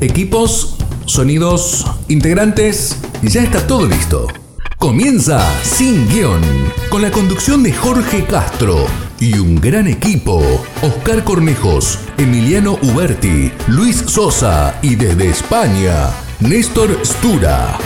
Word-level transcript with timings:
Equipos, 0.00 0.76
sonidos, 1.06 1.86
integrantes, 2.08 3.00
ya 3.22 3.42
está 3.42 3.66
todo 3.66 3.86
listo. 3.86 4.26
Comienza 4.76 5.40
Sin 5.62 6.06
Guión, 6.10 6.42
con 6.90 7.00
la 7.00 7.10
conducción 7.10 7.62
de 7.62 7.72
Jorge 7.72 8.24
Castro 8.24 8.84
y 9.18 9.38
un 9.38 9.58
gran 9.58 9.88
equipo. 9.88 10.42
Oscar 10.82 11.24
Cornejos, 11.24 11.98
Emiliano 12.18 12.78
Uberti, 12.82 13.50
Luis 13.68 13.96
Sosa 13.96 14.78
y 14.82 14.96
desde 14.96 15.30
España, 15.30 16.10
Néstor 16.40 16.98
Stura. 17.02 17.78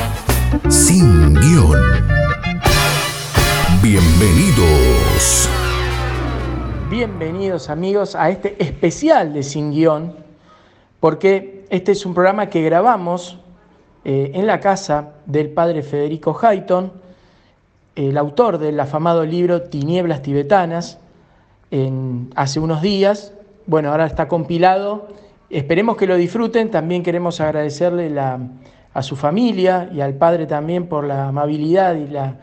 Sin 0.68 1.32
Guión. 1.34 1.80
Bienvenidos. 3.80 5.48
Bienvenidos 6.90 7.70
amigos 7.70 8.16
a 8.16 8.30
este 8.30 8.60
especial 8.60 9.32
de 9.32 9.44
Sin 9.44 9.70
Guión, 9.70 10.16
porque 10.98 11.59
este 11.70 11.92
es 11.92 12.04
un 12.04 12.14
programa 12.14 12.50
que 12.50 12.62
grabamos 12.62 13.38
eh, 14.04 14.32
en 14.34 14.46
la 14.46 14.58
casa 14.58 15.14
del 15.26 15.50
padre 15.50 15.82
Federico 15.82 16.36
Hayton, 16.40 16.92
el 17.94 18.18
autor 18.18 18.58
del 18.58 18.78
afamado 18.80 19.24
libro 19.24 19.62
Tinieblas 19.62 20.22
Tibetanas, 20.22 20.98
hace 22.34 22.58
unos 22.58 22.82
días. 22.82 23.32
Bueno, 23.66 23.92
ahora 23.92 24.06
está 24.06 24.26
compilado. 24.26 25.08
Esperemos 25.48 25.96
que 25.96 26.08
lo 26.08 26.16
disfruten. 26.16 26.70
También 26.70 27.04
queremos 27.04 27.40
agradecerle 27.40 28.18
a 28.18 29.02
su 29.02 29.14
familia 29.14 29.88
y 29.92 30.00
al 30.00 30.14
padre 30.14 30.46
también 30.46 30.88
por 30.88 31.04
la 31.04 31.28
amabilidad 31.28 31.94
y 31.94 32.08
la, 32.08 32.36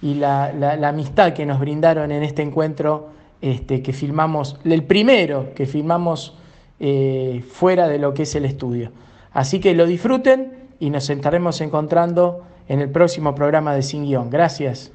y 0.00 0.14
la, 0.14 0.52
la, 0.52 0.88
amistad 0.88 1.32
que 1.32 1.46
nos 1.46 1.60
brindaron 1.60 2.10
en 2.10 2.24
este 2.24 2.42
encuentro 2.42 3.10
este, 3.40 3.82
que 3.82 3.92
filmamos, 3.92 4.58
el 4.64 4.82
primero 4.82 5.54
que 5.54 5.66
filmamos 5.66 6.36
eh, 6.84 7.44
fuera 7.48 7.86
de 7.86 8.00
lo 8.00 8.12
que 8.12 8.24
es 8.24 8.34
el 8.34 8.44
estudio. 8.44 8.90
Así 9.32 9.60
que 9.60 9.72
lo 9.72 9.86
disfruten 9.86 10.66
y 10.80 10.90
nos 10.90 11.08
estaremos 11.08 11.60
encontrando 11.60 12.44
en 12.66 12.80
el 12.80 12.90
próximo 12.90 13.36
programa 13.36 13.72
de 13.72 13.82
Sin 13.82 14.04
Guión. 14.04 14.30
Gracias. 14.30 14.90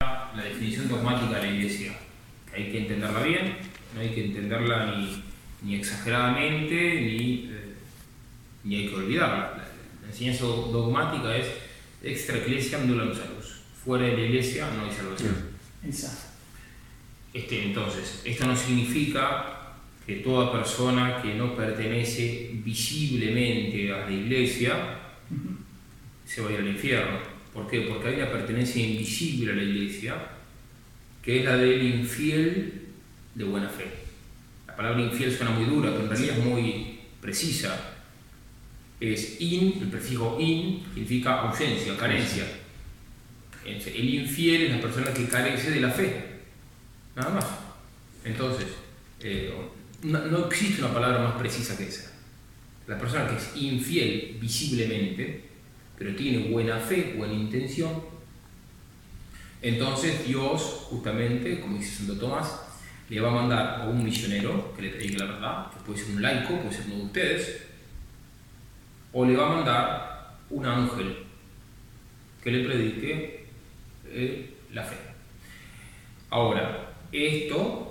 La 0.00 0.44
definición 0.44 0.88
dogmática 0.88 1.40
de 1.40 1.42
la 1.42 1.52
Iglesia, 1.52 1.92
hay 2.54 2.70
que 2.70 2.82
entenderla 2.82 3.20
bien, 3.20 3.56
no 3.96 4.00
hay 4.00 4.10
que 4.10 4.26
entenderla 4.26 4.94
ni, 4.96 5.24
ni 5.62 5.74
exageradamente, 5.74 7.00
ni, 7.00 7.50
eh, 7.50 7.74
ni 8.62 8.76
hay 8.76 8.88
que 8.88 8.94
olvidarla. 8.94 9.54
La, 10.02 10.08
enseñanza 10.08 10.44
dogmática 10.44 11.36
es 11.36 11.46
extra 12.02 12.36
ecclesia 12.38 12.78
nulla 12.78 13.12
salus 13.12 13.60
fuera 13.84 14.06
de 14.06 14.16
la 14.16 14.20
iglesia 14.20 14.68
no 14.76 14.84
hay 14.84 14.92
salvación. 14.92 15.50
Exacto. 15.84 16.26
Este, 17.32 17.64
entonces, 17.64 18.22
esto 18.24 18.46
no 18.46 18.54
significa 18.54 19.59
que 20.10 20.16
toda 20.16 20.50
persona 20.50 21.22
que 21.22 21.34
no 21.34 21.54
pertenece 21.54 22.50
visiblemente 22.64 23.92
a 23.92 24.06
la 24.06 24.10
iglesia 24.10 24.74
se 26.26 26.40
vaya 26.40 26.58
al 26.58 26.66
infierno. 26.66 27.18
¿Por 27.54 27.68
qué? 27.68 27.82
Porque 27.82 28.08
hay 28.08 28.14
una 28.16 28.32
pertenencia 28.32 28.84
invisible 28.84 29.52
a 29.52 29.54
la 29.54 29.62
iglesia, 29.62 30.16
que 31.22 31.38
es 31.38 31.44
la 31.44 31.56
del 31.56 31.80
infiel 31.84 32.88
de 33.36 33.44
buena 33.44 33.68
fe. 33.68 33.84
La 34.66 34.74
palabra 34.74 35.00
infiel 35.00 35.30
suena 35.30 35.52
muy 35.52 35.66
dura, 35.66 35.90
pero 35.92 36.02
en 36.02 36.10
realidad 36.10 36.38
es 36.38 36.44
muy 36.44 36.98
precisa. 37.20 37.94
Es 38.98 39.40
in, 39.40 39.78
el 39.80 39.90
prefijo 39.90 40.38
in, 40.40 40.82
significa 40.92 41.42
ausencia, 41.42 41.96
carencia. 41.96 42.48
El 43.64 44.14
infiel 44.14 44.62
es 44.62 44.70
la 44.72 44.80
persona 44.80 45.14
que 45.14 45.28
carece 45.28 45.70
de 45.70 45.80
la 45.80 45.90
fe, 45.90 46.40
nada 47.14 47.30
más. 47.30 47.46
Entonces, 48.24 48.66
eh, 49.20 49.54
no, 50.02 50.46
existe 50.46 50.82
una 50.82 50.92
palabra 50.92 51.20
más 51.20 51.34
precisa 51.34 51.76
que 51.76 51.88
esa. 51.88 52.10
La 52.86 52.98
persona 52.98 53.28
que 53.28 53.36
es 53.36 53.50
infiel 53.56 54.38
visiblemente, 54.40 55.44
pero 55.98 56.14
tiene 56.16 56.50
buena 56.50 56.78
fe, 56.78 57.14
buena 57.16 57.34
intención, 57.34 58.02
entonces 59.62 60.26
Dios, 60.26 60.86
justamente, 60.88 61.60
como 61.60 61.76
dice 61.76 61.98
Santo 61.98 62.18
Tomás, 62.18 62.62
le 63.10 63.20
va 63.20 63.28
a 63.28 63.34
mandar 63.34 63.80
a 63.80 63.84
un 63.84 64.02
misionero 64.02 64.72
que 64.74 64.82
le 64.82 64.90
predique 64.90 65.18
la 65.18 65.26
verdad, 65.26 65.70
que 65.70 65.80
puede 65.80 65.98
ser 65.98 66.14
un 66.14 66.22
laico, 66.22 66.56
puede 66.56 66.72
ser 66.72 66.86
uno 66.86 66.96
de 66.96 67.02
ustedes, 67.02 67.62
o 69.12 69.24
le 69.26 69.36
va 69.36 69.46
a 69.46 69.56
mandar 69.56 70.38
un 70.48 70.64
ángel 70.64 71.16
que 72.42 72.50
le 72.50 72.64
predique 72.64 73.46
eh, 74.06 74.54
la 74.72 74.82
fe. 74.82 74.96
Ahora, 76.30 76.94
esto 77.12 77.89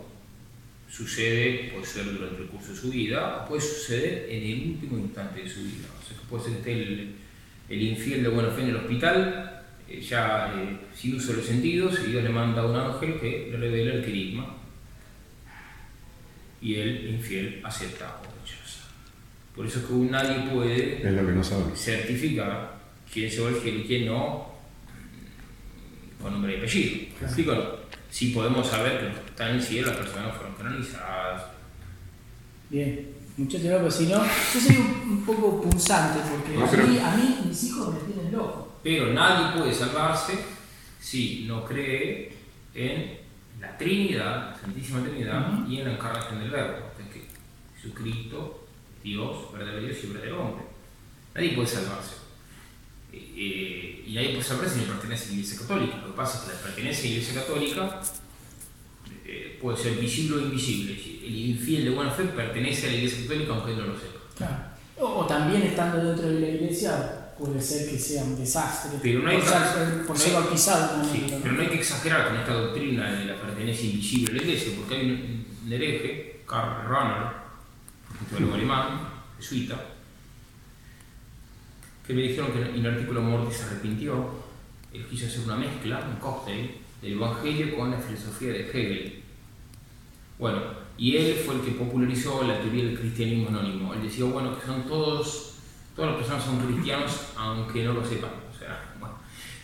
sucede, 0.90 1.70
puede 1.72 1.86
ser 1.86 2.06
durante 2.06 2.42
el 2.42 2.48
curso 2.48 2.72
de 2.72 2.78
su 2.78 2.90
vida, 2.90 3.44
o 3.44 3.48
puede 3.48 3.62
suceder 3.62 4.28
en 4.30 4.44
el 4.44 4.72
último 4.72 4.98
instante 4.98 5.44
de 5.44 5.50
su 5.50 5.62
vida. 5.62 5.88
O 6.02 6.06
sea, 6.06 6.18
puede 6.30 6.44
ser 6.44 6.54
que 6.54 6.60
esté 6.60 7.16
el, 7.70 7.82
infiel 7.82 8.24
de 8.24 8.30
buena 8.30 8.50
fe 8.50 8.64
en 8.64 8.70
el 8.70 8.76
hospital, 8.78 9.64
eh, 9.88 10.02
ya 10.02 10.54
eh, 10.56 10.78
sin 10.94 11.16
uso 11.16 11.32
de 11.32 11.38
los 11.38 11.46
sentidos, 11.46 12.00
y 12.06 12.12
Dios 12.12 12.24
le 12.24 12.30
manda 12.30 12.62
a 12.62 12.66
un 12.66 12.76
ángel 12.76 13.20
que 13.20 13.50
le 13.52 13.58
revela 13.58 13.94
el 13.96 14.04
querigma. 14.04 14.56
Y 16.62 16.76
el 16.76 17.10
infiel 17.12 17.62
acepta 17.64 18.20
o 18.20 18.24
rechaza. 18.24 18.88
Por 19.56 19.66
eso 19.66 19.80
es 19.80 19.86
que 19.86 19.94
nadie 19.94 20.50
puede 20.52 21.02
certificar 21.76 22.80
quién 23.12 23.32
se 23.32 23.42
va 23.42 23.50
a 23.50 23.52
y 23.54 23.84
quién 23.88 24.08
no, 24.08 24.50
con 26.22 26.34
nombre 26.34 26.56
y 26.56 26.58
apellido. 26.58 27.79
Si 28.10 28.32
podemos 28.32 28.68
saber 28.68 29.00
que 29.00 29.30
están 29.30 29.50
en 29.52 29.56
el 29.56 29.64
cielo, 29.64 29.88
las 29.88 29.98
personas 29.98 30.36
fueron 30.36 30.56
canonizadas. 30.56 31.44
Bien, 32.70 33.16
muchas 33.38 33.62
gracias, 33.64 33.80
pero 33.80 33.92
si 33.92 34.06
no, 34.06 34.24
yo 34.54 34.60
soy 34.60 34.76
un, 34.78 35.24
poco 35.26 35.62
punzante 35.62 36.20
porque 36.30 36.56
a, 36.56 36.84
mí, 36.84 37.00
a, 37.00 37.16
mí, 37.16 37.38
mis 37.48 37.64
hijos 37.66 37.94
me 37.94 38.00
tienen 38.00 38.32
loco. 38.32 38.80
Pero 38.84 39.14
nadie 39.14 39.60
puede 39.60 39.74
salvarse 39.74 40.40
si 41.00 41.46
no 41.48 41.66
cree 41.66 42.34
en 42.74 43.18
la 43.60 43.78
Trinidad, 43.78 44.52
la 44.52 44.58
Santísima 44.60 45.04
Trinidad, 45.04 45.68
y 45.68 45.80
en 45.80 45.86
la 45.86 45.94
encarnación 45.94 46.40
del 46.40 46.50
Verbo. 46.50 46.78
Es 47.00 47.14
que 47.14 47.28
Jesucristo, 47.76 48.68
Dios, 49.04 49.52
verdadero 49.54 49.82
Dios 49.82 49.98
y 50.04 50.08
verdadero 50.08 50.44
hombre. 50.44 50.66
Nadie 51.36 51.54
puede 51.54 51.68
salvarse. 51.68 52.16
Eh, 53.36 54.04
y 54.06 54.18
ahí 54.18 54.34
pues 54.34 54.48
saber 54.48 54.70
si 54.70 54.82
pertenece 54.82 55.26
a 55.26 55.28
la 55.28 55.34
Iglesia 55.34 55.60
Católica. 55.60 55.98
Lo 55.98 56.08
que 56.08 56.18
pasa 56.18 56.38
es 56.38 56.44
que 56.44 56.56
la 56.56 56.62
pertenencia 56.62 57.00
a 57.00 57.04
la 57.04 57.10
Iglesia 57.10 57.42
Católica 57.42 58.02
eh, 59.26 59.58
puede 59.62 59.78
ser 59.78 59.96
visible 59.96 60.38
o 60.38 60.40
invisible. 60.40 60.94
El 60.94 61.36
infiel 61.36 61.86
de 61.86 61.90
buena 61.92 62.12
fe 62.12 62.24
pertenece 62.26 62.88
a 62.88 62.92
la 62.92 62.98
Iglesia 62.98 63.22
Católica 63.24 63.54
aunque 63.54 63.76
no 63.76 63.88
lo 63.88 63.94
sepa. 63.94 64.20
Claro. 64.36 64.56
O, 64.98 65.26
también 65.26 65.62
estando 65.62 66.04
dentro 66.04 66.28
de 66.28 66.40
la 66.40 66.48
Iglesia 66.48 67.34
puede 67.40 67.62
ser 67.62 67.90
que 67.90 67.98
sea 67.98 68.24
un 68.24 68.38
desastre. 68.38 69.00
Pero 69.02 69.22
no 69.22 69.30
hay, 69.30 69.40
por 70.06 70.18
ser 70.18 70.34
bautizado. 70.34 71.04
Sí, 71.06 71.26
pero 71.42 71.54
no 71.54 71.62
hay 71.62 71.70
que 71.70 71.80
exagerar 71.80 72.28
con 72.28 72.38
esta 72.38 72.54
doctrina 72.54 73.12
de 73.12 73.26
la 73.26 73.42
pertenencia 73.42 73.86
invisible 73.86 74.32
a 74.32 74.36
la 74.36 74.42
Iglesia, 74.42 74.74
porque 74.78 74.96
hay 74.96 75.12
un, 75.12 75.72
hereje, 75.72 76.42
Karl 76.46 76.90
Rahner, 76.90 77.28
un 78.38 78.54
alemán, 78.54 79.08
jesuita, 79.38 79.80
que 82.10 82.16
me 82.16 82.24
dijeron 82.24 82.52
que 82.52 82.60
en 82.60 82.84
el 82.84 82.92
artículo 82.92 83.22
Mortis 83.22 83.58
se 83.58 83.66
arrepintió, 83.66 84.32
él 84.92 85.06
quiso 85.06 85.28
hacer 85.28 85.42
una 85.42 85.58
mezcla, 85.58 86.10
un 86.12 86.20
cóctel, 86.20 86.72
del 87.04 87.14
Evangelio 87.14 87.78
con 87.78 87.92
la 87.92 88.00
filosofía 88.00 88.52
de 88.52 88.62
Hegel. 88.62 89.22
Bueno, 90.40 90.60
y 90.98 91.18
él 91.18 91.36
fue 91.36 91.54
el 91.54 91.62
que 91.62 91.70
popularizó 91.74 92.42
la 92.42 92.60
teoría 92.62 92.86
del 92.86 93.00
cristianismo 93.00 93.50
anónimo. 93.50 93.94
Él 93.94 94.02
decía, 94.02 94.26
bueno, 94.26 94.60
que 94.60 94.66
son 94.66 94.88
todos, 94.88 95.54
todas 95.96 96.10
las 96.10 96.20
personas 96.20 96.46
son 96.46 96.66
cristianos 96.66 97.12
aunque 97.38 97.84
no 97.84 97.94
lo 97.94 98.04
sepan. 98.04 98.32
O 98.52 98.58
sea, 98.58 98.92
bueno, 99.00 99.14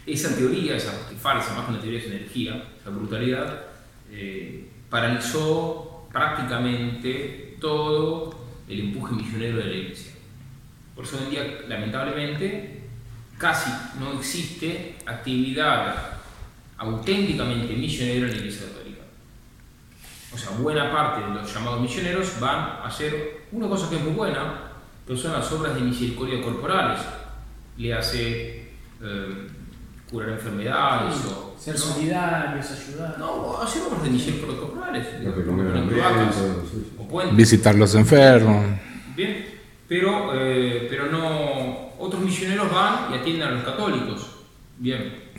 esa 0.06 0.38
teoría, 0.38 0.78
esa 0.78 0.92
falsa, 1.20 1.56
más 1.56 1.66
que 1.66 1.72
una 1.72 1.82
teoría 1.82 2.00
de 2.00 2.18
energía, 2.18 2.64
esa 2.80 2.92
brutalidad, 2.92 3.64
eh, 4.12 4.70
paralizó 4.88 6.08
prácticamente 6.14 7.58
todo 7.60 8.38
el 8.70 8.82
empuje 8.82 9.16
misionero 9.16 9.58
de 9.58 9.66
la 9.66 9.74
iglesia. 9.74 10.15
Por 10.96 11.04
eso 11.04 11.18
hoy 11.18 11.26
en 11.26 11.30
día, 11.30 11.60
lamentablemente, 11.68 12.84
casi 13.38 13.70
no 14.00 14.14
existe 14.14 14.96
actividad 15.06 16.16
auténticamente 16.78 17.74
misionera 17.74 18.28
en 18.28 18.32
la 18.32 18.38
Iglesia 18.38 18.68
Católica. 18.68 19.02
O 20.34 20.38
sea, 20.38 20.52
buena 20.52 20.92
parte 20.92 21.26
de 21.26 21.34
los 21.34 21.54
llamados 21.54 21.82
misioneros 21.82 22.40
van 22.40 22.56
a 22.56 22.86
hacer 22.86 23.46
una 23.52 23.68
cosa 23.68 23.90
que 23.90 23.98
es 23.98 24.04
muy 24.04 24.14
buena, 24.14 24.72
que 25.06 25.16
son 25.16 25.34
las 25.34 25.52
obras 25.52 25.76
de 25.76 25.82
misericordia 25.82 26.42
corporales. 26.42 27.00
Le 27.78 27.94
hace 27.94 28.70
eh, 29.02 29.48
curar 30.10 30.30
enfermedades 30.30 31.16
o... 31.26 31.56
Ser 31.60 31.78
solidarios, 31.78 32.66
ayudar. 32.70 33.16
No, 33.18 33.62
hacer 33.62 33.82
obras 33.84 34.04
de 34.04 34.10
misericordia 34.10 34.60
corporales. 34.60 35.08
Visitar 37.34 37.76
los 37.76 37.96
enfermos. 37.96 38.66
Pero, 39.98 40.32
eh, 40.36 40.88
pero 40.90 41.10
no, 41.10 41.92
otros 41.98 42.22
misioneros 42.22 42.70
van 42.70 43.14
y 43.14 43.16
atienden 43.16 43.48
a 43.48 43.52
los 43.52 43.64
católicos, 43.64 44.28
bien, 44.78 45.32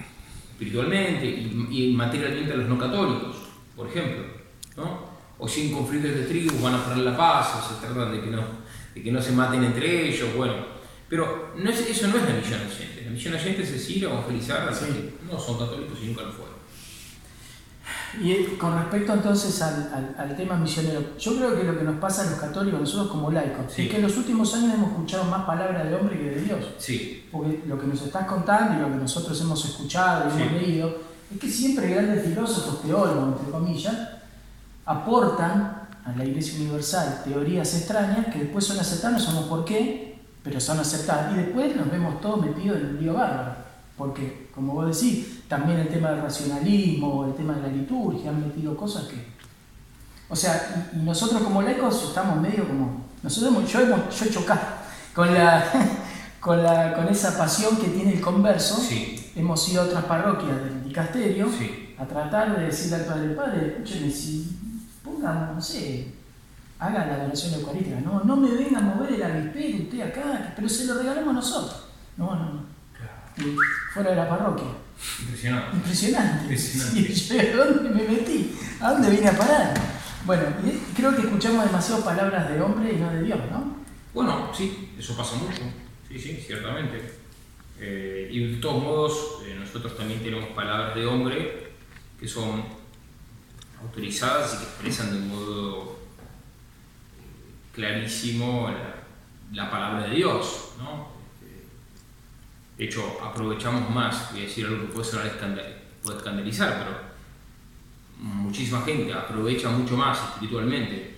espiritualmente 0.52 1.26
y, 1.26 1.92
materialmente 1.94 2.54
a 2.54 2.56
los 2.56 2.66
no 2.66 2.78
católicos, 2.78 3.36
por 3.76 3.86
ejemplo, 3.86 4.24
¿no? 4.78 5.10
O 5.38 5.46
sin 5.46 5.74
conflictos 5.74 6.14
de 6.14 6.22
tribu 6.22 6.58
van 6.62 6.76
a 6.76 6.82
poner 6.82 7.04
la 7.04 7.14
paz, 7.14 7.54
o 7.56 7.68
se 7.68 7.86
tratan 7.86 8.12
de 8.12 8.22
que 8.22 8.30
no, 8.30 8.42
de 8.94 9.02
que 9.02 9.12
no 9.12 9.20
se 9.20 9.32
maten 9.32 9.62
entre 9.62 10.08
ellos, 10.08 10.34
bueno. 10.34 10.54
Pero 11.06 11.52
no 11.54 11.68
es, 11.68 11.90
eso 11.90 12.06
no 12.08 12.16
es 12.16 12.22
la 12.22 12.34
misión 12.36 12.60
oyente. 12.60 13.02
La 13.04 13.10
misión 13.10 13.34
oyente 13.34 13.62
es 13.62 13.90
ir 13.90 14.06
a 14.06 14.10
evangelizar 14.10 14.62
a 14.62 14.66
los 14.70 14.78
Sí. 14.78 14.86
que 14.86 15.30
no 15.30 15.38
son 15.38 15.58
católicos 15.58 15.98
y 16.02 16.06
nunca 16.06 16.22
lo 16.22 16.32
fueron. 16.32 16.55
Y 18.22 18.32
eh, 18.32 18.56
con 18.58 18.74
respecto 18.78 19.12
entonces 19.12 19.60
al, 19.62 19.90
al- 19.92 20.14
al 20.30 20.36
tema 20.36 20.56
misionero, 20.56 21.16
yo 21.18 21.36
creo 21.36 21.56
que 21.56 21.64
lo 21.64 21.76
que 21.76 21.84
nos 21.84 21.96
pasa 21.96 22.22
a 22.22 22.30
los 22.30 22.38
católicos, 22.40 22.80
nosotros 22.80 23.08
como 23.08 23.30
laicos, 23.30 23.72
Sí. 23.72 23.82
es 23.82 23.90
que 23.90 23.96
en 23.96 24.02
los 24.02 24.16
últimos 24.16 24.54
años 24.54 24.74
hemos 24.74 24.90
escuchado 24.90 25.24
más 25.24 25.44
palabras 25.44 25.84
de 25.88 25.94
hombre 25.94 26.18
que 26.18 26.30
de 26.30 26.40
Dios. 26.42 26.64
Sí, 26.78 27.28
Porque 27.30 27.62
lo 27.66 27.78
que 27.78 27.86
nos 27.86 28.00
estás 28.02 28.26
contando 28.26 28.78
y 28.78 28.82
lo 28.82 28.88
que 28.96 29.02
nosotros 29.02 29.38
hemos 29.40 29.64
escuchado 29.64 30.28
y 30.28 30.36
Sí. 30.36 30.42
hemos 30.42 30.52
leído, 30.62 30.96
es 31.34 31.40
que 31.40 31.48
siempre 31.50 31.88
grandes 31.88 32.24
filósofos, 32.24 32.82
teólogos, 32.82 33.38
entre 33.38 33.50
comillas, 33.52 33.96
aportan 34.84 35.82
a 36.04 36.12
la 36.16 36.24
Iglesia 36.24 36.60
Universal 36.60 37.22
teorías 37.24 37.74
extrañas 37.74 38.26
que 38.32 38.38
después 38.40 38.64
son 38.64 38.78
aceptadas, 38.78 39.18
no 39.18 39.24
sabemos 39.26 39.48
por 39.48 39.64
qué, 39.64 40.18
pero 40.44 40.60
son 40.60 40.78
aceptadas. 40.78 41.34
Y 41.34 41.38
después 41.38 41.74
nos 41.74 41.90
vemos 41.90 42.20
todos 42.20 42.40
metidos 42.44 42.78
en 42.78 42.86
un 42.86 43.00
lío 43.02 43.14
bárbaro. 43.14 43.54
Porque, 43.98 44.45
como 44.56 44.72
vos 44.72 44.86
decís, 44.86 45.46
también 45.46 45.78
el 45.78 45.88
tema 45.88 46.12
del 46.12 46.22
racionalismo, 46.22 47.26
el 47.26 47.34
tema 47.34 47.52
de 47.56 47.60
la 47.60 47.68
liturgia, 47.68 48.30
han 48.30 48.40
metido 48.40 48.74
cosas 48.74 49.04
que... 49.04 49.36
O 50.30 50.34
sea, 50.34 50.90
y, 50.94 50.96
nosotros 51.04 51.42
como 51.42 51.60
laicos 51.60 52.04
estamos 52.08 52.40
medio 52.40 52.66
como... 52.66 53.04
Nosotros 53.22 53.70
yo, 53.70 53.80
hemos, 53.80 54.18
yo 54.18 54.24
he 54.24 54.30
chocado 54.30 54.60
con 55.14 55.32
la, 55.34 55.62
con, 56.40 56.62
la, 56.62 56.94
con 56.94 57.06
esa 57.08 57.36
pasión 57.36 57.76
que 57.76 57.88
tiene 57.88 58.14
el 58.14 58.20
converso. 58.22 58.76
sí, 58.76 59.30
Hemos 59.36 59.68
ido 59.68 59.82
a 59.82 59.84
otras 59.84 60.04
parroquias 60.04 60.56
del 60.56 60.84
dicasterio 60.84 61.50
sí. 61.52 61.94
a 61.98 62.06
tratar 62.06 62.56
de 62.56 62.64
decirle 62.64 62.96
al 62.96 63.04
Padre, 63.04 63.28
Padre, 63.34 63.66
escúcheme, 63.66 64.10
si 64.10 64.56
pongan, 65.04 65.54
no 65.54 65.60
sé, 65.60 66.14
hagan 66.78 67.08
la 67.08 67.14
adoración 67.16 67.60
eucarística, 67.60 68.00
no, 68.00 68.24
no 68.24 68.36
me 68.36 68.52
venga 68.52 68.78
a 68.78 68.80
mover 68.80 69.12
el 69.12 69.22
avispero 69.22 69.84
usted 69.84 70.00
acá, 70.00 70.54
pero 70.56 70.66
se 70.66 70.86
lo 70.86 70.94
regalamos 70.94 71.34
nosotros. 71.34 71.88
No, 72.16 72.34
no, 72.34 72.44
no. 72.54 72.75
Y 73.38 73.56
fuera 73.92 74.10
de 74.10 74.16
la 74.16 74.28
parroquia. 74.28 74.66
Impresionante. 75.20 75.76
Impresionante. 75.76 76.42
Impresionante. 76.44 77.52
Yo, 77.52 77.62
¿A 77.62 77.66
dónde 77.66 77.90
me 77.90 78.08
metí? 78.08 78.56
¿A 78.80 78.90
dónde 78.92 79.10
vine 79.10 79.28
a 79.28 79.36
parar? 79.36 79.74
Bueno, 80.24 80.42
y 80.64 80.94
creo 80.94 81.14
que 81.14 81.22
escuchamos 81.22 81.64
demasiadas 81.66 82.04
palabras 82.04 82.48
de 82.48 82.60
hombre 82.60 82.92
y 82.92 82.96
no 82.96 83.10
de 83.10 83.22
Dios, 83.22 83.38
¿no? 83.50 83.76
Bueno, 84.14 84.50
sí, 84.56 84.90
eso 84.98 85.16
pasa 85.16 85.36
mucho. 85.36 85.62
Sí, 86.08 86.18
sí, 86.18 86.42
ciertamente. 86.44 87.14
Eh, 87.78 88.28
y 88.32 88.54
de 88.54 88.56
todos 88.56 88.82
modos, 88.82 89.42
eh, 89.46 89.54
nosotros 89.58 89.96
también 89.96 90.22
tenemos 90.22 90.48
palabras 90.50 90.94
de 90.94 91.06
hombre 91.06 91.72
que 92.18 92.26
son 92.26 92.64
autorizadas 93.82 94.54
y 94.54 94.56
que 94.56 94.64
expresan 94.64 95.10
de 95.10 95.18
un 95.18 95.28
modo 95.28 95.98
eh, 97.18 97.74
clarísimo 97.74 98.70
la, 98.70 99.64
la 99.64 99.70
palabra 99.70 100.08
de 100.08 100.16
Dios. 100.16 100.72
¿no? 100.78 101.15
De 102.78 102.84
hecho, 102.84 103.18
aprovechamos 103.22 103.88
más, 103.90 104.32
voy 104.32 104.42
a 104.42 104.44
decir 104.44 104.66
algo 104.66 104.82
que 104.86 104.92
puede 104.92 105.04
sonar 105.04 105.26
escandal- 105.26 105.76
puede 106.02 106.18
escandalizar, 106.18 106.78
pero 106.78 106.98
muchísima 108.18 108.82
gente 108.82 109.12
aprovecha 109.12 109.68
mucho 109.70 109.96
más 109.96 110.18
espiritualmente 110.18 111.14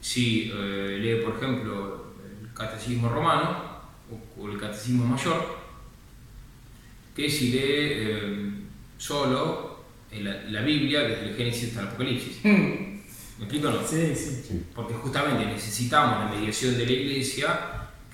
si 0.00 0.52
eh, 0.54 0.98
lee, 1.00 1.24
por 1.24 1.36
ejemplo, 1.36 2.14
el 2.42 2.52
Catecismo 2.54 3.08
Romano 3.08 3.76
o, 4.10 4.42
o 4.42 4.50
el 4.50 4.58
Catecismo 4.58 5.04
Mayor, 5.06 5.56
que 7.14 7.28
si 7.30 7.50
lee 7.52 7.60
eh, 7.62 8.50
solo 8.98 9.80
la, 10.12 10.42
la 10.44 10.60
Biblia 10.62 11.00
desde 11.02 11.30
el 11.30 11.36
Génesis 11.36 11.68
hasta 11.70 11.80
el 11.82 11.86
Apocalipsis. 11.88 12.38
¿Me 12.44 13.44
explico 13.44 13.68
o 13.68 13.70
no? 13.72 13.86
Sí, 13.86 14.14
sí. 14.14 14.64
Porque 14.74 14.94
justamente 14.94 15.44
necesitamos 15.46 16.20
la 16.30 16.36
mediación 16.38 16.76
de 16.78 16.86
la 16.86 16.92
Iglesia 16.92 17.60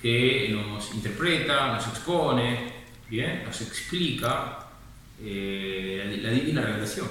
que 0.02 0.48
nos 0.50 0.92
interpreta, 0.94 1.68
nos 1.74 1.86
expone, 1.86 2.72
¿bien? 3.08 3.44
nos 3.44 3.60
explica 3.60 4.58
eh, 5.22 6.18
la, 6.20 6.28
la 6.28 6.34
divina 6.34 6.60
revelación. 6.62 7.06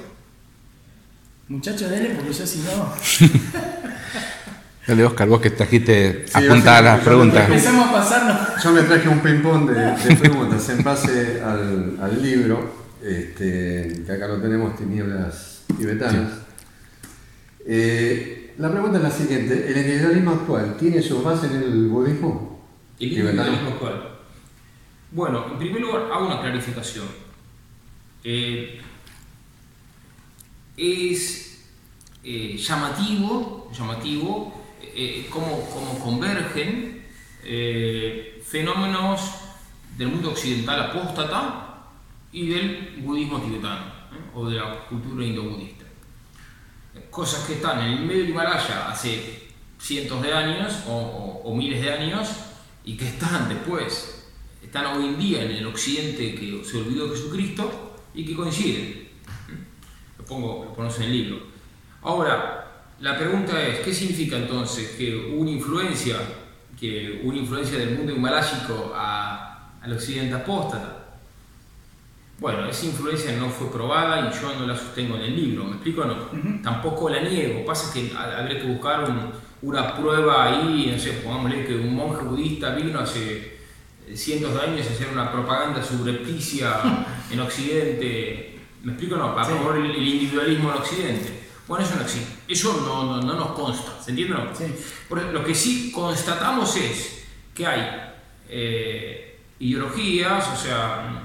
Muchachos, 1.47 1.89
dele 1.89 2.09
porque 2.15 2.33
yo 2.33 2.45
si 2.45 2.59
no... 2.59 2.93
Dale, 4.87 5.05
Oscar, 5.05 5.27
vos 5.27 5.39
que 5.39 5.51
trajiste 5.51 6.25
Sí, 6.27 6.31
apuntadas 6.47 6.83
las 6.83 6.93
yo- 6.97 6.99
yo 7.03 7.05
preguntas. 7.05 7.45
Empezamos 7.47 7.87
a 7.87 7.91
pasarnos... 7.93 8.63
Yo 8.63 8.71
me 8.71 8.81
traje 8.81 9.07
un 9.09 9.19
ping-pong 9.19 9.69
de, 9.69 9.95
de 10.09 10.15
preguntas 10.17 10.67
en 10.69 10.83
base 10.83 11.41
al, 11.41 11.97
al 12.01 12.21
libro, 12.21 12.73
este, 13.03 14.03
que 14.05 14.11
acá 14.11 14.27
lo 14.27 14.41
tenemos, 14.41 14.75
Tinieblas 14.75 15.61
Tibetanas. 15.77 16.31
Eh, 17.65 18.53
la 18.57 18.71
pregunta 18.71 18.97
es 18.97 19.03
la 19.03 19.11
siguiente: 19.11 19.67
¿el 19.71 19.77
individualismo 19.77 20.31
actual 20.31 20.75
tiene 20.77 21.01
su 21.01 21.21
base 21.21 21.45
en 21.47 21.55
el 21.57 21.87
budismo? 21.87 22.50
El 23.01 23.07
individualismo 23.13 23.69
actual. 23.69 24.09
Bueno, 25.11 25.45
en 25.51 25.57
primer 25.57 25.81
lugar, 25.81 26.09
hago 26.13 26.27
una 26.27 26.39
clarificación. 26.39 27.07
Eh, 28.23 28.79
es 30.77 31.65
eh, 32.23 32.55
llamativo, 32.57 33.71
llamativo 33.75 34.61
eh, 34.81 35.27
cómo, 35.29 35.67
cómo 35.73 35.99
convergen 35.99 37.01
fenómenos 38.45 39.19
del 39.97 40.09
mundo 40.09 40.29
occidental 40.29 40.79
apóstata 40.91 41.85
y 42.31 42.49
del 42.49 43.01
budismo 43.03 43.41
tibetano 43.41 43.85
o 44.35 44.47
de 44.47 44.57
la 44.57 44.85
cultura 44.87 45.25
indo-budista. 45.25 45.85
Cosas 47.09 47.45
que 47.45 47.53
están 47.55 47.79
en 47.81 47.93
el 47.93 48.05
medio 48.05 48.21
del 48.21 48.29
Himalaya 48.29 48.89
hace 48.91 49.47
cientos 49.79 50.21
de 50.21 50.31
años 50.31 50.83
o, 50.87 50.91
o- 50.93 51.41
o 51.51 51.55
miles 51.55 51.81
de 51.81 51.91
años 51.91 52.29
y 52.85 52.97
que 52.97 53.07
están 53.07 53.47
después, 53.49 54.27
están 54.63 54.85
hoy 54.87 55.05
en 55.07 55.19
día 55.19 55.43
en 55.43 55.51
el 55.51 55.65
occidente 55.67 56.33
que 56.35 56.63
se 56.63 56.77
olvidó 56.77 57.07
de 57.07 57.15
Jesucristo 57.17 57.95
y 58.13 58.25
que 58.25 58.35
coinciden. 58.35 59.09
Lo 60.17 60.25
pongo, 60.25 60.65
lo 60.65 60.73
pones 60.73 60.95
en 60.97 61.03
el 61.03 61.11
libro. 61.11 61.39
Ahora, 62.01 62.83
la 62.99 63.17
pregunta 63.17 63.61
es, 63.65 63.79
¿qué 63.79 63.93
significa 63.93 64.37
entonces 64.37 64.91
que 64.97 65.15
una 65.15 65.49
influencia, 65.51 66.17
que 66.79 67.21
una 67.23 67.37
influencia 67.37 67.77
del 67.77 67.97
mundo 67.97 68.13
himaláyico 68.13 68.91
a- 68.95 69.73
al 69.81 69.93
occidente 69.93 70.35
apóstata? 70.35 70.97
Bueno, 72.39 72.65
esa 72.67 72.85
influencia 72.87 73.33
no 73.37 73.49
fue 73.51 73.71
probada 73.71 74.27
y 74.27 74.41
yo 74.41 74.55
no 74.55 74.65
la 74.65 74.75
sostengo 74.75 75.15
en 75.15 75.21
el 75.21 75.35
libro, 75.35 75.63
¿me 75.65 75.73
explico 75.73 76.01
o 76.01 76.05
no? 76.05 76.15
Tampoco 76.63 77.07
la 77.09 77.21
niego, 77.21 77.63
pasa 77.63 77.93
que 77.93 78.11
ha- 78.17 78.39
habría 78.39 78.59
que 78.59 78.67
buscar 78.67 79.07
un- 79.07 79.31
una 79.61 79.95
prueba 79.95 80.45
ahí, 80.45 80.89
no 80.91 80.99
sé, 80.99 81.11
pongámosle 81.23 81.65
que 81.65 81.75
un 81.75 81.95
monje 81.95 82.23
budista 82.23 82.73
vino 82.75 82.99
hace 82.99 83.59
eh, 84.07 84.15
cientos 84.17 84.53
de 84.53 84.61
años 84.61 84.87
a 84.87 84.93
hacer 84.93 85.09
una 85.11 85.31
propaganda 85.31 85.83
subrepticia 85.83 87.05
en 87.29 87.39
Occidente, 87.39 88.59
¿me 88.83 88.93
explico 88.93 89.17
no? 89.17 89.35
Para 89.35 89.45
Sí. 89.47 89.53
promover 89.53 89.85
el, 89.85 90.07
individualismo 90.07 90.71
en 90.71 90.77
Occidente. 90.77 91.41
Bueno, 91.67 91.85
eso 91.85 91.95
no 91.95 92.01
existe, 92.01 92.33
eso 92.47 92.81
no, 92.85 93.05
no, 93.05 93.21
no 93.21 93.33
nos 93.35 93.51
consta, 93.51 94.01
¿se 94.03 94.09
entiende 94.11 94.33
no? 94.33 94.53
Sí. 94.55 94.65
Lo 95.31 95.43
que 95.43 95.53
sí 95.55 95.91
constatamos 95.91 96.75
es 96.75 97.25
que 97.53 97.65
hay 97.65 98.13
eh, 98.49 99.39
ideologías, 99.59 100.47
o 100.49 100.55
sea, 100.55 101.21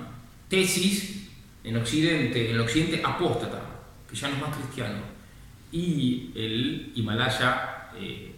tesis 0.48 1.28
en 1.64 1.76
Occidente, 1.78 2.50
en 2.50 2.54
el 2.54 2.60
Occidente 2.60 3.00
apóstata, 3.02 3.60
que 4.08 4.14
ya 4.14 4.28
no 4.28 4.34
es 4.34 4.40
más 4.42 4.56
cristiano, 4.56 4.98
y 5.72 6.30
el 6.36 6.92
Himalaya 6.94 7.88
eh, 7.98 8.35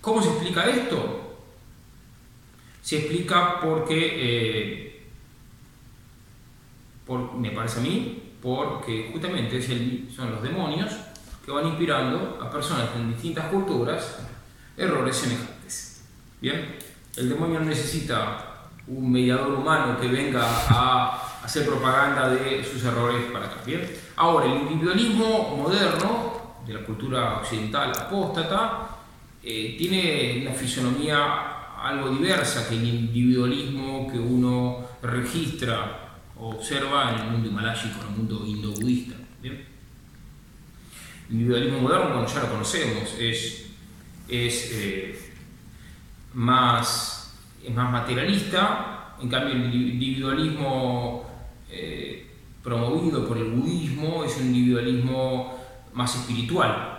¿Cómo 0.00 0.22
se 0.22 0.28
explica 0.30 0.64
esto? 0.68 1.38
Se 2.82 2.98
explica 2.98 3.60
porque, 3.60 4.10
eh, 4.16 5.06
me 7.36 7.50
parece 7.50 7.80
a 7.80 7.82
mí, 7.82 8.32
porque 8.40 9.10
justamente 9.12 9.60
son 10.14 10.30
los 10.30 10.42
demonios 10.42 10.92
que 11.44 11.50
van 11.50 11.66
inspirando 11.66 12.38
a 12.40 12.50
personas 12.50 12.88
en 12.96 13.12
distintas 13.12 13.46
culturas 13.46 14.18
errores 14.76 15.16
semejantes. 15.16 16.04
Bien, 16.40 16.76
el 17.16 17.28
demonio 17.28 17.60
necesita 17.60 18.68
un 18.86 19.12
mediador 19.12 19.52
humano 19.52 20.00
que 20.00 20.08
venga 20.08 20.42
a 20.42 21.42
hacer 21.44 21.66
propaganda 21.66 22.30
de 22.30 22.64
sus 22.64 22.82
errores 22.84 23.24
para 23.32 23.46
acá. 23.46 23.56
Ahora 24.16 24.46
el 24.46 24.62
individualismo 24.62 25.56
moderno 25.56 26.29
de 26.70 26.78
la 26.78 26.86
cultura 26.86 27.38
occidental 27.38 27.90
apóstata 27.90 28.90
eh, 29.42 29.74
tiene 29.76 30.42
una 30.42 30.52
fisonomía 30.52 31.82
algo 31.82 32.10
diversa 32.10 32.68
que 32.68 32.76
el 32.76 32.84
individualismo 32.86 34.06
que 34.10 34.18
uno 34.18 34.86
registra 35.02 36.18
o 36.36 36.50
observa 36.50 37.10
en 37.10 37.20
el 37.20 37.30
mundo 37.32 37.48
himaláyico, 37.48 38.00
en 38.02 38.06
el 38.06 38.16
mundo. 38.16 38.44
¿bien? 39.42 39.64
El 41.28 41.34
individualismo 41.34 41.80
moderno, 41.80 42.10
bueno, 42.10 42.26
ya 42.26 42.40
lo 42.40 42.50
conocemos, 42.50 43.14
es, 43.18 43.70
es, 44.28 44.70
eh, 44.72 45.32
más, 46.34 47.34
es 47.64 47.74
más 47.74 47.90
materialista, 47.90 49.16
en 49.20 49.28
cambio 49.28 49.54
el 49.54 49.74
individualismo 49.74 51.26
eh, 51.68 52.30
promovido 52.62 53.26
por 53.26 53.38
el 53.38 53.50
budismo 53.50 54.22
es 54.22 54.36
un 54.36 54.46
individualismo 54.46 55.59
más 55.94 56.14
espiritual. 56.16 56.98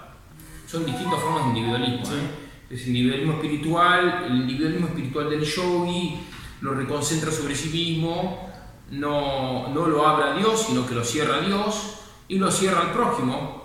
Son 0.68 0.86
distintas 0.86 1.20
formas 1.20 1.44
de 1.44 1.50
individualismo. 1.50 2.06
¿eh? 2.16 2.30
Es 2.70 2.82
el 2.84 2.88
individualismo 2.90 3.34
espiritual, 3.34 4.26
el 4.28 4.36
individualismo 4.42 4.88
espiritual 4.88 5.30
del 5.30 5.44
yogi 5.44 6.20
lo 6.62 6.74
reconcentra 6.74 7.32
sobre 7.32 7.56
sí 7.56 7.70
mismo, 7.70 8.50
no, 8.92 9.70
no 9.70 9.88
lo 9.88 10.08
abre 10.08 10.30
a 10.30 10.34
Dios, 10.36 10.66
sino 10.68 10.86
que 10.86 10.94
lo 10.96 11.04
cierra 11.04 11.38
a 11.38 11.42
Dios 11.42 11.96
y 12.28 12.38
lo 12.38 12.52
cierra 12.52 12.82
al 12.82 12.92
prójimo, 12.92 13.64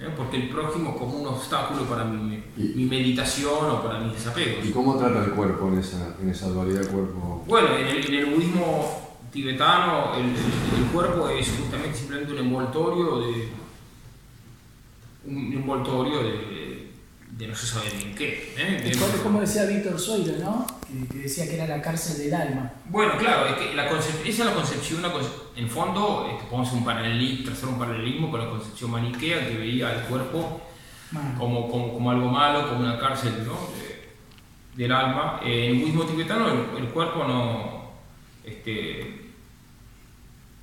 ¿eh? 0.00 0.08
porque 0.16 0.36
el 0.38 0.48
prójimo 0.48 0.90
es 0.90 0.96
como 0.96 1.14
un 1.18 1.26
obstáculo 1.28 1.82
para 1.84 2.04
mi, 2.04 2.42
mi 2.56 2.84
meditación 2.84 3.70
o 3.70 3.82
para 3.82 4.00
mis 4.00 4.12
desapegos. 4.14 4.64
¿Y 4.66 4.70
cómo 4.72 4.96
trata 4.96 5.24
el 5.24 5.30
cuerpo 5.32 5.68
en 5.68 5.78
esa, 5.78 6.16
en 6.20 6.28
esa 6.30 6.48
dualidad 6.48 6.86
cuerpo? 6.90 7.44
Bueno, 7.46 7.68
en 7.76 7.86
el, 7.86 8.06
en 8.06 8.14
el 8.14 8.26
budismo 8.34 9.12
tibetano 9.32 10.14
el, 10.16 10.24
el- 10.26 10.84
el 10.84 10.90
cuerpo 10.92 11.28
es 11.28 11.48
justamente 11.58 11.96
simplemente 11.96 12.32
un 12.34 12.38
envoltorio 12.40 13.20
de 13.20 13.48
un 15.24 15.52
envoltorio 15.52 16.22
de, 16.22 16.90
de 17.30 17.46
no 17.48 17.54
se 17.54 17.66
sabe 17.66 17.90
bien 17.96 18.14
qué. 18.14 18.54
¿eh? 18.58 18.80
De- 18.82 19.22
como- 19.22 19.40
decía 19.40 19.64
Víctor 19.64 19.98
Soiro, 19.98 20.34
¿no? 20.38 20.66
Que, 20.86 21.06
que 21.08 21.18
decía 21.24 21.46
que 21.46 21.54
era 21.54 21.66
la 21.66 21.80
cárcel 21.82 22.18
del 22.18 22.34
alma. 22.34 22.72
Bueno, 22.88 23.16
claro, 23.18 23.46
es 23.46 23.54
que 23.54 23.74
la 23.74 23.90
concep- 23.90 24.20
esa 24.26 24.42
es 24.42 24.48
la 24.50 24.54
concepción, 24.54 24.98
una 25.00 25.12
conce- 25.12 25.30
en 25.56 25.68
fondo, 25.68 26.28
este, 26.32 26.44
podemos 26.50 26.72
un 26.72 26.84
paralelismo, 26.84 27.44
trazar 27.46 27.68
un 27.70 27.78
paralelismo 27.78 28.30
con 28.30 28.40
la 28.40 28.50
concepción 28.50 28.90
maniquea 28.90 29.48
que 29.48 29.56
veía 29.56 29.92
el 29.94 30.02
cuerpo 30.06 30.60
como, 31.38 31.68
como, 31.68 31.92
como 31.92 32.10
algo 32.10 32.28
malo, 32.28 32.68
como 32.68 32.80
una 32.80 32.98
cárcel 32.98 33.32
¿no? 33.46 33.52
De- 33.76 33.92
del 34.82 34.92
alma. 34.92 35.40
Eh, 35.44 35.66
en 35.66 35.72
el 35.76 35.80
budismo 35.82 36.04
tibetano 36.04 36.48
el, 36.48 36.84
el 36.84 36.88
cuerpo 36.90 37.24
no 37.24 37.82
este, 38.44 39.20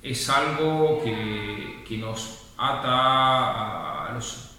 es 0.02 0.28
algo 0.28 1.00
que, 1.04 1.82
que 1.88 1.98
nos 1.98 2.52
ata 2.58 4.06
a 4.06 4.12
los 4.14 4.49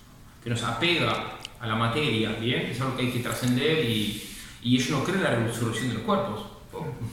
que 0.43 0.49
nos 0.49 0.63
apega 0.63 1.37
a 1.59 1.67
la 1.67 1.75
materia, 1.75 2.31
¿bien? 2.39 2.61
Es 2.63 2.81
algo 2.81 2.95
que 2.95 3.03
hay 3.03 3.11
que 3.11 3.19
trascender 3.19 3.85
y, 3.85 4.29
y 4.63 4.75
ellos 4.75 4.89
no 4.89 5.03
creen 5.03 5.19
en 5.19 5.23
la 5.23 5.47
resurrección 5.47 5.89
de 5.89 5.93
los 5.95 6.03
cuerpos. 6.03 6.45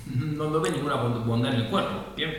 No, 0.06 0.49
no 0.49 0.61
ven 0.61 0.73
ninguna 0.73 0.94
bondad 0.94 1.52
en 1.52 1.62
el 1.62 1.68
cuerpo, 1.68 2.14
¿bien? 2.16 2.32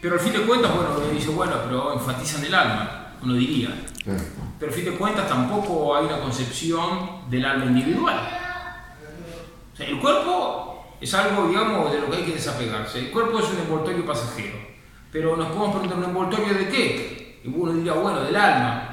Pero 0.00 0.14
al 0.14 0.20
fin 0.20 0.32
de 0.32 0.40
cuentas, 0.40 0.74
bueno, 0.74 0.90
uno 0.96 1.10
dice, 1.12 1.28
bueno, 1.28 1.56
pero 1.64 1.92
enfatizan 1.92 2.44
el 2.44 2.54
alma, 2.54 3.16
uno 3.22 3.34
diría. 3.34 3.68
Pero 4.58 4.72
a 4.72 4.74
fin 4.74 4.84
de 4.86 4.92
cuentas 4.92 5.28
tampoco 5.28 5.94
hay 5.94 6.06
una 6.06 6.20
concepción 6.20 7.28
del 7.30 7.44
alma 7.44 7.66
individual. 7.66 8.18
O 9.74 9.76
sea, 9.76 9.86
el 9.86 9.98
cuerpo 9.98 10.96
es 11.00 11.12
algo, 11.12 11.48
digamos, 11.48 11.92
de 11.92 12.00
lo 12.00 12.10
que 12.10 12.16
hay 12.16 12.24
que 12.24 12.32
desapegarse. 12.32 12.98
El 13.00 13.10
cuerpo 13.10 13.40
es 13.40 13.50
un 13.50 13.58
envoltorio 13.58 14.06
pasajero. 14.06 14.56
Pero 15.12 15.36
nos 15.36 15.48
podemos 15.48 15.70
preguntar, 15.70 15.98
¿un 15.98 16.04
envoltorio 16.04 16.54
de 16.54 16.68
qué? 16.68 17.40
Y 17.44 17.48
uno 17.48 17.72
diría, 17.72 17.92
bueno, 17.92 18.22
del 18.22 18.36
alma. 18.36 18.89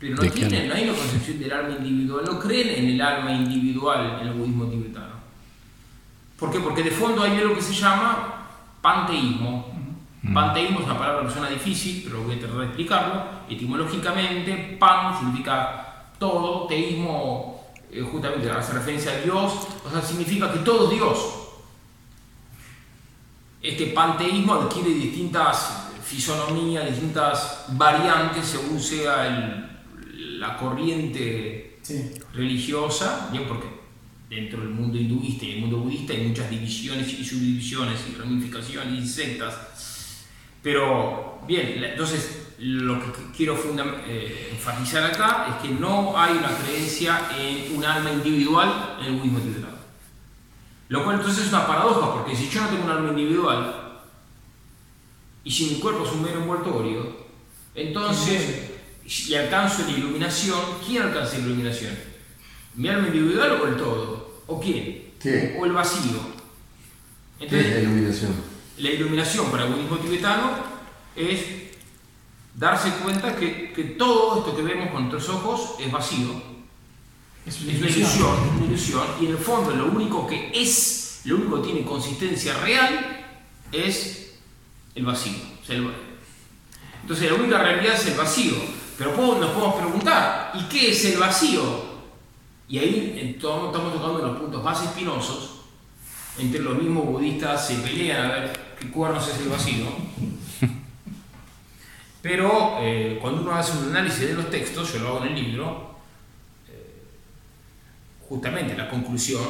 Pero 0.00 0.14
no 0.14 0.22
¿De 0.22 0.30
qué 0.30 0.46
tienen, 0.46 0.68
no 0.68 0.74
hay 0.74 0.84
una 0.84 0.96
concepción 0.98 1.38
del 1.40 1.52
alma 1.52 1.74
individual, 1.76 2.24
no 2.24 2.38
creen 2.38 2.68
en 2.68 2.88
el 2.90 3.00
alma 3.00 3.32
individual 3.32 4.18
en 4.20 4.28
el 4.28 4.34
budismo 4.34 4.66
tibetano. 4.66 5.18
¿Por 6.38 6.52
qué? 6.52 6.60
Porque 6.60 6.84
de 6.84 6.90
fondo 6.92 7.22
hay 7.22 7.36
algo 7.38 7.54
que 7.56 7.62
se 7.62 7.74
llama 7.74 8.46
panteísmo. 8.80 9.76
Panteísmo 10.32 10.80
es 10.80 10.84
una 10.86 10.98
palabra 10.98 11.26
que 11.26 11.32
suena 11.32 11.48
difícil, 11.48 12.02
pero 12.04 12.22
voy 12.22 12.36
a 12.36 12.38
tratar 12.38 12.58
de 12.58 12.64
explicarlo. 12.66 13.24
Etimológicamente, 13.48 14.76
pan 14.78 15.18
significa 15.18 16.04
todo, 16.18 16.66
teísmo 16.66 17.66
eh, 17.90 18.02
justamente 18.02 18.50
hace 18.50 18.74
referencia 18.74 19.12
a 19.12 19.20
Dios, 19.20 19.52
o 19.84 19.90
sea, 19.90 20.02
significa 20.02 20.52
que 20.52 20.58
todo 20.60 20.84
es 20.84 20.90
Dios. 20.96 21.18
Este 23.62 23.86
panteísmo 23.88 24.54
adquiere 24.54 24.90
distintas 24.90 25.88
fisonomías, 26.04 26.86
distintas 26.86 27.64
variantes 27.70 28.46
según 28.46 28.78
sea 28.80 29.26
el- 29.26 29.67
la 30.38 30.56
corriente 30.56 31.78
Sí. 31.82 32.10
religiosa, 32.34 33.28
bien 33.32 33.44
porque 33.48 33.66
dentro 34.28 34.60
del 34.60 34.68
mundo 34.70 34.98
hinduista 34.98 35.46
y 35.46 35.52
el 35.52 35.60
mundo 35.60 35.78
budista 35.78 36.12
hay 36.12 36.26
muchas 36.28 36.50
divisiones 36.50 37.08
y 37.18 37.24
subdivisiones 37.24 37.98
y 38.10 38.14
ramificaciones 38.18 39.04
y 39.04 39.08
sectas. 39.08 39.56
Pero 40.62 41.40
bien, 41.46 41.82
entonces 41.82 42.48
lo 42.58 43.00
que 43.00 43.06
quiero 43.36 43.56
eh, 44.06 44.48
enfatizar 44.52 45.04
acá 45.04 45.46
es 45.48 45.68
que 45.68 45.74
no 45.74 46.18
hay 46.18 46.36
una 46.36 46.54
creencia 46.58 47.28
en 47.38 47.76
un 47.76 47.84
alma 47.84 48.12
individual 48.12 48.96
en 49.00 49.06
el 49.06 49.12
budismo 49.18 49.38
tibetano. 49.38 49.78
Lo 50.88 51.04
cual 51.04 51.16
entonces 51.16 51.44
es 51.46 51.52
una 51.52 51.66
paradoja, 51.66 52.14
porque 52.14 52.34
si 52.36 52.48
yo 52.50 52.60
no 52.62 52.68
tengo 52.68 52.84
un 52.84 52.90
alma 52.90 53.10
individual 53.10 54.00
y 55.44 55.50
si 55.50 55.66
mi 55.66 55.80
cuerpo 55.80 56.04
es 56.04 56.12
un 56.12 56.22
mero 56.22 56.40
envoltorio, 56.42 57.16
entonces 57.74 58.67
si 59.08 59.34
alcanzo 59.34 59.82
la 59.84 59.90
iluminación, 59.92 60.60
¿quién 60.86 61.02
alcanza 61.02 61.38
la 61.38 61.44
iluminación? 61.46 61.96
¿Mi 62.74 62.88
alma 62.88 63.08
individual 63.08 63.52
o 63.62 63.66
el 63.66 63.76
todo? 63.76 64.42
¿O 64.46 64.60
quién? 64.60 65.12
¿Qué? 65.20 65.56
¿O 65.58 65.64
el 65.66 65.72
vacío? 65.72 66.20
¿Qué 67.38 67.46
es 67.46 67.52
la 67.52 67.58
Entonces, 67.58 67.82
iluminación? 67.82 68.34
la 68.78 68.90
iluminación 68.90 69.50
para 69.50 69.64
el 69.64 69.72
budismo 69.72 69.96
tibetano 69.98 70.50
es 71.16 71.40
darse 72.54 72.90
cuenta 73.02 73.34
que, 73.36 73.72
que 73.72 73.84
todo 73.84 74.38
esto 74.38 74.56
que 74.56 74.62
vemos 74.62 74.90
con 74.90 75.08
nuestros 75.08 75.28
ojos 75.36 75.74
es 75.80 75.90
vacío, 75.90 76.42
Es 77.46 77.54
es 77.56 77.62
una 77.62 77.72
ilusión, 77.72 78.06
es 78.44 78.56
una 78.56 78.66
ilusión, 78.66 79.06
y 79.20 79.26
en 79.26 79.30
el 79.32 79.38
fondo 79.38 79.70
lo 79.74 79.86
único 79.86 80.26
que 80.26 80.50
es, 80.54 81.20
lo 81.24 81.36
único 81.36 81.62
que 81.62 81.68
tiene 81.72 81.84
consistencia 81.86 82.54
real 82.58 83.26
es 83.72 84.34
el 84.94 85.04
vacío. 85.04 85.38
O 85.62 85.64
sea, 85.64 85.76
el- 85.76 85.90
entonces 87.02 87.30
la 87.30 87.36
única 87.38 87.58
realidad 87.58 87.94
es 87.94 88.06
el 88.06 88.14
vacío, 88.14 88.54
pero 88.98 89.12
nos 89.12 89.50
podemos 89.50 89.76
preguntar, 89.76 90.50
¿y 90.54 90.64
qué 90.64 90.90
es 90.90 91.04
el 91.06 91.18
vacío? 91.18 91.62
Y 92.68 92.78
ahí 92.78 93.32
estamos 93.36 93.72
tocando 93.72 94.18
los 94.18 94.36
puntos 94.38 94.62
más 94.62 94.82
espinosos, 94.82 95.60
entre 96.38 96.60
los 96.60 96.76
mismos 96.76 97.06
budistas 97.06 97.66
se 97.66 97.76
pelean 97.76 98.26
a 98.26 98.34
ver 98.34 98.74
qué 98.78 98.90
cuernos 98.90 99.26
es 99.28 99.38
el 99.40 99.48
vacío. 99.48 99.86
Pero 102.22 102.78
eh, 102.80 103.18
cuando 103.20 103.42
uno 103.42 103.54
hace 103.54 103.78
un 103.78 103.90
análisis 103.90 104.20
de 104.28 104.34
los 104.34 104.50
textos, 104.50 104.92
yo 104.92 104.98
lo 105.00 105.08
hago 105.08 105.24
en 105.24 105.28
el 105.36 105.42
libro, 105.44 105.94
eh, 106.68 107.04
justamente 108.28 108.76
la 108.76 108.88
conclusión 108.90 109.42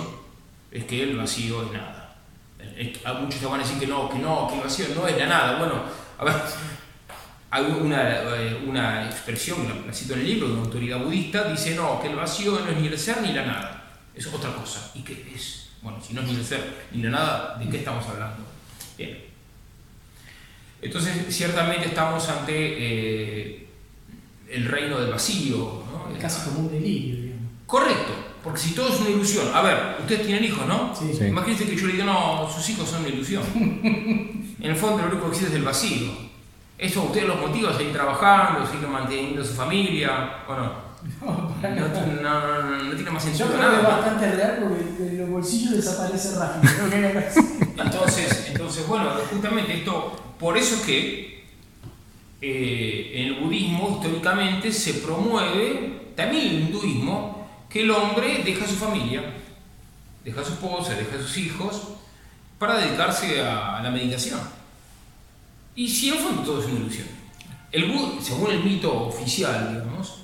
es 0.70 0.84
que 0.84 1.02
el 1.02 1.16
vacío 1.16 1.62
es 1.64 1.72
nada. 1.72 2.16
Es- 2.76 3.04
a 3.06 3.14
muchos 3.14 3.40
te 3.40 3.46
van 3.46 3.60
a 3.60 3.62
decir 3.64 3.78
que 3.78 3.86
no, 3.86 4.08
que 4.10 4.18
no, 4.18 4.46
que 4.48 4.56
el 4.56 4.60
vacío 4.60 4.86
no 4.94 5.08
es 5.08 5.16
la 5.16 5.26
nada. 5.26 5.58
Bueno, 5.58 5.74
a 6.18 6.24
ver, 6.24 6.34
hay 7.50 7.64
una, 7.64 8.36
eh, 8.36 8.62
una 8.66 9.06
expresión, 9.06 9.66
la, 9.68 9.86
la 9.86 9.92
cito 9.92 10.14
en 10.14 10.20
el 10.20 10.26
libro, 10.26 10.48
de 10.48 10.54
una 10.54 10.62
autoridad 10.62 10.98
budista, 11.02 11.44
dice 11.50 11.74
no, 11.74 12.00
que 12.00 12.08
el 12.08 12.16
vacío 12.16 12.60
no 12.60 12.70
es 12.70 12.76
ni 12.78 12.88
el 12.88 12.98
ser 12.98 13.22
ni 13.22 13.32
la 13.32 13.46
nada, 13.46 13.98
es 14.14 14.26
otra 14.26 14.54
cosa. 14.54 14.90
¿Y 14.94 15.00
qué 15.00 15.32
es? 15.34 15.70
Bueno, 15.80 15.98
si 16.02 16.12
no 16.12 16.20
es 16.22 16.28
ni 16.28 16.34
el 16.34 16.44
ser 16.44 16.88
ni 16.92 17.02
la 17.02 17.10
nada, 17.10 17.56
¿de 17.58 17.68
qué 17.70 17.78
estamos 17.78 18.06
hablando? 18.06 18.44
Bien. 18.96 19.28
Entonces, 20.82 21.34
ciertamente 21.34 21.86
estamos 21.86 22.28
ante 22.28 22.52
eh, 22.54 23.68
el 24.50 24.64
reino 24.66 25.00
del 25.00 25.10
vacío. 25.10 25.84
¿no? 25.90 26.18
Casi 26.20 26.48
como 26.48 26.60
un 26.60 26.72
delirio, 26.72 27.22
digamos. 27.22 27.42
Correcto, 27.66 28.12
porque 28.42 28.60
si 28.60 28.74
todo 28.74 28.88
es 28.88 29.00
una 29.00 29.10
ilusión. 29.10 29.46
A 29.54 29.62
ver, 29.62 29.96
ustedes 30.00 30.26
tienen 30.26 30.44
hijos, 30.44 30.66
¿no? 30.66 30.94
Sí. 30.94 31.12
Sí. 31.16 31.26
Imagínense 31.26 31.66
que 31.66 31.76
yo 31.76 31.86
le 31.86 31.92
diga, 31.94 32.04
no, 32.04 32.48
sus 32.52 32.68
hijos 32.70 32.88
son 32.88 33.00
una 33.00 33.08
ilusión. 33.08 33.42
en 33.54 34.70
el 34.70 34.76
fondo, 34.76 35.02
lo 35.02 35.08
único 35.08 35.24
que 35.24 35.36
existe 35.36 35.50
es 35.50 35.56
el 35.56 35.64
vacío. 35.64 36.27
Eso 36.78 37.00
a 37.02 37.04
ustedes 37.06 37.26
los 37.26 37.40
motiva 37.40 37.70
a 37.70 37.76
seguir 37.76 37.92
trabajando, 37.92 38.64
seguir 38.66 38.87
manteniendo 38.88 39.42
a 39.42 39.44
su 39.44 39.54
familia, 39.54 40.44
¿o 40.49 40.54
no? 40.54 40.88
No, 41.20 41.49
para 41.61 41.75
No, 41.75 41.88
nada. 42.23 42.58
no, 42.62 42.70
no, 42.76 42.82
no 42.85 42.94
tiene 42.94 43.11
más 43.11 43.25
Yo 43.25 43.28
sentido 43.30 43.49
creo 43.58 43.70
que 43.70 43.76
es 43.76 43.82
nada. 43.82 43.97
bastante 43.97 44.32
real 44.32 44.58
porque 44.61 45.12
los 45.16 45.30
bolsillos 45.30 45.73
desaparece 45.76 46.38
rápido. 46.38 46.73
Que 46.90 47.18
es. 47.18 47.37
Entonces, 47.76 48.47
entonces, 48.52 48.87
bueno, 48.87 49.11
justamente 49.30 49.75
esto, 49.78 50.35
por 50.38 50.56
eso 50.58 50.85
que 50.85 51.44
eh, 52.40 53.12
en 53.14 53.26
el 53.26 53.35
budismo 53.40 53.97
históricamente 53.97 54.73
se 54.73 54.94
promueve, 54.94 56.12
también 56.16 56.47
en 56.47 56.50
el 56.50 56.61
hinduismo, 56.62 57.49
que 57.68 57.82
el 57.82 57.90
hombre 57.90 58.42
deja 58.44 58.64
a 58.64 58.68
su 58.68 58.75
familia, 58.76 59.23
deja 60.25 60.40
a 60.40 60.44
su 60.44 60.52
esposa, 60.54 60.94
deja 60.94 61.16
a 61.16 61.20
sus 61.23 61.37
hijos, 61.38 61.82
para 62.58 62.76
dedicarse 62.78 63.40
a, 63.42 63.78
a 63.78 63.82
la 63.82 63.90
meditación. 63.90 64.40
Y 65.78 65.87
si 65.88 66.08
en 66.08 66.14
el 66.14 66.20
fondo 66.20 66.42
todo 66.42 66.58
es 66.61 66.66
una 66.66 66.80
ilusión. 66.80 67.06
El 67.70 67.92
Bu- 67.92 68.20
según 68.20 68.50
el 68.50 68.64
mito 68.64 69.06
oficial, 69.06 69.68
digamos, 69.73 70.23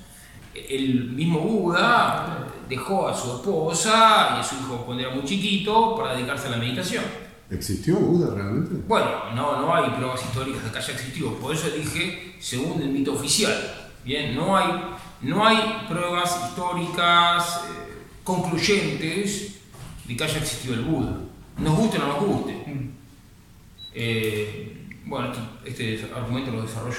el 0.53 1.11
mismo 1.13 1.39
Buda 1.41 2.47
dejó 2.69 3.07
a 3.09 3.15
su 3.17 3.35
esposa 3.37 4.35
y 4.37 4.41
a 4.41 4.43
su 4.43 4.57
hijo 4.57 4.83
cuando 4.85 5.05
era 5.05 5.15
muy 5.15 5.25
chiquito 5.25 5.95
para 5.97 6.15
dedicarse 6.17 6.49
a 6.49 6.51
la 6.51 6.57
meditación. 6.57 7.05
¿Existió 7.51 7.95
Buda 7.97 8.35
realmente? 8.35 8.75
Bueno, 8.89 9.33
no, 9.37 9.61
no 9.61 9.73
hay 9.75 9.91
pruebas 9.91 10.23
históricas 10.25 10.65
de 10.65 10.71
que 10.73 10.79
haya 10.79 10.93
existido, 10.95 11.35
por 11.39 11.55
eso 11.55 11.69
dije 11.71 12.35
según 12.41 12.83
el 12.83 12.89
mito 12.89 13.13
oficial. 13.13 13.55
Bien, 14.05 14.35
no 14.35 14.57
hay, 14.57 14.67
no 15.23 15.47
hay 15.47 15.85
pruebas 15.89 16.37
históricas 16.49 17.61
eh, 17.69 18.03
concluyentes 18.25 19.55
de 20.05 20.17
que 20.17 20.25
haya 20.25 20.39
existido 20.39 20.75
el 20.75 20.81
Buda. 20.83 21.17
Nos 21.59 21.77
guste 21.79 21.99
o 21.99 22.01
no 22.01 22.07
nos 22.09 22.25
guste. 22.27 22.65
Eh, 23.95 24.74
bueno, 25.07 25.33
este 25.65 26.01
argumento 26.15 26.51
lo 26.51 26.63
desarrollo 26.63 26.97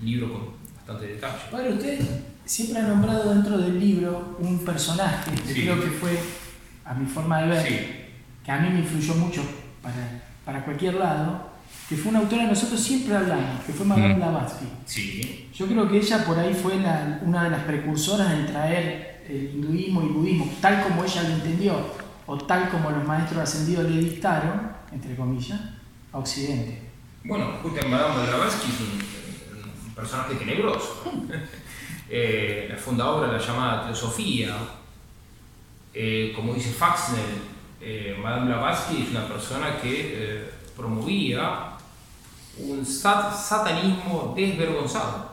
en 0.00 0.04
un 0.04 0.10
libro 0.10 0.32
con 0.32 0.42
bastante 0.76 1.06
detalle. 1.14 1.34
Padre, 1.50 1.72
usted 1.74 2.00
siempre 2.44 2.78
ha 2.80 2.88
nombrado 2.88 3.34
dentro 3.34 3.58
del 3.58 3.78
libro 3.78 4.36
un 4.40 4.58
personaje 4.64 5.30
que 5.46 5.54
Sí. 5.54 5.62
creo 5.62 5.80
que 5.80 5.88
fue, 5.90 6.18
a 6.84 6.94
mi 6.94 7.06
forma 7.06 7.42
de 7.42 7.48
ver, 7.48 7.66
Sí. 7.66 7.78
que 8.44 8.50
a 8.50 8.58
mí 8.60 8.70
me 8.70 8.80
influyó 8.80 9.14
mucho 9.16 9.42
para, 9.82 10.22
para 10.44 10.64
cualquier 10.64 10.94
lado, 10.94 11.48
que 11.88 11.96
fue 11.96 12.10
una 12.10 12.20
autora 12.20 12.42
que 12.42 12.48
nosotros 12.48 12.80
siempre 12.80 13.14
hablamos, 13.16 13.64
que 13.66 13.72
fue 13.72 13.84
Madame 13.86 14.14
Mm. 14.14 14.16
Blavatsky. 14.16 14.66
Sí. 14.86 15.48
Yo 15.54 15.66
creo 15.66 15.88
que 15.90 15.98
ella 15.98 16.24
por 16.24 16.38
ahí 16.38 16.54
fue 16.54 16.76
la- 16.76 17.20
una 17.24 17.44
de 17.44 17.50
las 17.50 17.62
precursoras 17.64 18.32
en 18.32 18.46
traer 18.46 19.24
el 19.28 19.50
hinduismo 19.54 20.02
y 20.02 20.06
el 20.06 20.12
budismo, 20.12 20.50
tal 20.60 20.82
como 20.84 21.04
ella 21.04 21.22
lo 21.22 21.28
entendió, 21.34 21.74
o 22.26 22.38
tal 22.38 22.68
como 22.70 22.90
los 22.90 23.06
maestros 23.06 23.40
ascendidos 23.42 23.90
le 23.90 24.00
dictaron, 24.00 24.70
entre 24.92 25.14
comillas, 25.16 25.60
a 26.12 26.18
Occidente. 26.18 26.87
Bueno, 27.28 27.58
justo 27.62 27.86
Madame 27.86 28.26
Blavatsky 28.26 28.68
es 28.72 28.80
un, 28.80 29.94
personaje 29.94 30.34
tenebroso. 30.36 31.02
Eh, 32.10 32.66
la 32.70 32.76
fundadora 32.78 33.26
de 33.26 33.34
la 33.34 33.38
llamada 33.38 33.84
teosofía, 33.84 34.56
eh, 35.92 36.32
como 36.34 36.54
dice 36.54 36.72
Faxnell, 36.72 37.42
eh, 37.82 38.18
Madame 38.18 38.46
Blavatsky 38.46 39.02
es 39.02 39.10
una 39.10 39.28
persona 39.28 39.78
que 39.78 40.48
promovía 40.74 41.72
un 42.56 42.82
sat- 42.86 43.36
satanismo 43.36 44.32
desvergonzado. 44.34 45.30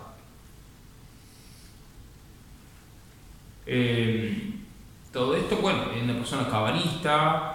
Todo 5.13 5.33
esto, 5.37 5.55
bueno, 5.61 5.83
es 5.95 6.03
una 6.03 6.15
persona 6.15 6.49
cabalista. 6.49 7.54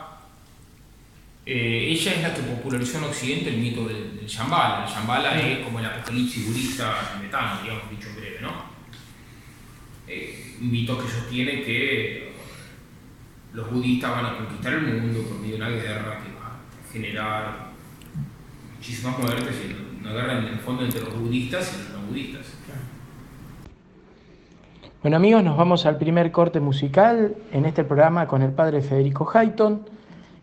Eh, 1.53 1.91
ella 1.91 2.13
es 2.13 2.23
la 2.23 2.33
que 2.33 2.43
popularizó 2.43 2.99
en 2.99 3.05
Occidente 3.05 3.51
el 3.51 3.57
mito 3.57 3.85
del, 3.89 4.17
del 4.17 4.27
Shambhala. 4.27 4.87
El 4.87 4.93
Shambhala 4.93 5.41
es 5.41 5.59
como 5.65 5.81
el 5.81 5.87
apocalipsis 5.87 6.47
budista 6.47 6.95
tibetano, 7.19 7.61
digamos, 7.61 7.91
dicho 7.91 8.09
en 8.11 8.15
breve, 8.15 8.41
¿no? 8.41 8.53
Eh, 10.07 10.57
un 10.61 10.71
mito 10.71 10.97
que 10.97 11.09
sostiene 11.09 11.65
que 11.65 12.33
los 13.53 13.69
budistas 13.69 14.13
van 14.13 14.27
a 14.27 14.37
conquistar 14.37 14.75
el 14.75 15.01
mundo 15.01 15.23
por 15.25 15.41
medio 15.41 15.57
de 15.57 15.63
una 15.63 15.71
guerra 15.71 16.21
que 16.23 16.33
va 16.39 16.47
a 16.47 16.93
generar 16.93 17.71
muchísimas 18.77 19.19
muertes, 19.19 19.57
y 19.67 20.03
una 20.03 20.13
guerra 20.13 20.39
en 20.39 20.45
el 20.45 20.59
fondo 20.61 20.85
entre 20.85 21.01
los 21.01 21.19
budistas 21.19 21.75
y 21.75 21.83
los 21.83 22.01
no 22.01 22.07
budistas. 22.07 22.47
Bueno 25.03 25.17
amigos, 25.17 25.43
nos 25.43 25.57
vamos 25.57 25.85
al 25.85 25.99
primer 25.99 26.31
corte 26.31 26.61
musical 26.61 27.35
en 27.51 27.65
este 27.65 27.83
programa 27.83 28.29
con 28.29 28.43
el 28.43 28.53
padre 28.53 28.83
Federico 28.83 29.29
Hayton 29.35 29.99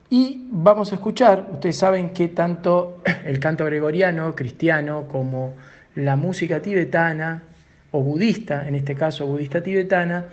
y 0.10 0.48
vamos 0.52 0.92
a 0.92 0.96
escuchar, 0.96 1.48
ustedes 1.52 1.78
saben 1.78 2.12
que 2.12 2.30
tanto 2.30 3.02
el 3.26 3.40
canto 3.40 3.66
gregoriano, 3.66 4.36
cristiano, 4.36 5.08
como 5.12 5.56
la 5.96 6.16
música 6.16 6.62
tibetana 6.62 7.44
o 7.92 8.02
budista, 8.02 8.68
en 8.68 8.76
este 8.76 8.96
caso 8.96 9.26
budista 9.26 9.62
tibetana, 9.62 10.26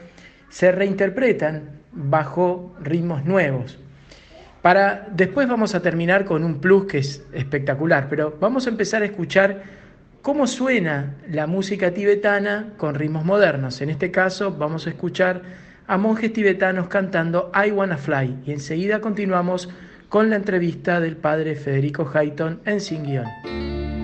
se 0.49 0.71
reinterpretan 0.71 1.71
bajo 1.93 2.77
ritmos 2.81 3.25
nuevos. 3.25 3.79
Para 4.63 5.09
después 5.11 5.49
vamos 5.49 5.75
a 5.75 5.83
terminar 5.83 6.25
con 6.25 6.45
un 6.45 6.61
plus 6.61 6.87
que 6.87 6.99
es 6.99 7.23
espectacular, 7.33 8.07
pero 8.09 8.37
vamos 8.41 8.67
a 8.67 8.71
empezar 8.71 9.03
a 9.03 9.07
escuchar 9.07 9.63
cómo 10.23 10.47
suena 10.47 11.17
la 11.29 11.47
música 11.47 11.91
tibetana 11.93 12.73
con 12.77 12.95
ritmos 12.95 13.25
modernos. 13.25 13.81
En 13.83 13.91
este 13.91 14.11
caso 14.11 14.53
vamos 14.53 14.87
a 14.87 14.91
escuchar 14.91 15.43
a 15.87 15.99
monjes 15.99 16.33
tibetanos 16.33 16.89
cantando 16.89 17.51
I 17.55 17.71
Wanna 17.71 17.97
Fly 17.97 18.39
y 18.47 18.53
enseguida 18.53 19.01
continuamos 19.01 19.69
con 20.09 20.31
la 20.31 20.37
entrevista 20.37 21.01
del 21.01 21.17
padre 21.17 21.57
Federico 21.57 22.11
Hayton 22.13 22.61
en 22.65 22.81
Singion. 22.81 23.27
Paragate 23.35 24.04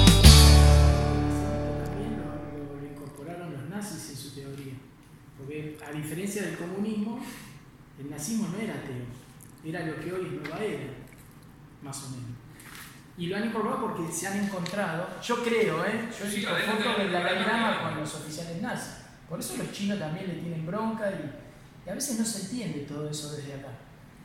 Y 13.21 13.27
lo 13.27 13.37
han 13.37 13.45
incorporado 13.45 13.81
porque 13.85 14.11
se 14.11 14.25
han 14.27 14.39
encontrado, 14.45 15.07
yo 15.21 15.43
creo, 15.43 15.85
¿eh? 15.85 16.09
yo 16.17 16.25
he 16.25 16.29
Sí, 16.29 16.35
visto 16.37 16.55
fotos 16.55 16.97
de 16.97 17.03
del 17.07 17.11
que- 17.11 17.83
con 17.83 17.99
los 17.99 18.15
oficiales 18.15 18.59
nazis. 18.63 18.95
Por 19.29 19.39
eso 19.39 19.57
los 19.57 19.71
chinos 19.71 19.99
también 19.99 20.27
le 20.27 20.33
tienen 20.41 20.65
bronca 20.65 21.05
y, 21.11 21.85
y 21.85 21.89
a 21.91 21.93
veces 21.93 22.17
no 22.17 22.25
se 22.25 22.41
entiende 22.45 22.79
todo 22.79 23.07
eso 23.07 23.31
desde 23.35 23.53
acá. 23.53 23.67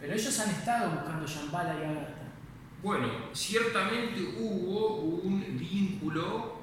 Pero 0.00 0.14
ellos 0.14 0.40
han 0.40 0.48
estado 0.50 0.92
buscando 0.92 1.26
Shambhala 1.26 1.74
y 1.78 1.84
Agartha. 1.84 2.22
Bueno, 2.82 3.08
ciertamente 3.34 4.18
hubo 4.38 5.00
un 5.00 5.58
vínculo 5.58 6.60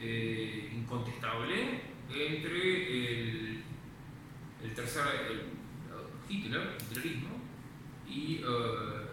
eh, 0.00 0.70
incontestable 0.74 1.80
entre 2.10 3.20
el, 3.20 3.64
el 4.64 4.74
tercer 4.74 5.02
el, 5.30 5.52
Hitler, 6.28 6.76
hitlerismo, 6.90 7.28
y, 8.08 8.36
eh, 8.36 9.06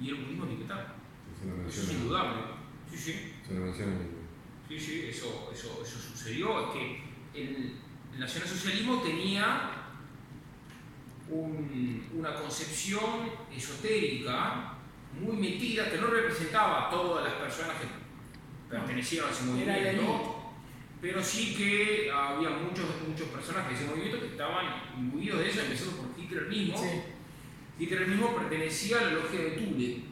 y 0.00 0.08
el 0.08 0.14
budismo 0.16 0.46
tibetano. 0.46 0.95
Se 1.40 1.46
lo 1.46 1.68
es 1.68 1.92
indudable. 1.92 2.42
Sí, 2.90 2.96
sí. 2.96 3.32
Se 3.46 3.54
lo 3.54 3.60
menciona. 3.66 3.92
Sí, 4.68 4.78
sí, 4.80 5.06
eso, 5.08 5.50
eso, 5.52 5.80
eso 5.84 5.98
sucedió. 5.98 6.60
Es 6.60 6.72
que 6.72 7.02
el, 7.34 7.74
el 8.14 8.20
nacionalsocialismo 8.20 9.00
tenía 9.02 9.70
un- 11.28 12.08
una 12.14 12.34
concepción 12.34 13.30
esotérica 13.54 14.74
muy 15.20 15.36
metida 15.36 15.90
que 15.90 15.98
no 15.98 16.06
representaba 16.08 16.86
a 16.86 16.90
todas 16.90 17.24
las 17.24 17.34
personas 17.34 17.76
que 17.80 17.86
pertenecieron 18.70 19.28
a 19.28 19.32
ese 19.32 19.44
movimiento, 19.44 20.52
pero 21.00 21.22
sí 21.22 21.54
que 21.54 22.10
había 22.12 22.50
muchos, 22.50 22.86
muchos 23.06 23.28
personajes 23.28 23.70
de 23.78 23.84
ese 23.84 23.90
movimiento 23.94 24.20
que 24.20 24.26
estaban 24.32 24.66
imbuidos 24.96 25.38
de 25.40 25.48
eso, 25.50 25.60
empezando 25.62 25.96
por 26.02 26.18
Hitler 26.18 26.46
mismo. 26.48 26.78
Sí. 26.78 26.88
Hitler 27.78 28.08
mismo 28.08 28.34
pertenecía 28.36 28.98
a 29.00 29.04
la 29.04 29.10
logia 29.12 29.40
de 29.40 29.50
Thule, 29.50 30.02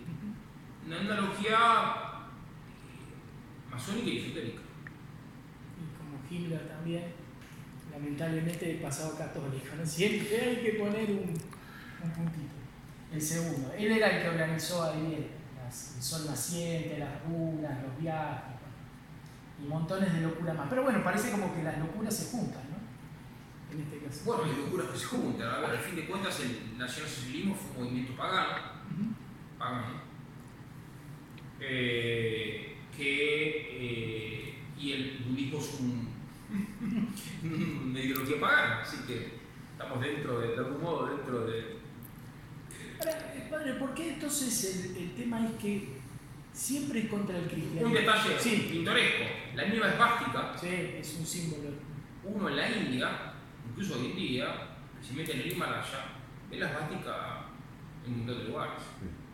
una, 0.87 1.21
logia 1.21 1.57
eh, 1.57 3.71
masónica 3.71 4.09
y 4.09 4.19
esotérica. 4.19 4.61
Y 5.81 5.97
como 5.97 6.19
Hitler 6.31 6.69
también, 6.69 7.05
lamentablemente 7.91 8.67
de 8.67 8.75
pasado 8.77 9.17
católico, 9.17 9.75
¿no? 9.77 9.87
Siempre 9.87 10.41
hay 10.41 10.57
que 10.63 10.73
poner 10.79 11.11
un, 11.11 11.35
un 12.03 12.11
puntito. 12.11 12.55
El 13.13 13.21
segundo, 13.23 13.73
él 13.77 13.93
era 13.93 14.11
el 14.17 14.23
que 14.23 14.29
organizó 14.29 14.83
ahí 14.85 15.31
las- 15.57 15.97
el 15.97 16.03
sol 16.03 16.27
naciente, 16.27 16.99
las 16.99 17.23
runas, 17.25 17.83
los 17.83 17.99
viajes, 18.01 18.55
y 19.63 19.67
montones 19.69 20.13
de 20.13 20.21
locuras 20.21 20.57
más. 20.57 20.67
Pero 20.69 20.83
bueno, 20.83 21.03
parece 21.05 21.31
como 21.31 21.55
que 21.55 21.63
las 21.63 21.79
locuras 21.79 22.15
se 22.15 22.37
juntan, 22.37 22.63
¿no? 22.71 22.75
En 23.75 23.81
este 23.83 23.99
caso. 24.05 24.21
Bueno, 24.25 24.45
hay 24.45 24.57
locuras 24.57 24.89
que 24.89 24.99
se 24.99 25.05
juntan. 25.07 25.49
A 25.49 25.59
ver, 25.61 25.71
al 25.71 25.79
fin 25.79 25.97
de 25.97 26.07
cuentas, 26.07 26.41
el 26.41 26.77
nacionalsocialismo 26.77 27.55
fue 27.55 27.71
un 27.79 27.85
movimiento 27.85 28.17
pagano, 28.17 28.53
pagano 29.59 30.04
eh, 31.61 32.77
que, 32.97 33.69
eh, 33.71 34.55
y 34.79 34.93
el 34.93 35.19
budismo 35.29 35.59
es 35.59 35.81
un, 35.81 36.09
una 37.91 38.01
ideología 38.01 38.41
pagana, 38.41 38.81
así 38.83 38.99
que 39.07 39.33
estamos 39.73 40.01
dentro, 40.01 40.41
de, 40.41 40.49
de 40.49 40.57
algún 40.59 40.83
modo, 40.83 41.07
dentro 41.17 41.47
de. 41.47 41.77
Ahora, 42.99 43.35
eh, 43.35 43.47
padre, 43.51 43.75
¿por 43.75 43.95
qué 43.95 44.15
entonces 44.15 44.87
el, 44.97 44.97
el 45.03 45.15
tema 45.15 45.45
es 45.47 45.53
que 45.61 45.89
siempre 46.53 47.01
es 47.01 47.09
contra 47.09 47.37
el 47.39 47.47
cristianismo? 47.47 47.89
Un 47.89 47.95
detalle 47.95 48.39
Sí, 48.39 48.69
pintoresco: 48.71 49.25
la 49.55 49.65
misma 49.67 49.89
esvástica, 49.89 50.57
sí, 50.59 50.69
es 50.99 51.15
un 51.19 51.27
símbolo. 51.27 51.71
uno 52.25 52.49
en 52.49 52.57
la 52.57 52.71
India, 52.71 53.33
incluso 53.71 53.99
hoy 53.99 54.11
en 54.13 54.17
día, 54.17 54.47
se 55.03 55.13
mete 55.15 55.33
en 55.33 55.41
el 55.41 55.53
Himalaya, 55.53 56.05
ve 56.51 56.57
la 56.59 56.67
esvástica 56.71 57.47
en 58.07 58.13
un 58.13 58.19
montón 58.21 58.39
de 58.39 58.45
lugares. 58.45 58.83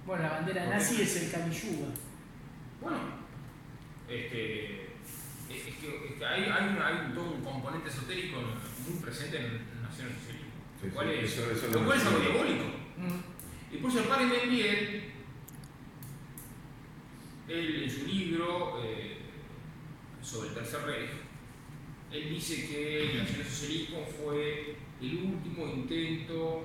Bueno, 0.06 0.22
la 0.22 0.30
bandera 0.30 0.66
nazi 0.66 1.02
es 1.02 1.22
el 1.24 1.30
Kali 1.30 1.54
Yuga. 1.54 1.88
Bueno, 2.81 2.99
este, 4.09 4.85
es, 4.85 5.66
es 5.69 5.75
que, 5.77 6.07
es 6.09 6.19
que 6.19 6.27
hay, 6.27 6.45
hay, 6.45 6.69
un- 6.75 6.83
hay 6.83 6.95
un- 7.07 7.14
todo 7.14 7.31
un 7.33 7.43
componente 7.45 7.88
esotérico 7.88 8.38
muy 8.40 8.99
presente 9.03 9.38
en 9.38 9.45
el 9.45 9.61
nacionalsocialismo, 9.83 10.51
Sí, 10.81 10.87
lo 10.88 10.93
cual 10.95 11.09
sí, 11.09 11.14
es, 11.25 11.33
eso- 11.38 11.51
eso 11.51 11.69
lo 11.79 11.85
cual 11.85 11.99
es 11.99 12.07
algo 12.07 12.19
diabólico. 12.21 12.64
Mm. 12.97 13.75
Y 13.75 13.79
por 13.79 13.90
eso 13.90 14.01
el 14.01 14.07
padre 14.07 14.27
Membiel, 14.27 15.05
él 17.49 17.83
en 17.83 17.90
su 17.90 18.07
libro 18.07 18.81
eh, 18.83 19.19
sobre 20.23 20.49
el 20.51 20.55
Tercer 20.55 20.83
Reich, 20.85 21.11
él 22.12 22.29
dice 22.31 22.66
que 22.69 23.11
el 23.12 23.19
nacionalsocialismo 23.19 24.05
fue 24.07 24.77
el 25.01 25.16
último 25.16 25.66
intento 25.69 26.64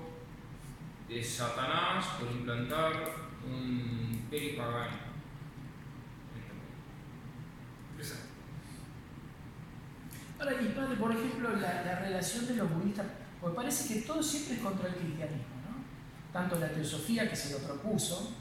de 1.07 1.23
Satanás 1.23 2.05
por 2.19 2.31
implantar 2.31 3.15
un 3.47 4.09
imperio 4.13 4.57
pagano. 4.57 5.04
Ahora, 10.39 10.61
y 10.61 10.65
padre, 10.69 10.95
por 10.97 11.11
ejemplo, 11.11 11.49
la, 11.55 11.81
la 11.83 11.99
relación 11.99 12.45
de 12.47 12.55
los 12.55 12.69
budistas, 12.73 13.05
porque 13.39 13.55
parece 13.55 13.93
que 13.93 14.01
todo 14.01 14.21
siempre 14.21 14.55
es 14.55 14.59
contra 14.61 14.89
el 14.89 14.95
cristianismo, 14.95 15.55
¿no? 15.69 16.33
Tanto 16.33 16.59
la 16.59 16.67
teosofía 16.69 17.29
que 17.29 17.35
se 17.35 17.53
lo 17.53 17.59
propuso, 17.65 18.31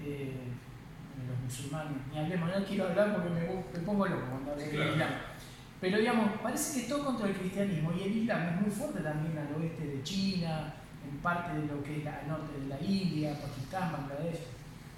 eh, 0.00 0.36
los 1.28 1.38
musulmanes, 1.44 1.98
ni 2.12 2.18
hablemos, 2.18 2.48
no 2.56 2.64
quiero 2.64 2.88
hablar 2.88 3.14
porque 3.14 3.30
me, 3.30 3.40
me 3.40 3.86
pongo 3.86 4.06
loco 4.06 4.26
cuando 4.30 4.52
hablo 4.52 4.62
del 4.62 4.70
Claro. 4.70 4.92
Islam. 4.92 5.10
Pero 5.80 5.98
digamos, 5.98 6.30
parece 6.42 6.80
que 6.82 6.88
todo 6.88 7.04
contra 7.04 7.28
el 7.28 7.34
cristianismo 7.34 7.92
y 7.92 8.02
el 8.02 8.16
Islam 8.18 8.48
es 8.54 8.60
muy 8.62 8.70
fuerte 8.70 9.00
también 9.00 9.36
al 9.38 9.60
oeste 9.60 9.86
de 9.86 10.02
China, 10.02 10.74
en 11.08 11.18
parte 11.18 11.58
de 11.58 11.66
lo 11.66 11.82
que 11.82 11.98
es 11.98 12.04
la- 12.04 12.20
al 12.20 12.28
norte 12.28 12.58
de 12.58 12.66
la 12.66 12.80
India, 12.80 13.38
Pakistán, 13.40 13.92
Bangladesh. 13.92 14.40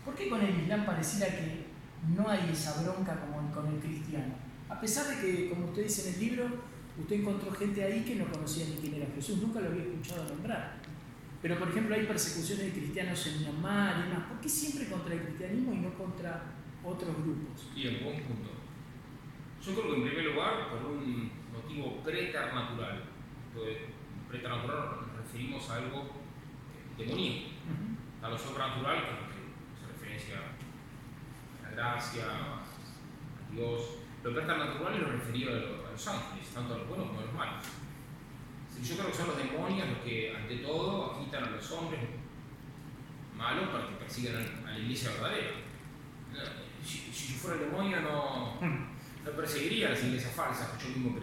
¿Por 0.05 0.15
qué 0.15 0.29
con 0.29 0.41
el 0.41 0.61
Islam 0.61 0.85
pareciera 0.87 1.27
que 1.35 1.67
no 2.15 2.29
hay 2.29 2.51
esa 2.53 2.83
bronca 2.83 3.19
como 3.21 3.51
con 3.53 3.67
el 3.75 3.81
cristiano? 3.81 4.35
A 4.69 4.81
pesar 4.81 5.07
de 5.07 5.21
que, 5.21 5.49
como 5.51 5.67
usted 5.67 5.85
dice 5.85 6.09
en 6.09 6.15
el 6.15 6.21
libro, 6.21 6.47
usted 6.99 7.17
encontró 7.17 7.53
gente 7.53 7.85
ahí 7.85 8.05
que 8.05 8.17
no 8.17 8.27
conocía 8.31 8.67
ni 8.67 8.77
quién 8.77 8.95
era 8.95 9.07
Jesús, 9.15 9.39
nunca 9.39 9.61
lo 9.61 9.69
había 9.71 9.83
escuchado 9.83 10.29
nombrar. 10.29 10.77
Pero, 11.43 11.59
por 11.59 11.69
ejemplo, 11.69 11.95
hay 11.95 12.07
persecuciones 12.07 12.67
de 12.67 12.73
cristianos 12.73 13.27
en 13.27 13.41
Myanmar 13.41 13.99
y 13.99 14.09
demás. 14.09 14.27
¿Por 14.29 14.41
qué 14.41 14.49
siempre 14.49 14.87
contra 14.89 15.15
el 15.15 15.23
cristianismo 15.23 15.73
y 15.73 15.77
no 15.79 15.95
contra 15.95 16.43
otros 16.83 17.15
grupos? 17.17 17.69
Y 17.77 17.87
en 17.87 18.05
buen 18.05 18.23
punto. 18.25 18.51
Yo 19.65 19.75
creo 19.75 19.91
que 19.91 19.97
en 20.01 20.07
primer 20.09 20.25
lugar 20.33 20.71
por 20.71 20.91
un 20.91 21.31
motivo 21.53 22.03
preternatural. 22.03 23.05
Entonces, 23.49 23.79
preternatural 24.29 24.97
nos 25.07 25.17
referimos 25.19 25.71
a 25.71 25.77
algo 25.77 26.11
demoníaco. 26.99 27.51
A 28.23 28.29
lo 28.29 28.39
sobrenatural, 28.39 29.05
que 29.05 29.11
es 29.11 29.21
lo 29.21 29.29
que 29.29 29.37
se 29.79 29.87
referencia 29.93 30.37
a 31.61 31.69
la 31.69 31.71
gracia, 31.77 32.25
a 32.25 33.53
Dios. 33.53 34.06
Lo 34.27 34.35
preternatural 34.35 34.95
es 34.95 35.01
lo 35.03 35.13
referido 35.13 35.53
a, 35.53 35.55
lo- 35.55 35.87
a 35.87 35.93
los 35.93 36.09
ángeles, 36.09 36.49
tanto 36.53 36.75
a 36.75 36.79
los 36.79 36.89
buenos 36.89 37.07
como 37.07 37.21
a 37.21 37.25
los 37.25 37.33
malos. 37.35 37.65
Que 38.75 38.83
Yo 38.83 38.97
creo 38.97 39.07
que 39.11 39.15
son 39.17 39.29
los 39.29 39.39
demonios 39.39 39.89
los 39.89 39.99
que, 39.99 40.35
ante 40.37 40.57
todo, 40.57 41.15
agitan 41.15 41.45
a 41.45 41.51
los 41.51 41.71
hombres 41.71 42.01
malos 43.37 43.69
para 43.69 43.87
que 43.89 43.95
persigan 43.95 44.35
a 44.67 44.71
la 44.73 44.79
iglesia 44.79 45.11
verdadera. 45.13 45.51
Si, 46.85 46.99
si 47.13 47.33
yo 47.35 47.39
fuera 47.39 47.57
el 47.61 47.71
demonio, 47.71 48.01
no, 48.03 48.61
no 48.61 49.31
perseguiría 49.37 49.87
a 49.89 49.91
las 49.91 50.03
iglesias 50.05 50.33
falsas 50.35 50.71
que 50.71 50.85
yo 50.93 50.99
mismo. 50.99 51.21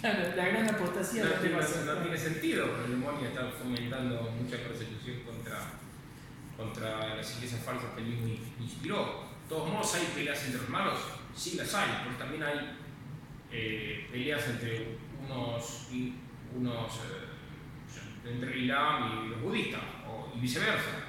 Claro, 0.01 0.35
la 0.35 0.45
gran 0.47 0.69
apostasía 0.69 1.23
No, 1.23 1.29
no 1.29 1.35
tiene, 1.39 1.55
no 1.55 1.93
tiene 2.01 2.17
sentido, 2.17 2.67
porque 2.67 2.85
el 2.85 2.91
demonio 2.99 3.25
está 3.29 3.49
fomentando 3.51 4.31
mucha 4.37 4.57
persecución 4.57 5.21
contra, 5.21 5.59
contra 6.57 7.15
las 7.15 7.35
iglesias 7.37 7.61
falsas 7.63 7.91
que 7.95 8.01
él 8.01 8.07
mismo 8.09 8.27
inspiró. 8.59 9.32
De 9.53 9.59
todos 9.59 9.71
modos, 9.71 9.93
hay 9.93 10.05
peleas 10.15 10.43
entre 10.45 10.61
los 10.61 10.69
malos, 10.69 10.97
sí 11.35 11.55
las 11.57 11.71
hay, 11.75 11.87
pero 12.03 12.15
también 12.17 12.41
hay 12.41 12.75
eh, 13.51 14.07
peleas 14.11 14.47
entre 14.49 14.97
unos, 15.23 15.89
y- 15.91 16.15
unos 16.57 16.91
eh, 16.95 18.29
entre 18.31 18.51
el 18.51 18.63
Islam 18.63 19.25
y 19.25 19.29
los 19.29 19.41
budistas, 19.43 19.79
o, 20.07 20.31
y 20.35 20.39
viceversa. 20.39 21.05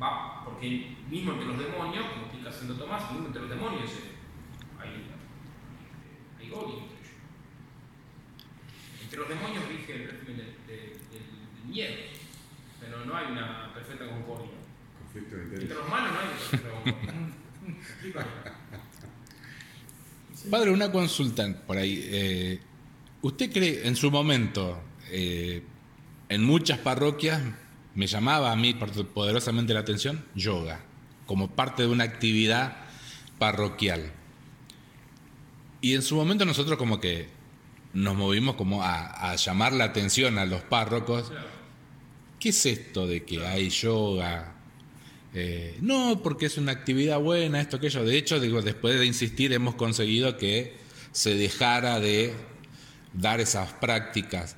Va, 0.00 0.44
porque 0.44 0.94
mismo 1.08 1.32
entre 1.32 1.46
los 1.46 1.58
demonios, 1.58 2.04
como 2.10 2.26
explica 2.26 2.52
Santo 2.52 2.74
Tomás, 2.74 3.10
mismo 3.12 3.28
entre 3.28 3.40
los 3.40 3.50
demonios 3.50 3.90
eh, 3.90 4.12
hay, 4.78 5.06
hay 6.38 6.50
odio 6.52 6.80
entre 6.80 6.98
ellos. 6.98 7.16
Entre 9.04 9.18
los 9.20 9.28
demonios 9.30 9.68
rige 9.70 9.94
el 9.94 10.10
régimen 10.10 10.36
del, 10.36 10.66
del- 10.66 10.90
del- 10.90 11.54
del 11.54 11.64
miedo, 11.66 11.94
pero 12.78 13.06
no 13.06 13.16
hay 13.16 13.32
una 13.32 13.72
perfecta 13.72 14.06
concordia. 14.06 14.50
Conflicto 15.02 15.34
de 15.36 15.42
Entre 15.44 15.74
los 15.74 15.88
malos 15.88 16.12
no 16.12 16.18
hay 16.20 16.26
una 16.26 16.36
perfecta 16.36 16.70
concordia. 16.70 17.36
Padre, 20.50 20.70
una 20.70 20.92
consulta 20.92 21.46
por 21.66 21.76
ahí. 21.76 22.00
eh, 22.04 22.60
¿Usted 23.22 23.52
cree 23.52 23.86
en 23.86 23.96
su 23.96 24.10
momento, 24.10 24.80
eh, 25.10 25.62
en 26.28 26.44
muchas 26.44 26.78
parroquias, 26.78 27.42
me 27.94 28.06
llamaba 28.06 28.52
a 28.52 28.56
mí 28.56 28.74
poderosamente 28.74 29.74
la 29.74 29.80
atención, 29.80 30.24
yoga, 30.34 30.80
como 31.26 31.50
parte 31.50 31.82
de 31.82 31.88
una 31.88 32.04
actividad 32.04 32.76
parroquial? 33.38 34.12
Y 35.80 35.94
en 35.94 36.02
su 36.02 36.16
momento 36.16 36.44
nosotros 36.44 36.78
como 36.78 37.00
que 37.00 37.28
nos 37.92 38.16
movimos 38.16 38.56
como 38.56 38.82
a, 38.82 39.30
a 39.30 39.36
llamar 39.36 39.72
la 39.72 39.84
atención 39.84 40.38
a 40.38 40.44
los 40.44 40.62
párrocos. 40.62 41.32
¿Qué 42.38 42.50
es 42.50 42.66
esto 42.66 43.06
de 43.06 43.24
que 43.24 43.44
hay 43.44 43.70
yoga? 43.70 44.55
Eh, 45.38 45.76
no, 45.82 46.22
porque 46.22 46.46
es 46.46 46.56
una 46.56 46.72
actividad 46.72 47.20
buena, 47.20 47.60
esto, 47.60 47.76
aquello. 47.76 48.02
De 48.06 48.16
hecho, 48.16 48.40
digo, 48.40 48.62
después 48.62 48.98
de 48.98 49.04
insistir, 49.04 49.52
hemos 49.52 49.74
conseguido 49.74 50.38
que 50.38 50.72
se 51.12 51.34
dejara 51.34 52.00
de 52.00 52.32
dar 53.12 53.42
esas 53.42 53.70
prácticas. 53.74 54.56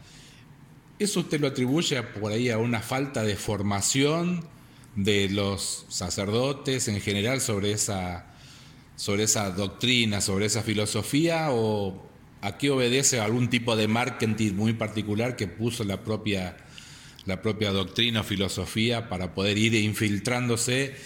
¿Eso 1.01 1.19
usted 1.19 1.41
lo 1.41 1.49
atribuye 1.49 2.01
por 2.05 2.31
ahí 2.31 2.51
a 2.51 2.59
una 2.59 2.81
falta 2.81 3.25
de 3.25 3.35
formación 3.35 4.47
de 4.95 5.29
los 5.29 5.85
sacerdotes 5.88 6.87
en 6.87 7.01
general 7.01 7.41
sobre 7.41 7.73
esa, 7.73 8.27
sobre 8.95 9.25
esa 9.25 9.51
doctrina, 9.51 10.21
sobre 10.21 10.47
esa 10.47 10.62
filosofía? 10.62 11.49
¿O 11.51 12.07
a 12.41 12.57
qué 12.57 12.71
obedece 12.71 13.19
algún 13.19 13.51
tipo 13.51 13.75
de 13.75 13.88
marketing 13.88 14.53
muy 14.53 14.75
particular 14.75 15.35
que 15.35 15.49
puso 15.49 15.83
la 15.83 16.05
propia 16.05 16.57
la 17.29 17.43
propia 17.43 17.71
doctrina 17.71 18.21
o 18.21 18.25
filosofía 18.25 19.09
para 19.09 19.35
poder 19.35 19.59
ir 19.59 19.75
infiltrándose 19.75 20.97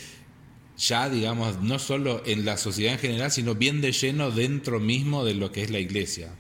ya, 0.79 1.11
digamos, 1.11 1.61
no 1.61 1.79
solo 1.79 2.23
en 2.25 2.45
la 2.45 2.57
sociedad 2.57 2.95
en 2.95 2.99
general, 3.01 3.31
sino 3.31 3.55
bien 3.55 3.81
de 3.81 3.93
lleno 3.93 4.31
dentro 4.31 4.81
mismo 4.81 5.25
de 5.25 5.35
lo 5.35 5.53
que 5.53 5.63
es 5.63 5.71
la 5.71 5.79
iglesia. 5.81 6.31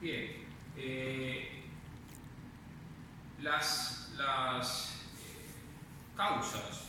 Bien. 0.00 0.30
eh, 0.76 1.48
las 3.42 4.08
eh, 4.18 5.46
causas 6.16 6.82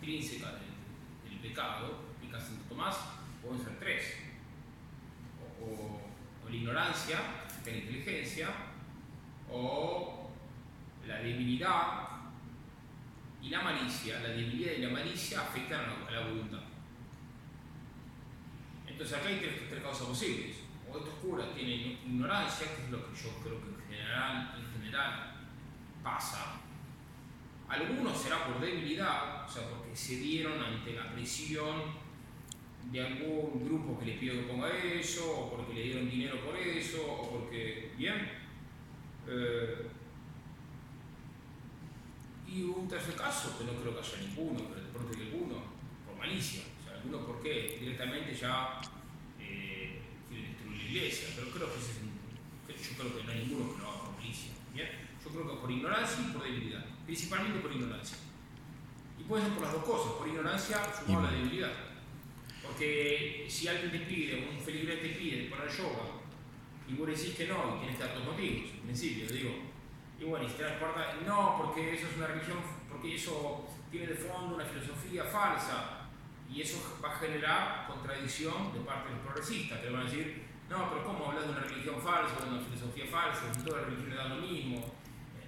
intrínsecas 0.00 0.52
del, 0.52 1.30
del 1.30 1.38
pecado, 1.50 1.98
explica 2.12 2.38
Santo 2.40 2.62
Tomás, 2.68 2.96
pueden 3.42 3.62
ser 3.64 3.78
tres. 3.80 4.04
O, 5.60 5.64
o- 5.64 6.00
o 6.46 6.48
la 6.50 6.54
ignorancia, 6.56 7.18
la 7.66 7.72
inteligencia, 7.72 8.48
o 9.52 10.30
la 11.06 11.18
debilidad 11.18 12.08
y 13.42 13.48
la 13.50 13.62
malicia. 13.62 14.20
La 14.20 14.28
debilidad 14.30 14.72
y 14.72 14.82
la 14.82 14.90
malicia 14.90 15.42
afectan 15.42 15.80
a 15.80 16.10
la, 16.10 16.20
voluntad. 16.20 16.60
Entonces 18.86 19.18
acá 19.18 19.28
hay 19.28 19.38
tres, 19.38 19.68
tres 19.68 19.82
causas 19.82 20.06
posibles. 20.06 20.56
O 20.90 20.98
estos 20.98 21.14
curas 21.14 21.54
tienen 21.54 21.98
ignorancia, 22.04 22.66
que 22.74 22.84
es 22.84 22.90
lo 22.90 22.98
que 23.06 23.20
yo 23.20 23.30
creo 23.42 23.60
que 23.60 23.68
en 23.68 23.90
general, 23.90 24.54
en 24.58 24.80
general 24.80 25.34
pasa. 26.02 26.60
Algunos 27.68 28.20
será 28.20 28.44
por 28.46 28.60
debilidad, 28.60 29.46
o 29.46 29.48
sea, 29.48 29.66
porque 29.68 29.96
se 29.96 30.16
dieron 30.16 30.62
ante 30.62 30.92
la 30.92 31.10
presión 31.12 32.02
de 32.90 33.06
algún 33.06 33.64
grupo 33.64 33.98
que 33.98 34.06
les 34.06 34.18
pidió 34.18 34.34
que 34.34 34.52
ponga 34.52 34.68
eso, 34.68 35.40
o 35.40 35.56
porque 35.56 35.72
le 35.72 35.82
dieron 35.84 36.10
dinero 36.10 36.44
por 36.44 36.56
eso, 36.56 37.10
o 37.10 37.30
porque. 37.30 37.92
Bien. 37.96 38.41
Eh, 39.28 39.86
y 42.48 42.62
un 42.62 42.86
tercer 42.88 43.14
caso, 43.14 43.56
que 43.58 43.64
no 43.64 43.72
creo 43.80 43.94
que 43.94 44.00
haya 44.00 44.18
ninguno, 44.28 44.60
pero 44.68 44.82
de 44.82 44.88
pronto 44.92 45.12
hay 45.16 45.22
alguno, 45.26 45.54
por 46.06 46.16
malicia. 46.16 46.62
O 46.80 46.84
sea, 46.84 46.96
algunos 46.96 47.22
porque 47.26 47.78
directamente 47.80 48.34
ya 48.34 48.80
eh, 49.40 50.00
quieren 50.28 50.52
destruir 50.52 50.76
la 50.82 50.88
iglesia. 50.90 51.28
Pero 51.36 51.50
creo 51.50 51.72
que 51.72 51.78
ese 51.80 51.90
es 51.92 51.98
un- 52.02 52.12
yo 52.68 52.98
creo 52.98 53.16
que 53.16 53.24
no 53.24 53.30
hay 53.32 53.38
ninguno 53.46 53.72
que 53.74 53.80
lo 53.82 53.88
haga 53.88 54.00
por 54.04 54.16
malicia. 54.16 54.52
¿bien? 54.74 54.88
Yo 55.24 55.30
creo 55.30 55.48
que 55.48 55.56
por 55.60 55.70
ignorancia 55.70 56.18
y 56.28 56.32
por 56.32 56.42
debilidad. 56.42 56.84
Principalmente 57.06 57.60
por 57.60 57.72
ignorancia. 57.72 58.18
Y 59.18 59.22
puede 59.24 59.44
ser 59.44 59.52
por 59.54 59.62
las 59.62 59.72
dos 59.72 59.84
cosas, 59.84 60.12
por 60.14 60.28
ignorancia 60.28 60.78
sumado 60.94 61.26
a 61.28 61.30
la 61.30 61.36
debilidad. 61.38 61.72
Porque 62.62 63.46
si 63.48 63.66
alguien 63.68 63.90
te 63.92 64.00
pide, 64.00 64.48
un 64.52 64.60
feligrés 64.60 65.00
te 65.02 65.08
pide 65.10 65.44
poner 65.48 65.68
yoga, 65.70 66.20
y 66.88 66.94
vos 66.94 67.06
decís 67.06 67.34
que 67.34 67.46
no, 67.46 67.76
y 67.76 67.86
tienes 67.86 68.14
tus 68.14 68.24
motivos, 68.24 68.70
en 68.74 68.80
principio, 68.80 69.26
digo. 69.26 69.50
Y 70.18 70.24
bueno, 70.24 70.44
y 70.44 70.48
si 70.48 70.56
te 70.56 70.62
das 70.62 70.78
cuenta, 70.78 71.14
no, 71.26 71.56
porque 71.58 71.94
eso 71.94 72.06
es 72.06 72.16
una 72.16 72.26
religión, 72.28 72.58
porque 72.88 73.14
eso 73.14 73.68
tiene 73.90 74.06
de 74.06 74.14
fondo 74.14 74.56
una 74.56 74.64
filosofía 74.64 75.24
falsa, 75.24 76.08
y 76.52 76.60
eso 76.60 76.98
va 77.02 77.14
a 77.14 77.18
generar 77.18 77.86
contradicción 77.86 78.72
de 78.72 78.80
parte 78.80 79.08
de 79.08 79.14
los 79.16 79.24
progresistas, 79.24 79.80
que 79.80 79.90
van 79.90 80.02
a 80.02 80.04
decir, 80.04 80.42
no, 80.68 80.90
pero 80.90 81.04
¿cómo 81.04 81.26
hablas 81.26 81.46
de 81.46 81.52
una 81.52 81.60
religión 81.60 82.00
falsa, 82.00 82.44
de 82.44 82.50
una 82.50 82.60
filosofía 82.60 83.06
falsa, 83.06 83.52
si 83.54 83.64
todas 83.64 83.82
las 83.82 83.90
religiones 83.90 84.16
dan 84.16 84.36
lo 84.36 84.46
mismo? 84.46 84.92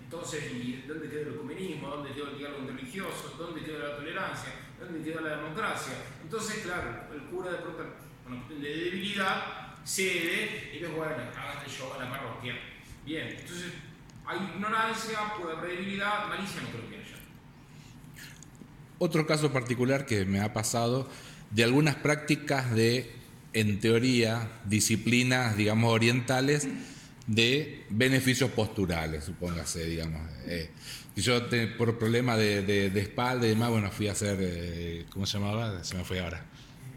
Entonces, 0.02 0.52
¿y 0.52 0.84
¿dónde 0.86 1.08
queda 1.08 1.22
el 1.22 1.34
ecumenismo? 1.34 1.88
¿Dónde 1.88 2.12
queda 2.12 2.30
el 2.30 2.38
diálogo 2.38 2.66
religioso? 2.68 3.34
¿Dónde 3.38 3.62
queda 3.62 3.88
la 3.88 3.96
tolerancia? 3.96 4.52
¿Dónde 4.78 5.02
queda 5.02 5.20
la 5.22 5.36
democracia? 5.36 5.94
Entonces, 6.22 6.62
claro, 6.62 7.12
el 7.12 7.22
cura 7.24 7.50
de 7.52 7.58
pronto, 7.58 7.82
cuestión 8.26 8.62
de 8.62 8.68
debilidad, 8.68 9.63
cede 9.84 10.70
y 10.72 10.78
dice, 10.78 10.86
bueno, 10.88 11.14
hágate 11.36 11.70
yoga 11.70 11.96
en 12.04 12.10
la 12.10 12.10
parroquia. 12.10 12.54
Bien, 13.04 13.28
entonces 13.28 13.72
hay 14.26 14.38
ignorancia, 14.54 15.18
puede 15.40 15.56
haber 15.56 15.70
debilidad, 15.78 16.26
malicia 16.28 16.62
no 16.62 16.68
creo 16.70 16.88
que 16.88 16.96
haya. 16.96 17.16
Otro 18.98 19.26
caso 19.26 19.52
particular 19.52 20.06
que 20.06 20.24
me 20.24 20.40
ha 20.40 20.52
pasado 20.52 21.08
de 21.50 21.64
algunas 21.64 21.96
prácticas 21.96 22.74
de, 22.74 23.12
en 23.52 23.80
teoría, 23.80 24.48
disciplinas, 24.64 25.56
digamos, 25.56 25.92
orientales 25.92 26.68
de 27.26 27.84
beneficios 27.90 28.50
posturales, 28.50 29.24
supóngase, 29.24 29.84
digamos. 29.86 30.20
Eh, 30.46 30.70
yo 31.16 31.44
te- 31.46 31.66
por 31.68 31.98
problema 31.98 32.36
de, 32.36 32.62
de- 32.62 32.90
de 32.90 33.00
espalda 33.00 33.46
y 33.46 33.50
demás, 33.50 33.70
bueno, 33.70 33.90
fui 33.90 34.08
a 34.08 34.12
hacer, 34.12 34.38
eh, 34.40 35.06
¿cómo 35.10 35.26
se 35.26 35.38
llamaba? 35.38 35.82
Se 35.84 35.96
me 35.96 36.04
fue 36.04 36.20
ahora. 36.20 36.44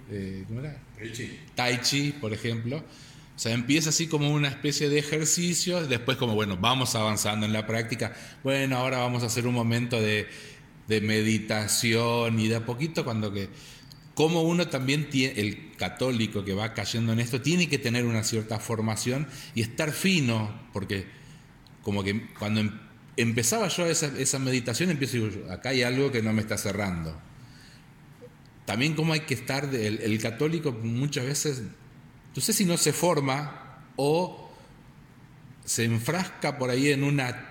Eh, 0.10 0.46
¿Cómo 0.48 0.62
era? 0.62 0.78
Richie. 0.98 1.39
Tai 1.56 1.82
Chi, 1.82 2.12
por 2.13 2.34
ejemplo. 2.34 2.78
O 2.78 3.39
sea, 3.39 3.54
empieza 3.54 3.89
así 3.89 4.08
como 4.08 4.32
una 4.32 4.48
especie 4.48 4.89
de 4.89 4.98
ejercicio, 4.98 5.86
después 5.86 6.17
como, 6.17 6.34
bueno, 6.34 6.58
vamos 6.58 6.96
avanzando 6.96 7.46
en 7.46 7.54
la 7.54 7.67
práctica. 7.67 8.15
Bueno, 8.43 8.78
ahora 8.78 8.98
vamos 8.98 9.22
a 9.24 9.28
hacer 9.28 9.46
un 9.46 9.54
momento 9.54 10.02
de, 10.02 10.28
de 10.88 11.02
meditación 11.02 12.39
y 12.39 12.48
de 12.48 12.56
a 12.56 12.65
poquito 12.65 13.04
cuando 13.04 13.32
que 13.32 13.50
cómo 14.15 14.41
uno 14.41 14.67
también 14.70 15.10
tiene, 15.12 15.39
el 15.39 15.76
católico 15.78 16.43
que 16.43 16.56
va 16.56 16.74
cayendo 16.74 17.13
en 17.13 17.20
esto, 17.20 17.39
tiene 17.39 17.70
que 17.70 17.78
tener 17.78 18.06
una 18.06 18.24
cierta 18.24 18.60
formación 18.60 19.28
y 19.54 19.62
estar 19.62 19.91
fino, 19.91 20.67
porque 20.74 21.06
como 21.84 22.04
que 22.04 22.28
cuando 22.39 22.62
em- 22.62 22.80
empezaba 23.17 23.67
yo 23.67 23.86
esa, 23.86 24.08
esa 24.17 24.39
meditación, 24.39 24.89
empiezo 24.89 25.17
y 25.17 25.30
digo, 25.30 25.52
acá 25.52 25.70
hay 25.70 25.84
algo 25.84 26.12
que 26.12 26.24
no 26.24 26.34
me 26.34 26.41
está 26.41 26.58
cerrando. 26.58 27.22
También 28.68 28.94
como 28.96 29.14
hay 29.14 29.22
que 29.22 29.34
estar, 29.34 29.72
de- 29.72 29.88
el, 29.88 30.00
el 30.02 30.22
católico 30.22 30.74
muchas 30.74 31.26
veces, 31.26 31.64
no 32.36 32.42
sé 32.42 32.52
si 32.54 32.66
no 32.66 32.78
se 32.78 32.94
forma 32.94 33.80
o 33.96 34.52
se 35.66 35.86
enfrasca 35.86 36.58
por 36.60 36.70
ahí 36.70 36.92
en 36.92 37.04
una 37.04 37.46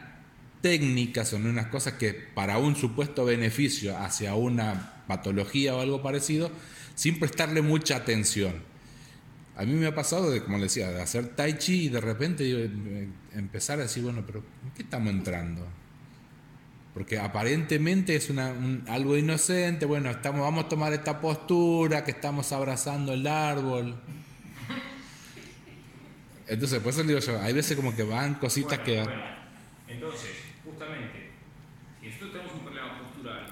técnicas 0.60 1.32
o 1.32 1.36
en 1.36 1.46
unas 1.46 1.66
cosas 1.68 1.94
que 1.94 2.12
para 2.12 2.58
un 2.58 2.76
supuesto 2.76 3.24
beneficio 3.24 3.96
hacia 3.96 4.34
una 4.34 5.04
patología 5.06 5.74
o 5.74 5.80
algo 5.80 6.02
parecido, 6.02 6.50
sin 6.94 7.18
prestarle 7.18 7.62
mucha 7.62 7.96
atención. 7.96 8.62
A 9.56 9.64
mí 9.64 9.72
me 9.72 9.86
ha 9.86 9.94
pasado, 9.94 10.30
de, 10.30 10.42
como 10.44 10.58
le 10.58 10.64
decía, 10.64 10.90
de 10.90 11.00
hacer 11.00 11.28
tai 11.34 11.56
chi 11.56 11.86
y 11.86 11.88
de 11.88 12.00
repente 12.00 12.64
em- 12.64 13.12
empezar 13.32 13.78
a 13.78 13.84
decir, 13.84 14.02
bueno, 14.02 14.22
pero 14.26 14.40
¿en 14.64 14.70
qué 14.74 14.82
estamos 14.82 15.10
entrando? 15.14 15.66
Porque 16.96 17.18
aparentemente 17.18 18.16
es 18.16 18.30
una, 18.30 18.48
un- 18.52 18.82
algo 18.88 19.18
inocente, 19.18 19.84
bueno, 19.84 20.08
estamos, 20.08 20.40
vamos 20.40 20.64
a 20.64 20.68
tomar 20.70 20.94
esta 20.94 21.20
postura, 21.20 22.02
que 22.02 22.12
estamos 22.12 22.50
abrazando 22.52 23.12
el 23.12 23.26
árbol. 23.26 23.94
Entonces, 26.46 26.80
por 26.80 26.90
eso 26.94 27.02
digo 27.02 27.18
yo, 27.18 27.38
hay 27.42 27.52
veces 27.52 27.76
como 27.76 27.94
que 27.94 28.02
van 28.02 28.36
cositas 28.36 28.78
Bueno, 28.78 28.84
que... 28.84 29.02
bueno. 29.02 29.22
Entonces, 29.88 30.30
justamente, 30.64 31.30
si 32.00 32.06
nosotros 32.06 32.32
tenemos 32.32 32.52
un 32.54 32.60
problema 32.60 32.98
postural 32.98 33.46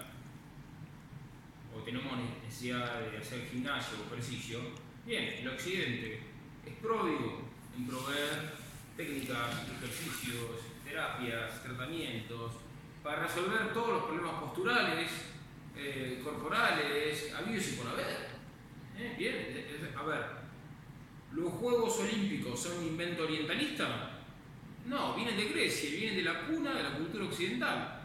o 1.76 1.80
tenemos 1.83 2.12
necesidad 2.42 3.00
de 3.11 3.18
hacer 3.18 3.46
gimnasio 3.52 3.98
o 4.00 4.14
ejercicio, 4.14 4.61
bien, 5.04 5.24
el 5.40 5.48
occidente 5.48 6.20
es 6.64 6.72
pródigo 6.80 7.42
en 7.76 7.87
proveer 7.87 8.54
técnicas, 8.96 9.68
ejercicios, 9.76 10.62
terapias, 10.83 11.62
tratamientos, 11.62 12.52
para 13.04 13.26
resolver 13.26 13.72
todos 13.74 13.88
los 13.90 14.04
problemas 14.04 14.40
posturales, 14.42 15.10
eh, 15.76 16.20
corporales, 16.24 17.34
habidos 17.34 17.68
y 17.68 17.72
por 17.72 17.88
haber. 17.88 18.28
¿Eh? 18.96 19.14
Bien, 19.18 19.34
es- 19.36 19.96
a 19.96 20.02
ver, 20.04 20.24
¿los 21.32 21.52
Juegos 21.52 21.98
Olímpicos 22.00 22.58
son 22.62 22.78
un 22.78 22.86
invento 22.86 23.24
orientalista? 23.24 24.10
No, 24.86 25.14
vienen 25.14 25.36
de 25.36 25.48
Grecia, 25.50 25.90
vienen 25.90 26.16
de 26.16 26.22
la 26.22 26.46
cuna 26.46 26.72
de 26.74 26.82
la 26.82 26.94
cultura 26.96 27.24
occidental. 27.26 28.00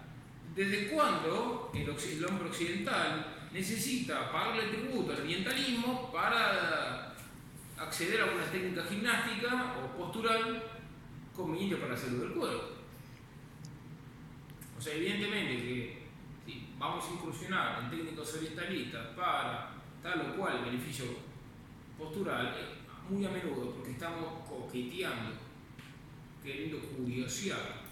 ¿Desde 0.53 0.89
cuándo 0.89 1.71
el, 1.73 1.81
el 1.89 2.25
hombre 2.25 2.49
occidental 2.49 3.25
necesita 3.53 4.29
pagarle 4.31 4.63
tributo 4.67 5.13
al 5.13 5.21
orientalismo 5.21 6.11
para 6.11 7.15
acceder 7.77 8.21
a 8.21 8.25
una 8.25 8.43
técnica 8.51 8.83
gimnástica 8.83 9.75
o 9.81 9.97
postural 9.97 10.63
conveniente 11.33 11.77
para 11.77 11.93
la 11.93 11.97
salud 11.97 12.19
del 12.21 12.33
cuerpo? 12.33 12.78
O 14.79 14.81
sea, 14.81 14.95
evidentemente 14.95 15.57
que 15.57 15.99
si 16.45 16.69
vamos 16.79 17.03
a 17.03 17.13
incursionar 17.13 17.83
en 17.83 17.89
técnicas 17.89 18.33
orientalistas 18.35 19.07
para 19.07 19.75
tal 20.01 20.21
o 20.21 20.37
cual 20.37 20.63
beneficio 20.63 21.03
postural, 21.97 22.55
eh, 22.55 22.79
muy 23.09 23.25
a 23.25 23.29
menudo 23.29 23.71
porque 23.75 23.91
estamos 23.91 24.47
coqueteando 24.47 25.31
queriendo 26.41 26.79
curiosear. 26.79 27.83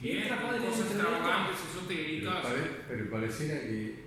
Bien, 0.00 0.28
cosas 0.28 0.80
extravagantes, 0.80 1.60
esotéricas. 1.60 2.46
pero 2.88 3.10
pareciera 3.10 3.60
que, 3.60 4.06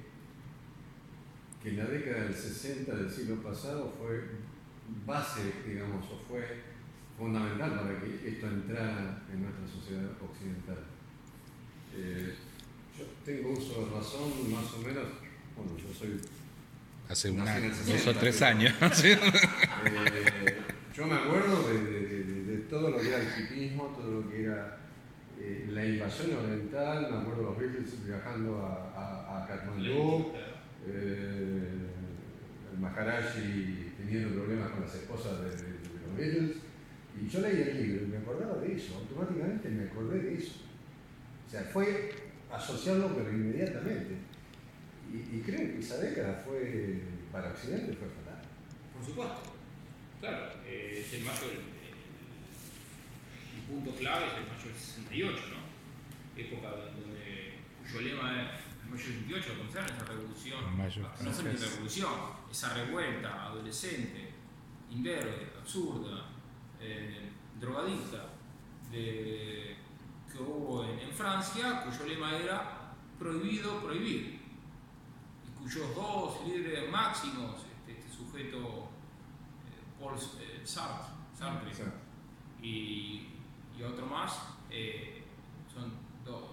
que 1.62 1.70
en 1.70 1.78
la 1.78 1.86
década 1.86 2.24
del 2.24 2.34
60 2.34 2.96
del 2.96 3.12
siglo 3.12 3.36
pasado 3.44 3.94
fue 3.96 4.24
base, 5.06 5.54
digamos, 5.68 6.04
o 6.12 6.18
fue 6.18 6.64
fundamental 7.16 7.80
para 7.80 8.00
que 8.00 8.28
esto 8.28 8.48
entrara 8.48 9.22
en 9.32 9.44
nuestra 9.44 9.68
sociedad 9.68 10.10
occidental. 10.20 10.95
Eh, 11.98 12.34
yo 12.98 13.06
tengo 13.26 13.52
uso 13.52 13.86
de 13.86 13.92
razón 13.96 14.52
más 14.52 14.74
o 14.74 14.78
menos, 14.80 15.06
bueno, 15.56 15.72
yo 15.78 15.94
soy 15.94 16.20
Hace 17.08 17.30
una, 17.32 17.60
dos 17.60 17.78
60, 17.78 18.10
o 18.12 18.14
tres 18.16 18.42
años. 18.42 18.74
Eh, 19.04 20.58
yo 20.96 21.06
me 21.08 21.14
acuerdo 21.16 21.68
de, 21.70 21.84
de- 21.84 22.24
de- 22.24 22.44
de 22.46 22.58
todo 22.64 22.90
lo 22.92 22.98
que 23.00 23.08
era 23.10 23.18
el 23.22 23.28
hipismo, 23.44 23.94
todo 23.98 24.22
lo 24.22 24.30
que 24.30 24.44
era 24.44 24.78
eh, 25.40 25.68
la 25.72 25.86
invasión 25.86 26.36
oriental, 26.36 27.12
me 27.12 27.18
acuerdo 27.18 27.42
de 27.42 27.44
los 27.50 27.58
Beatles 27.60 28.06
viajando 28.08 28.58
a, 28.66 28.92
a, 28.98 29.44
a 29.44 29.48
Katmandú, 29.48 30.32
el 30.88 32.80
Maharaji 32.80 33.92
teniendo 33.98 34.34
problemas 34.36 34.72
con 34.72 34.82
las 34.82 34.96
esposas 34.96 35.40
de 35.42 35.48
los 35.50 36.18
Beatles, 36.18 36.58
y 37.22 37.28
yo 37.30 37.40
leí 37.42 37.62
el 37.62 37.84
libro 37.84 38.04
y 38.06 38.08
me 38.08 38.18
acordaba 38.18 38.58
de 38.62 38.74
eso, 38.76 38.96
automáticamente 38.98 39.70
me 39.70 39.84
acordé 39.86 40.20
de 40.20 40.34
eso. 40.36 40.62
Sea, 41.56 41.64
fue 41.72 42.12
asociarlo 42.52 43.16
pero 43.16 43.32
inmediatamente. 43.32 44.18
Y, 45.10 45.38
y 45.38 45.42
creo 45.46 45.60
que 45.60 45.80
esa 45.80 46.00
década 46.00 46.44
fue, 46.46 47.02
para 47.32 47.52
Occidente 47.52 47.96
fue 47.96 48.10
fatal. 48.10 48.42
Por 48.94 49.06
supuesto. 49.06 49.54
Claro, 50.20 50.52
eh, 50.66 51.02
es 51.06 51.14
el 51.14 51.24
mayo 51.24 51.48
del. 51.48 51.76
El 53.56 53.62
punto 53.70 53.96
clave 53.96 54.26
es 54.28 54.34
el 54.34 54.48
mayo 54.52 54.66
del 54.66 54.76
68, 54.76 55.44
¿no? 55.52 56.42
Época 56.42 56.70
donde. 56.72 57.54
cuyo 57.84 58.02
lema 58.02 58.42
es. 58.42 58.50
El 58.84 58.90
mayo 58.90 59.04
del 59.06 59.14
68, 59.14 59.54
lo 59.54 59.60
consideran 59.60 59.96
esa 59.96 60.06
revolución. 60.06 60.78
Mayo 60.78 61.02
no 61.04 61.32
fue 61.32 61.44
ni 61.44 61.50
francés. 61.52 61.72
revolución, 61.72 62.14
esa 62.52 62.74
revuelta 62.74 63.46
adolescente, 63.46 64.30
inverde, 64.92 65.54
absurda, 65.58 66.26
eh, 66.82 67.30
drogadicta, 67.62 68.34
de, 68.92 69.85
que 70.36 70.44
hubo 70.44 70.84
en, 70.84 71.00
en 71.00 71.12
Francia, 71.12 71.84
cuyo 71.84 72.06
lema 72.06 72.36
era 72.36 72.92
prohibido 73.18 73.80
prohibir 73.82 74.42
y 75.46 75.62
cuyos 75.62 75.96
dos 75.96 76.46
líderes 76.46 76.92
máximos, 76.92 77.62
este, 77.80 78.00
este 78.00 78.12
sujeto 78.12 78.90
eh, 79.68 80.00
Paul 80.00 80.16
eh, 80.16 80.62
Sartre, 80.66 81.14
Sartre 81.34 81.72
y, 82.62 83.28
y 83.78 83.84
otro 83.84 84.06
más, 84.08 84.40
eh, 84.70 85.24
son 85.74 85.94
dos. 86.26 86.44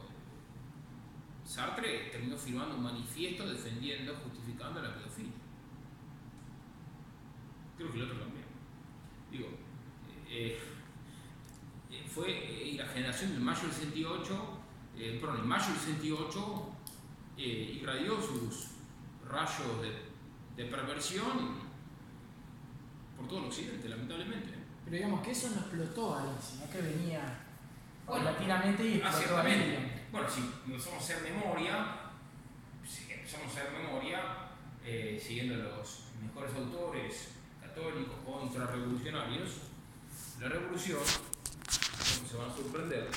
Sartre 1.45 2.11
terminó 2.11 2.37
firmando 2.37 2.77
un 2.77 2.85
manifiesto 2.85 3.47
defendiendo, 3.49 4.15
justificando 4.23 4.81
la 4.81 4.95
pedofilia. 4.95 5.33
Creo 7.77 7.91
que 7.91 7.99
el 7.99 8.05
otro 8.05 8.19
también. 8.21 8.45
Digo, 9.31 9.49
eh, 10.29 10.61
fue 12.15 12.29
eh, 12.29 12.75
la 12.77 12.87
generación 12.87 13.33
del 13.33 13.41
mayo 13.41 13.63
del 13.63 13.73
68, 13.73 14.59
eh, 14.99 15.19
perdón, 15.21 15.41
el 15.41 15.47
mayo 15.47 15.67
del 15.69 15.77
68 15.77 16.69
eh, 17.39 17.79
irradió 17.81 18.21
sus 18.21 18.69
rayos 19.29 19.81
de, 19.81 20.63
de 20.63 20.71
perversión 20.71 21.63
por 23.17 23.27
todo 23.29 23.39
el 23.41 23.45
occidente, 23.47 23.89
lamentablemente. 23.89 24.51
Pero 24.85 24.97
digamos 24.97 25.23
que 25.23 25.31
eso 25.31 25.51
no 25.51 25.61
explotó 25.61 26.19
ahí, 26.19 26.37
sino 26.41 26.69
que 26.71 26.83
venía 26.83 27.41
Bueno, 28.07 28.25
paulatinamente 28.25 28.85
y 28.85 28.95
explotó 28.95 29.19
ciertamente. 29.19 30.03
Bueno, 30.11 30.29
si 30.29 30.41
empezamos 30.67 31.01
a 31.01 31.05
hacer 31.05 31.23
memoria, 31.23 31.97
si 32.87 33.11
empezamos 33.11 33.47
a 33.47 33.51
hacer 33.51 33.73
memoria, 33.73 34.21
eh, 34.85 35.23
siguiendo 35.25 35.55
los 35.57 36.05
mejores 36.23 36.55
autores 36.55 37.29
católicos 37.61 38.17
contrarrevolucionarios, 38.27 39.51
la 40.41 40.49
revolución, 40.49 40.99
se 42.33 42.39
van 42.39 42.49
a 42.49 42.55
sorprender, 42.57 43.09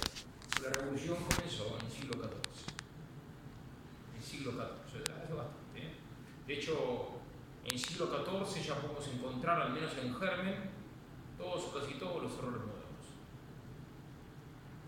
la 0.62 0.70
revolución 0.72 1.16
comenzó 1.24 1.78
en 1.80 1.86
el 1.86 1.92
siglo 1.92 2.14
XIV. 2.16 2.68
En 4.12 4.18
el 4.18 4.24
siglo 4.24 4.52
XIV, 4.52 5.02
hace 5.24 5.34
bastante. 5.34 5.78
¿eh? 5.80 5.94
De 6.46 6.54
hecho, 6.54 7.12
en 7.64 7.72
el 7.74 7.80
siglo 7.80 8.08
XIV 8.08 8.62
ya 8.62 8.76
podemos 8.82 9.08
encontrar, 9.08 9.62
al 9.62 9.72
menos 9.72 9.94
en 10.04 10.14
germen, 10.16 10.70
todos 11.38 11.64
o 11.64 11.80
casi 11.80 11.94
todos 11.94 12.24
los 12.24 12.34
errores 12.34 12.60
modernos 12.60 12.84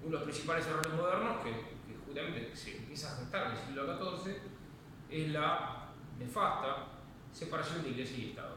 uno 0.03 0.11
de 0.11 0.17
los 0.19 0.23
principales 0.23 0.65
errores 0.67 0.93
modernos 0.93 1.43
que, 1.43 1.49
que 1.51 1.97
justamente 2.05 2.55
se 2.55 2.78
empieza 2.78 3.13
a 3.13 3.17
gestar 3.19 3.47
en 3.47 3.51
el 3.53 3.57
siglo 3.65 4.21
XIV 4.23 4.36
es 5.09 5.30
la 5.32 5.89
nefasta 6.19 6.88
separación 7.34 7.82
de 7.84 7.89
iglesia 7.89 8.17
y 8.17 8.30
Estado. 8.30 8.55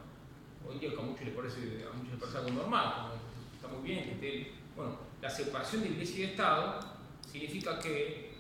Hoy 0.68 0.74
en 0.74 0.80
día 0.80 0.90
a 0.98 1.02
muchos 1.02 1.24
les 1.24 1.34
parece, 1.34 1.60
a 1.90 1.92
muchos 1.96 2.10
les 2.12 2.20
parece 2.20 2.38
algo 2.38 2.50
normal, 2.50 3.12
está 3.54 3.68
muy 3.68 3.82
bien 3.88 4.04
que 4.04 4.12
esté- 4.12 4.52
bueno, 4.76 4.98
la 5.20 5.28
separación 5.28 5.82
de 5.82 5.88
iglesia 5.90 6.20
y 6.20 6.30
Estado 6.30 6.80
significa 7.30 7.78
que 7.78 8.30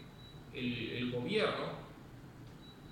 el, 0.52 1.12
gobierno, 1.12 1.72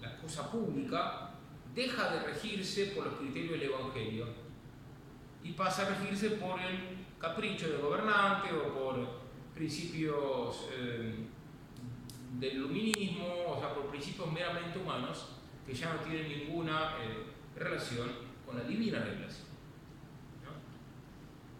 la 0.01 0.17
cosa 0.19 0.51
pública, 0.51 1.31
deja 1.75 2.11
de 2.13 2.21
regirse 2.25 2.87
por 2.87 3.07
los 3.07 3.15
criterios 3.15 3.53
del 3.53 3.71
Evangelio 3.71 4.27
y 5.43 5.53
pasa 5.53 5.87
a 5.87 5.99
regirse 5.99 6.31
por 6.31 6.61
el 6.61 6.99
capricho 7.19 7.69
del 7.69 7.81
gobernante 7.81 8.53
o 8.53 8.75
por 8.75 9.09
principios 9.55 10.69
eh, 10.73 11.15
del 12.39 12.59
luminismo, 12.61 13.27
o 13.49 13.59
sea, 13.59 13.75
por 13.75 13.87
principios 13.87 14.31
meramente 14.33 14.79
humanos 14.79 15.31
que 15.67 15.75
ya 15.75 15.93
no 15.95 16.01
tienen 16.01 16.29
ninguna 16.29 16.97
eh, 17.03 17.25
relación 17.57 18.09
con 18.47 18.57
la 18.57 18.65
divina 18.65 19.01
revelación. 19.01 19.49
¿no? 20.45 20.51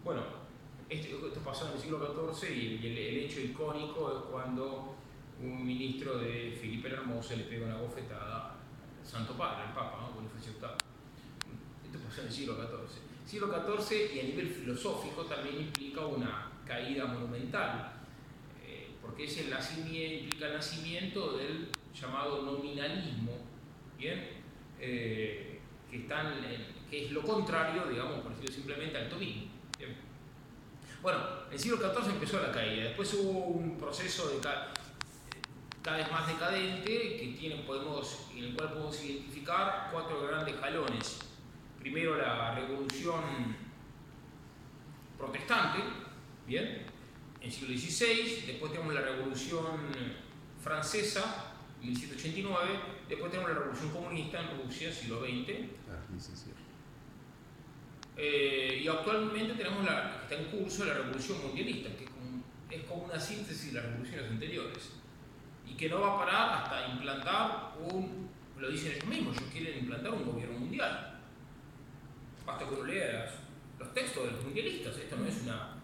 Bueno, 0.03 0.21
este- 0.89 1.11
esto 1.11 1.39
pasó 1.41 1.67
en 1.67 1.73
el 1.73 1.79
siglo 1.79 1.99
XIV 1.99 2.49
y 2.51 2.87
el, 2.87 3.17
hecho 3.25 3.39
icónico 3.39 4.11
es 4.11 4.31
cuando 4.31 4.95
un 5.41 5.65
ministro 5.65 6.17
de 6.17 6.57
Felipe 6.59 6.87
el 6.87 6.95
Hermoso 6.95 7.35
le 7.35 7.43
pega 7.43 7.65
una 7.67 7.77
bofetada 7.77 8.55
al 8.99 9.07
Santo 9.07 9.33
Padre, 9.37 9.63
al 9.67 9.73
Papa, 9.73 9.99
¿no? 10.01 10.15
Bonifacio 10.15 10.53
VIII. 10.53 10.69
Esto 11.85 11.99
pasó 12.07 12.21
en 12.21 12.27
el 12.27 12.33
siglo 12.33 12.55
XIV. 12.55 13.01
Siglo 13.25 13.47
XIV 13.47 14.15
y 14.15 14.19
a 14.19 14.23
nivel 14.23 14.49
filosófico 14.49 15.23
también 15.25 15.59
implica 15.59 16.05
una 16.05 16.51
caída 16.65 17.05
monumental, 17.05 17.93
eh, 18.65 18.89
porque 19.01 19.25
es 19.25 19.37
el 19.37 19.49
nacimiento, 19.51 20.23
implica 20.25 20.49
nacimiento 20.49 21.37
del 21.37 21.69
llamado 21.93 22.41
nominalismo, 22.43 23.37
¿bien? 23.97 24.29
Eh, 24.79 25.59
que 26.89 27.05
es 27.05 27.11
lo 27.11 27.21
contrario, 27.21 27.85
digamos, 27.87 28.19
por 28.21 28.31
decirlo 28.31 28.53
simplemente, 28.53 28.97
al 28.97 29.09
tomismo. 29.09 29.48
Bueno, 31.01 31.19
en 31.47 31.53
el 31.53 31.59
siglo 31.59 31.77
XIV 31.77 32.11
empezó 32.11 32.41
la 32.41 32.51
caída, 32.51 32.83
después 32.85 33.13
hubo 33.13 33.31
un 33.31 33.77
proceso 33.77 34.39
cada 35.81 35.97
vez 35.97 36.11
más 36.11 36.27
decadente 36.27 37.17
que 37.17 37.35
tiene, 37.39 37.63
podemos, 37.63 38.27
en 38.35 38.43
el 38.43 38.53
cual 38.53 38.73
podemos 38.73 39.01
identificar 39.03 39.87
cuatro 39.93 40.27
grandes 40.27 40.55
jalones. 40.59 41.19
Primero 41.79 42.17
la 42.17 42.53
revolución 42.53 43.55
protestante, 45.17 45.79
¿bien? 46.45 46.85
En 47.39 47.45
el 47.45 47.51
siglo 47.51 47.77
XVI, 47.77 48.43
después 48.47 48.73
tenemos 48.73 48.93
la 48.93 49.01
revolución 49.01 49.63
francesa, 50.61 51.53
1789, 51.81 52.79
después 53.07 53.31
tenemos 53.31 53.51
la 53.51 53.59
revolución 53.59 53.89
comunista 53.91 54.41
en 54.41 54.61
Rusia, 54.61 54.91
siglo 54.91 55.21
XX. 55.21 56.58
Eh, 58.21 58.81
y 58.83 58.87
actualmente 58.89 59.53
tenemos 59.53 59.85
la, 59.85 60.11
que 60.27 60.35
está 60.35 60.35
en 60.43 60.59
curso 60.59 60.83
la 60.83 60.93
revolución 60.95 61.41
mundialista, 61.41 61.89
que 61.95 62.03
es 62.75 62.83
como, 62.83 63.05
una 63.05 63.17
síntesis 63.19 63.73
de 63.73 63.79
las 63.79 63.89
revoluciones 63.89 64.29
anteriores, 64.29 64.91
y 65.65 65.73
que 65.75 65.87
no 65.89 66.01
va 66.01 66.15
a 66.15 66.19
parar 66.25 66.63
hasta 66.63 66.87
implantar 66.89 67.73
un, 67.79 68.29
lo 68.57 68.69
dicen 68.69 68.91
ellos 68.91 69.05
mismos, 69.05 69.37
ellos 69.37 69.49
quieren 69.53 69.79
implantar 69.79 70.13
un 70.13 70.25
gobierno 70.25 70.59
mundial. 70.59 71.19
Basta 72.45 72.67
que 72.67 72.73
uno 72.75 72.83
lea 72.83 73.31
los 73.79 73.93
textos 73.93 74.25
de 74.25 74.31
los 74.31 74.43
mundialistas, 74.43 74.97
esto 74.97 75.15
no 75.15 75.25
es 75.25 75.41
una 75.43 75.75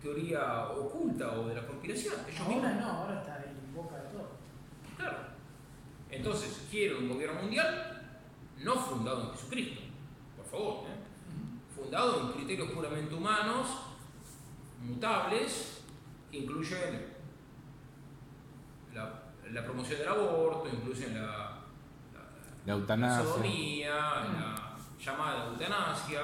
teoría 0.00 0.68
oculta 0.68 1.32
o 1.38 1.48
de 1.48 1.54
la 1.56 1.66
conspiración. 1.66 2.14
Ellos 2.28 2.40
Ahora 2.40 2.54
mismos- 2.70 2.80
no, 2.80 2.86
ahora 2.90 3.20
está 3.20 3.44
en 3.44 3.74
boca 3.74 3.96
de 3.96 4.08
todo. 4.08 4.30
Claro. 4.96 5.16
Entonces, 6.10 6.66
quiero 6.70 6.98
un 6.98 7.08
gobierno 7.10 7.42
mundial 7.42 8.20
no 8.58 8.74
fundado 8.76 9.24
en 9.24 9.30
Jesucristo, 9.36 9.80
por 10.36 10.46
favor, 10.46 10.86
¿eh? 10.88 11.03
Fundado 11.74 12.20
en 12.20 12.32
criterios 12.32 12.70
puramente 12.70 13.14
humanos, 13.14 13.66
mutables, 14.82 15.82
que 16.30 16.38
incluyen 16.38 17.06
la, 18.94 19.22
la 19.50 19.64
promoción 19.64 19.98
del 19.98 20.08
aborto, 20.08 20.68
incluyen 20.72 21.14
la, 21.14 21.26
la- 21.26 21.60
La 22.66 22.66
la 22.66 22.72
eutanasia. 22.74 23.24
sodomía, 23.24 23.94
la 23.94 24.76
llamada 24.98 25.46
eutanasia 25.50 26.22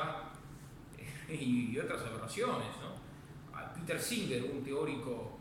y, 1.29 1.71
y 1.73 1.79
otras 1.79 2.01
aberraciones. 2.03 2.69
¿no? 2.81 3.59
A 3.59 3.73
Peter 3.75 4.01
Singer, 4.01 4.45
un 4.45 4.63
teórico 4.65 5.39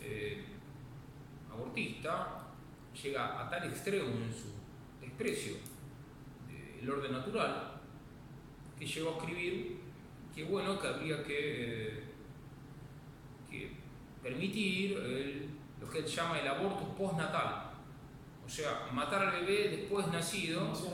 eh, 0.00 0.44
abortista, 1.52 2.42
llega 3.02 3.40
a 3.40 3.48
tal 3.50 3.64
extremo 3.68 4.08
en 4.08 4.32
su 4.32 4.52
desprecio 5.00 5.56
del 6.80 6.90
orden 6.90 7.12
natural 7.12 7.75
que 8.78 8.86
llegó 8.86 9.10
a 9.14 9.18
escribir 9.18 9.80
que 10.34 10.44
bueno 10.44 10.78
que 10.78 10.86
habría 10.88 11.22
que, 11.24 11.88
eh, 11.98 12.04
que 13.50 13.76
permitir 14.22 14.98
el- 14.98 15.50
lo 15.80 15.88
que 15.88 15.98
él 16.00 16.06
llama 16.06 16.38
el 16.38 16.48
aborto 16.48 16.88
postnatal. 16.94 17.70
O 18.44 18.48
sea, 18.48 18.88
matar 18.92 19.22
al 19.24 19.40
bebé 19.44 19.68
después 19.76 20.06
nacido 20.08 20.70
hacían 20.72 20.92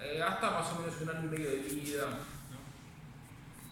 eh, 0.00 0.22
hasta 0.22 0.50
más 0.50 0.72
o 0.72 0.80
menos 0.80 1.00
un 1.00 1.08
año 1.08 1.24
y 1.26 1.28
medio 1.28 1.50
de 1.50 1.56
vida. 1.58 2.06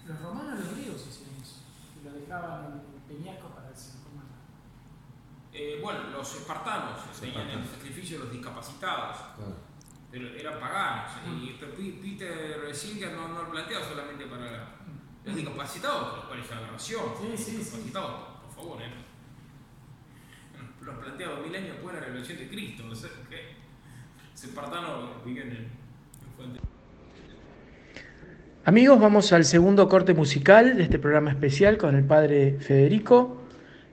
Los 0.07 0.21
romanos 0.21 0.61
los 0.61 0.75
griegos 0.77 1.07
hicieron 1.09 1.35
eso. 1.43 1.61
Y 2.01 2.05
lo 2.05 2.13
dejaban 2.13 2.83
en 3.09 3.17
peñascos 3.17 3.53
para 3.53 3.69
coman. 4.05 4.27
Eh, 5.53 5.81
bueno, 5.83 6.11
los 6.11 6.35
espartanos 6.35 7.01
tenían 7.21 7.49
el 7.49 7.65
sacrificio 7.67 8.19
de 8.19 8.25
los 8.25 8.33
discapacitados, 8.33 9.17
Claro. 9.37 9.57
Pero 10.15 10.29
eran 10.29 10.61
paganos. 10.61 11.11
Y 11.43 11.59
P- 11.59 11.99
Peter 12.01 12.73
Singer 12.73 13.13
no, 13.15 13.27
no 13.27 13.43
lo 13.43 13.51
plantea 13.51 13.81
solamente 13.83 14.27
para 14.27 14.69
los 15.25 15.35
discapacitados, 15.35 16.17
los 16.19 16.25
cuales 16.27 16.47
es 16.47 16.53
aberración. 16.53 17.03
Sí, 17.21 17.29
Los 17.33 17.41
sí, 17.41 17.51
sí. 17.51 17.57
discapacitados, 17.59 18.13
por 18.45 18.55
favor, 18.55 18.83
¿eh? 18.83 18.87
Los 20.85 20.95
plantea 20.99 21.29
dos 21.31 21.45
mil 21.45 21.55
años 21.57 21.69
después 21.73 21.95
de 21.95 22.01
la 22.01 22.07
revelación 22.07 22.39
de 22.39 22.49
Cristo. 22.49 22.85
O 22.89 22.95
sea, 22.95 23.11
que 23.29 23.41
los 24.33 24.45
espartanos 24.45 25.25
viven 25.25 25.49
en, 25.49 25.57
en 25.57 26.33
fuente. 26.37 26.61
Amigos, 28.67 29.01
vamos 29.01 29.33
al 29.33 29.45
segundo 29.45 29.89
corte 29.89 30.15
musical 30.15 30.77
de 30.77 30.85
este 30.85 30.99
programa 31.01 31.31
especial 31.31 31.77
con 31.77 31.97
el 31.97 32.05
padre 32.05 32.59
Federico 32.61 33.43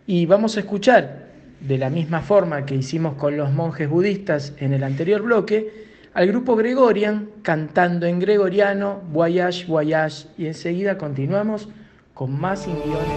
y 0.05 0.25
vamos 0.27 0.55
a 0.57 0.59
escuchar, 0.61 1.29
de 1.61 1.77
la 1.77 1.89
misma 1.89 2.21
forma 2.21 2.65
que 2.65 2.75
hicimos 2.75 3.15
con 3.15 3.37
los 3.37 3.51
monjes 3.51 3.89
budistas 3.89 4.53
en 4.57 4.73
el 4.73 4.83
anterior 4.83 5.21
bloque, 5.21 5.90
al 6.13 6.27
grupo 6.27 6.55
Gregorian 6.55 7.29
cantando 7.41 8.05
en 8.05 8.19
gregoriano 8.19 9.01
Voyage, 9.11 9.65
Voyage 9.65 10.27
y 10.37 10.47
enseguida 10.47 10.97
continuamos 10.97 11.69
con 12.13 12.39
más 12.39 12.67
guiones. 12.67 13.07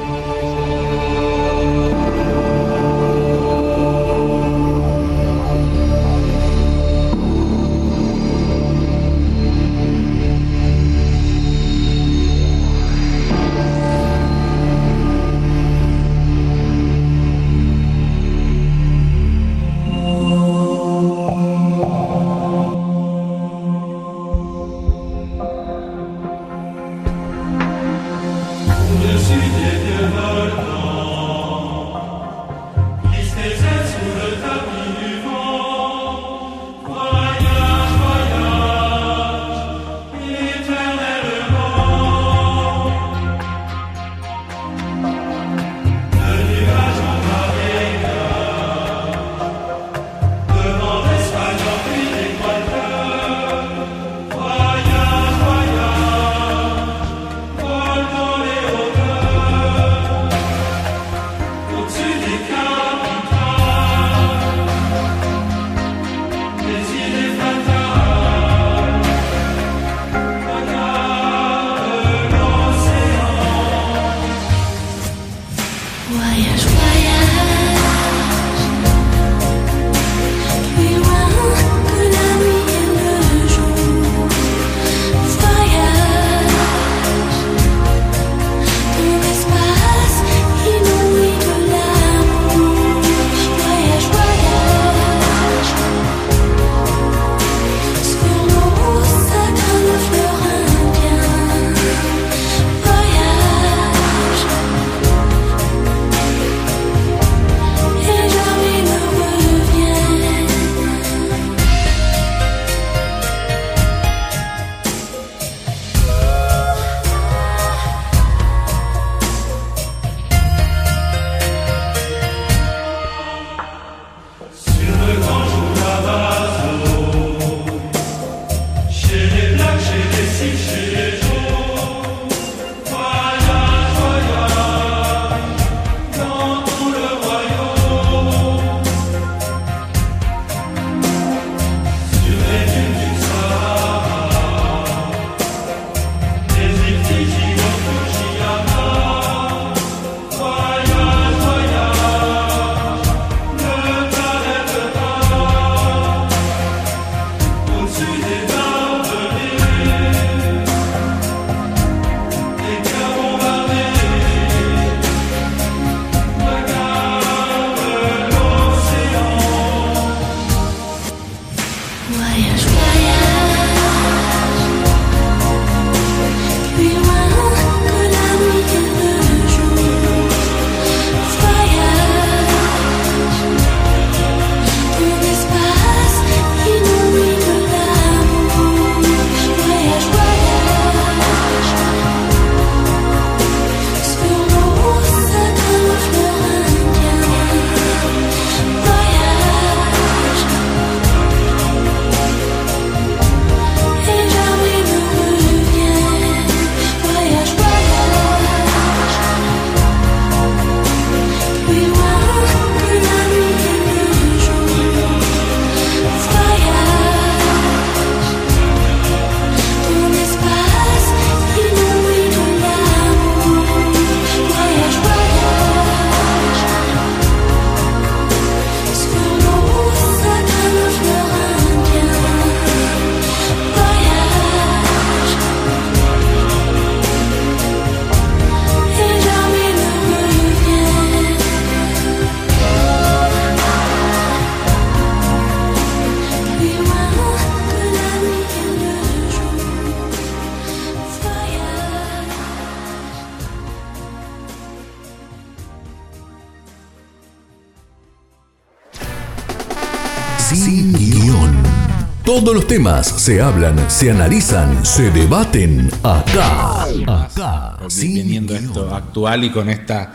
Todos 262.45 262.57
los 262.57 262.67
temas 262.67 263.07
se 263.07 263.41
hablan, 263.41 263.91
se 263.91 264.11
analizan, 264.11 264.85
se 264.85 265.11
debaten 265.11 265.89
acá. 266.03 266.85
Acá, 267.07 267.79
Viniendo 267.99 268.55
esto 268.55 268.95
actual 268.95 269.45
y 269.45 269.51
con 269.51 269.71
esta, 269.71 270.13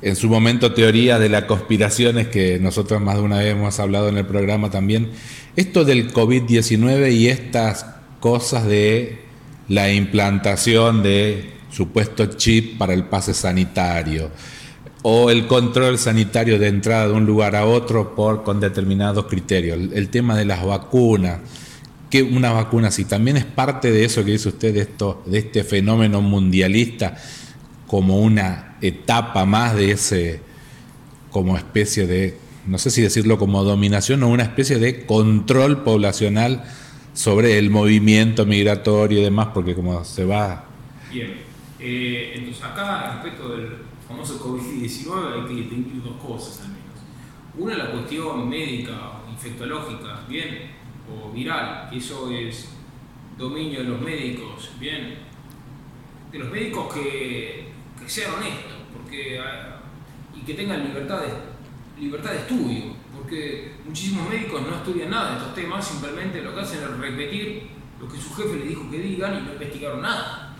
en 0.00 0.16
su 0.16 0.30
momento, 0.30 0.72
teoría 0.72 1.18
de 1.18 1.28
las 1.28 1.44
conspiraciones 1.44 2.28
que 2.28 2.58
nosotros 2.58 3.02
más 3.02 3.16
de 3.16 3.20
una 3.20 3.40
vez 3.40 3.52
hemos 3.52 3.78
hablado 3.78 4.08
en 4.08 4.16
el 4.16 4.24
programa 4.24 4.70
también. 4.70 5.10
Esto 5.54 5.84
del 5.84 6.14
COVID-19 6.14 7.12
y 7.12 7.28
estas 7.28 7.84
cosas 8.20 8.64
de 8.64 9.18
la 9.68 9.92
implantación 9.92 11.02
de 11.02 11.52
supuesto 11.70 12.24
chip 12.24 12.78
para 12.78 12.94
el 12.94 13.04
pase 13.04 13.34
sanitario 13.34 14.30
o 15.02 15.30
el 15.30 15.46
control 15.46 15.98
sanitario 15.98 16.58
de 16.58 16.68
entrada 16.68 17.08
de 17.08 17.14
un 17.14 17.24
lugar 17.24 17.56
a 17.56 17.64
otro 17.64 18.14
por 18.14 18.42
con 18.42 18.60
determinados 18.60 19.26
criterios. 19.26 19.78
El, 19.92 20.08
tema 20.10 20.36
de 20.36 20.44
las 20.44 20.64
vacunas, 20.64 21.40
que 22.10 22.22
una 22.22 22.52
vacuna 22.52 22.90
si 22.90 23.04
también 23.04 23.36
es 23.36 23.44
parte 23.44 23.90
de 23.90 24.04
eso 24.04 24.24
que 24.24 24.32
dice 24.32 24.48
usted 24.48 24.74
de 24.74 24.80
esto 24.80 25.22
de 25.26 25.38
este 25.38 25.64
fenómeno 25.64 26.20
mundialista 26.20 27.16
como 27.86 28.18
una 28.18 28.76
etapa 28.80 29.44
más 29.44 29.76
de 29.76 29.92
ese 29.92 30.40
como 31.30 31.56
especie 31.56 32.08
de 32.08 32.36
no 32.66 32.78
sé 32.78 32.90
si 32.90 33.00
decirlo 33.00 33.38
como 33.38 33.62
dominación 33.62 34.24
o 34.24 34.28
una 34.28 34.42
especie 34.42 34.80
de 34.80 35.06
control 35.06 35.84
poblacional 35.84 36.64
sobre 37.14 37.58
el 37.58 37.70
movimiento 37.70 38.44
migratorio 38.44 39.20
y 39.20 39.22
demás 39.22 39.48
porque 39.54 39.76
como 39.76 40.04
se 40.04 40.24
va 40.24 40.64
Bien, 41.12 41.34
eh, 41.78 42.32
entonces 42.34 42.64
acá 42.64 43.20
respecto 43.22 43.50
del 43.50 43.89
famoso 44.10 44.40
COVID-19 44.40 45.34
hay 45.34 45.46
que 45.46 45.54
distinguir 45.54 46.02
dos 46.02 46.16
cosas 46.16 46.66
al 46.66 46.72
menos. 46.72 46.98
Una 47.56 47.76
la 47.76 47.92
cuestión 47.92 48.48
médica, 48.48 49.22
infectológica, 49.30 50.24
bien, 50.28 50.72
o 51.08 51.30
viral, 51.30 51.88
que 51.88 51.98
eso 51.98 52.28
es 52.30 52.70
dominio 53.38 53.80
de 53.80 53.84
los 53.84 54.00
médicos, 54.00 54.72
bien, 54.80 55.18
de 56.32 56.38
los 56.38 56.50
médicos 56.50 56.92
que, 56.92 57.70
sean 58.06 58.34
honestos, 58.34 58.72
porque 58.92 59.38
ah, 59.38 59.80
y 60.34 60.40
que 60.40 60.54
tengan 60.54 60.82
libertad 60.84 61.20
de, 61.20 62.02
libertad 62.02 62.32
de 62.32 62.38
estudio, 62.38 62.84
porque 63.16 63.76
muchísimos 63.86 64.28
médicos 64.28 64.62
no 64.62 64.74
estudian 64.74 65.10
nada 65.10 65.30
de 65.30 65.36
estos 65.36 65.54
temas, 65.54 65.86
simplemente 65.86 66.42
lo 66.42 66.52
que 66.52 66.60
hacen 66.60 66.82
es 66.82 66.90
repetir 66.98 67.68
lo 68.00 68.08
que 68.08 68.18
su 68.18 68.34
jefe 68.34 68.56
les 68.56 68.68
dijo 68.70 68.90
que 68.90 68.98
digan 68.98 69.38
y 69.38 69.46
no 69.46 69.52
investigaron 69.52 70.02
nada. 70.02 70.56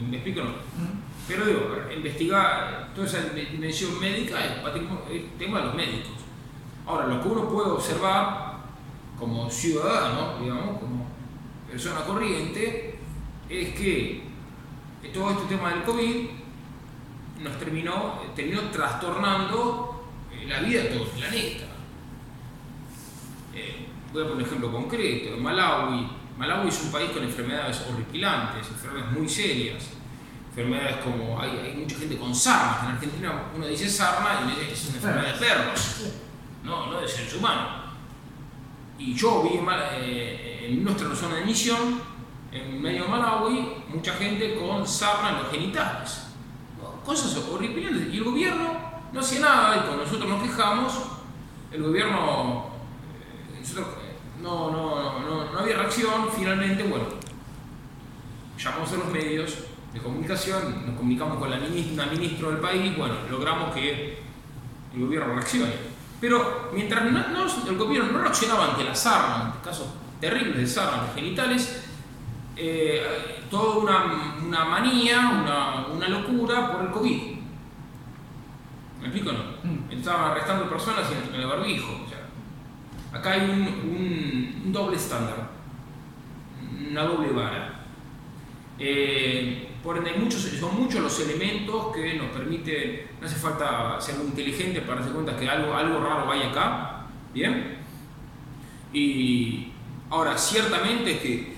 ¿Me 0.00 0.18
explico 0.18 0.42
no? 0.44 1.05
Pero 1.28 1.44
digo, 1.44 1.76
investigar 1.94 2.90
toda 2.94 3.06
esa 3.06 3.20
dimensión 3.30 3.98
médica 3.98 4.38
es 4.44 5.38
tema 5.38 5.58
de 5.58 5.66
los 5.66 5.74
médicos. 5.74 6.12
Ahora, 6.86 7.06
lo 7.08 7.20
que 7.20 7.28
uno 7.28 7.48
puede 7.48 7.70
observar 7.70 8.58
como 9.18 9.50
ciudadano, 9.50 10.38
digamos, 10.40 10.78
como 10.78 11.06
persona 11.68 12.02
corriente, 12.04 12.98
es 13.48 13.74
que 13.74 14.22
todo 15.12 15.30
este 15.30 15.56
tema 15.56 15.70
del 15.70 15.82
COVID 15.82 16.26
nos 17.42 17.58
terminó, 17.58 18.20
terminó 18.34 18.62
trastornando 18.70 20.08
eh, 20.32 20.46
la 20.46 20.60
vida 20.60 20.82
de 20.82 20.88
todo 20.90 21.04
el 21.04 21.10
planeta. 21.10 21.64
Eh, 23.54 23.86
voy 24.12 24.22
a 24.22 24.28
poner 24.28 24.42
un 24.42 24.46
ejemplo 24.48 24.72
concreto. 24.72 25.36
Malawi, 25.38 26.08
Malawi 26.38 26.68
es 26.68 26.82
un 26.82 26.92
país 26.92 27.10
con 27.10 27.22
enfermedades 27.22 27.84
horripilantes, 27.90 28.68
enfermedades 28.68 29.12
muy 29.12 29.28
serias. 29.28 29.95
Enfermedades 30.56 31.04
como, 31.04 31.38
hay, 31.38 31.76
mucha 31.78 31.96
gente 31.96 32.16
con 32.16 32.34
sarna. 32.34 32.88
En 32.88 32.92
Argentina 32.92 33.42
uno 33.54 33.66
dice 33.66 33.90
sarna 33.90 34.40
y 34.40 34.58
dice 34.58 34.72
es 34.72 34.88
una 34.88 34.96
enfermedad 34.96 35.34
de 35.34 35.38
perros, 35.38 36.06
no, 36.64 36.86
no 36.86 36.98
de 36.98 37.06
seres 37.06 37.34
humanos. 37.34 37.72
Y 38.98 39.12
yo 39.12 39.42
vi 39.42 39.58
en, 39.58 39.66
eh, 39.68 40.78
nuestra 40.80 41.14
zona 41.14 41.34
de 41.36 41.44
misión, 41.44 42.00
en 42.52 42.80
medio 42.80 43.02
de 43.02 43.08
Malawi, 43.10 43.84
mucha 43.88 44.14
gente 44.14 44.58
con 44.58 44.88
sarna 44.88 45.28
en 45.28 45.36
los 45.42 45.50
genitales. 45.50 46.22
Cosas 47.04 47.36
horripilantes. 47.36 48.14
Y 48.14 48.16
el 48.16 48.24
gobierno 48.24 48.80
no 49.12 49.20
hacía 49.20 49.40
nada 49.40 49.76
y 49.76 49.80
cuando 49.80 50.04
nosotros 50.04 50.26
nos 50.26 50.42
quejamos, 50.42 50.94
el 51.70 51.82
gobierno 51.82 52.70
eh, 53.20 53.60
nosotros, 53.60 53.88
eh, 54.00 54.16
no, 54.40 54.70
no, 54.70 55.20
no, 55.20 55.52
no 55.52 55.58
había 55.58 55.76
reacción, 55.76 56.30
finalmente, 56.34 56.82
bueno, 56.84 57.04
llamamos 58.58 58.90
a 58.90 58.96
los 58.96 59.08
medios 59.08 59.65
de 59.96 60.02
comunicación, 60.02 60.86
nos 60.86 60.96
comunicamos 60.96 61.38
con 61.38 61.50
la 61.50 61.56
ministra, 61.58 62.06
ministro 62.06 62.50
del 62.50 62.60
país, 62.60 62.96
bueno, 62.96 63.14
logramos 63.30 63.74
que 63.74 64.18
el 64.94 65.00
gobierno 65.00 65.34
reaccione. 65.34 65.72
Pero 66.20 66.70
mientras 66.74 67.04
no- 67.10 67.28
no- 67.28 67.68
el 67.70 67.76
gobierno 67.76 68.12
no 68.12 68.18
reaccionaba 68.20 68.70
ante 68.70 68.84
las 68.84 69.04
armas, 69.06 69.46
ante 69.46 69.58
casos 69.68 69.86
terribles 70.20 70.56
de 70.58 70.66
sarna 70.66 71.08
genitales, 71.14 71.84
eh, 72.56 73.02
toda 73.50 73.76
una, 73.78 74.04
una 74.46 74.64
manía, 74.64 75.18
una, 75.42 75.86
una 75.94 76.08
locura 76.08 76.72
por 76.72 76.82
el 76.82 76.90
COVID. 76.90 77.36
¿Me 79.00 79.06
explico 79.08 79.30
no? 79.32 79.94
Estaban 79.94 80.32
arrestando 80.32 80.68
personas 80.68 81.04
en, 81.10 81.34
en 81.34 81.40
el 81.40 81.46
barbijo. 81.46 82.02
o 82.04 82.08
sea, 82.08 83.18
acá 83.18 83.32
hay 83.32 83.50
un, 83.50 83.60
un- 83.60 84.62
un 84.66 84.72
doble 84.72 84.96
estándar, 84.96 85.50
una 86.90 87.02
doble 87.04 87.30
vara. 87.32 87.72
Eh, 88.78 89.70
por 89.86 89.96
ende, 89.98 90.14
muchos, 90.18 90.42
son 90.42 90.80
muchos 90.80 91.00
los 91.00 91.20
elementos 91.20 91.94
que 91.94 92.14
nos 92.14 92.26
permiten, 92.32 93.02
no 93.20 93.26
hace 93.26 93.36
falta 93.36 94.00
ser 94.00 94.16
muy 94.16 94.26
inteligente 94.26 94.80
para 94.80 94.96
darse 95.00 95.14
cuenta 95.14 95.36
que 95.36 95.48
algo, 95.48 95.72
algo 95.74 96.00
raro 96.00 96.28
hay 96.30 96.42
acá, 96.42 97.06
¿bien? 97.32 97.76
Y 98.92 99.68
ahora, 100.10 100.36
ciertamente 100.36 101.20
que 101.20 101.34
eh, 101.34 101.52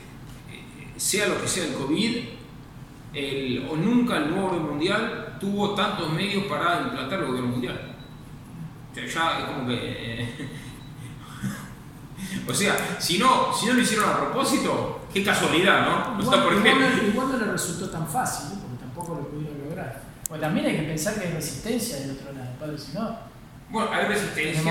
sea 0.96 1.26
lo 1.28 1.40
que 1.40 1.48
sea 1.48 1.64
el 1.64 1.72
COVID, 1.74 2.16
el- 3.14 3.66
o 3.70 3.76
nunca 3.76 4.18
el 4.18 4.30
nuevo 4.30 4.48
orden 4.48 4.62
mundial 4.66 5.38
tuvo 5.40 5.74
tantos 5.74 6.12
medios 6.12 6.44
para 6.44 6.82
implantar 6.82 7.20
el 7.20 7.26
gobierno 7.28 7.50
mundial. 7.52 7.96
O 8.92 9.10
sea, 9.10 9.38
es 9.38 9.44
como 9.46 9.66
que... 9.68 9.74
eh, 9.74 10.34
o 12.48 12.52
sea, 12.52 12.96
si 13.00 13.16
no, 13.18 13.54
si 13.54 13.66
no 13.66 13.72
lo 13.74 13.80
hicieron 13.80 14.10
a 14.10 14.16
propósito, 14.18 14.97
qué 15.12 15.24
casualidad, 15.24 15.86
¿no? 16.16 16.24
Por 16.24 16.52
igual 16.54 16.80
no, 16.80 17.08
igual 17.08 17.28
no 17.32 17.36
le 17.38 17.52
resultó 17.52 17.88
tan 17.90 18.06
fácil, 18.06 18.50
¿no? 18.56 18.62
porque 18.62 18.76
tampoco 18.80 19.14
lo 19.14 19.28
pudieron 19.28 19.58
lograr. 19.68 20.02
Porque 20.28 20.40
también 20.42 20.66
hay 20.66 20.76
que 20.76 20.82
pensar 20.82 21.14
que 21.14 21.26
hay 21.28 21.32
resistencia 21.32 21.96
del 22.00 22.10
otro 22.12 22.32
lado, 22.32 22.50
padre, 22.60 22.76
si 22.78 22.92
no, 22.92 23.18
bueno, 23.70 23.90
hay 23.92 24.06
resistencia. 24.06 24.62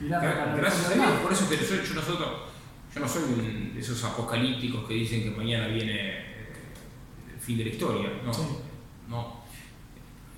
Gracias 0.00 0.90
a 0.90 0.94
Dios, 0.94 1.06
por 1.22 1.32
eso 1.32 1.48
que 1.48 1.56
yo, 1.56 1.82
yo 1.82 1.94
nosotros, 1.94 2.28
yo 2.94 3.00
no 3.00 3.08
soy 3.08 3.22
un- 3.24 3.74
de 3.74 3.80
esos 3.80 4.02
apocalípticos 4.04 4.86
que 4.86 4.94
dicen 4.94 5.22
que 5.24 5.30
mañana 5.30 5.66
viene 5.68 5.92
eh, 5.94 6.24
el 7.34 7.40
fin 7.40 7.58
de 7.58 7.64
la 7.64 7.70
historia. 7.70 8.10
No, 8.24 8.32
Sí. 8.32 8.42
no. 9.08 9.40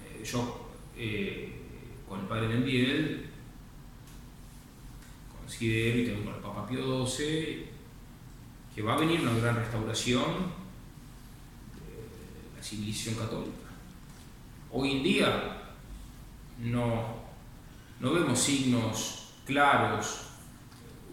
Eh, 0.05 0.23
yo, 0.25 0.71
eh, 0.97 1.61
con 2.09 2.21
el 2.21 2.27
padre 2.27 2.49
Mendiel, 2.49 3.27
considero, 5.41 5.99
y 5.99 6.05
también 6.07 6.25
con 6.27 6.35
el 6.35 6.41
Papa 6.41 6.67
Pío 6.67 7.07
XII, 7.07 7.68
que 8.79 8.85
va 8.85 8.95
a 8.95 8.97
venir 8.97 9.21
una 9.23 9.37
gran 9.41 9.57
restauración 9.57 10.23
de 11.75 12.57
la 12.57 12.63
civilización 12.63 13.17
católica. 13.17 13.67
Hoy 14.71 14.99
en 14.99 15.03
día 15.03 15.59
no, 16.61 17.17
no 17.99 18.13
vemos 18.13 18.39
signos 18.39 19.31
claros, 19.45 20.27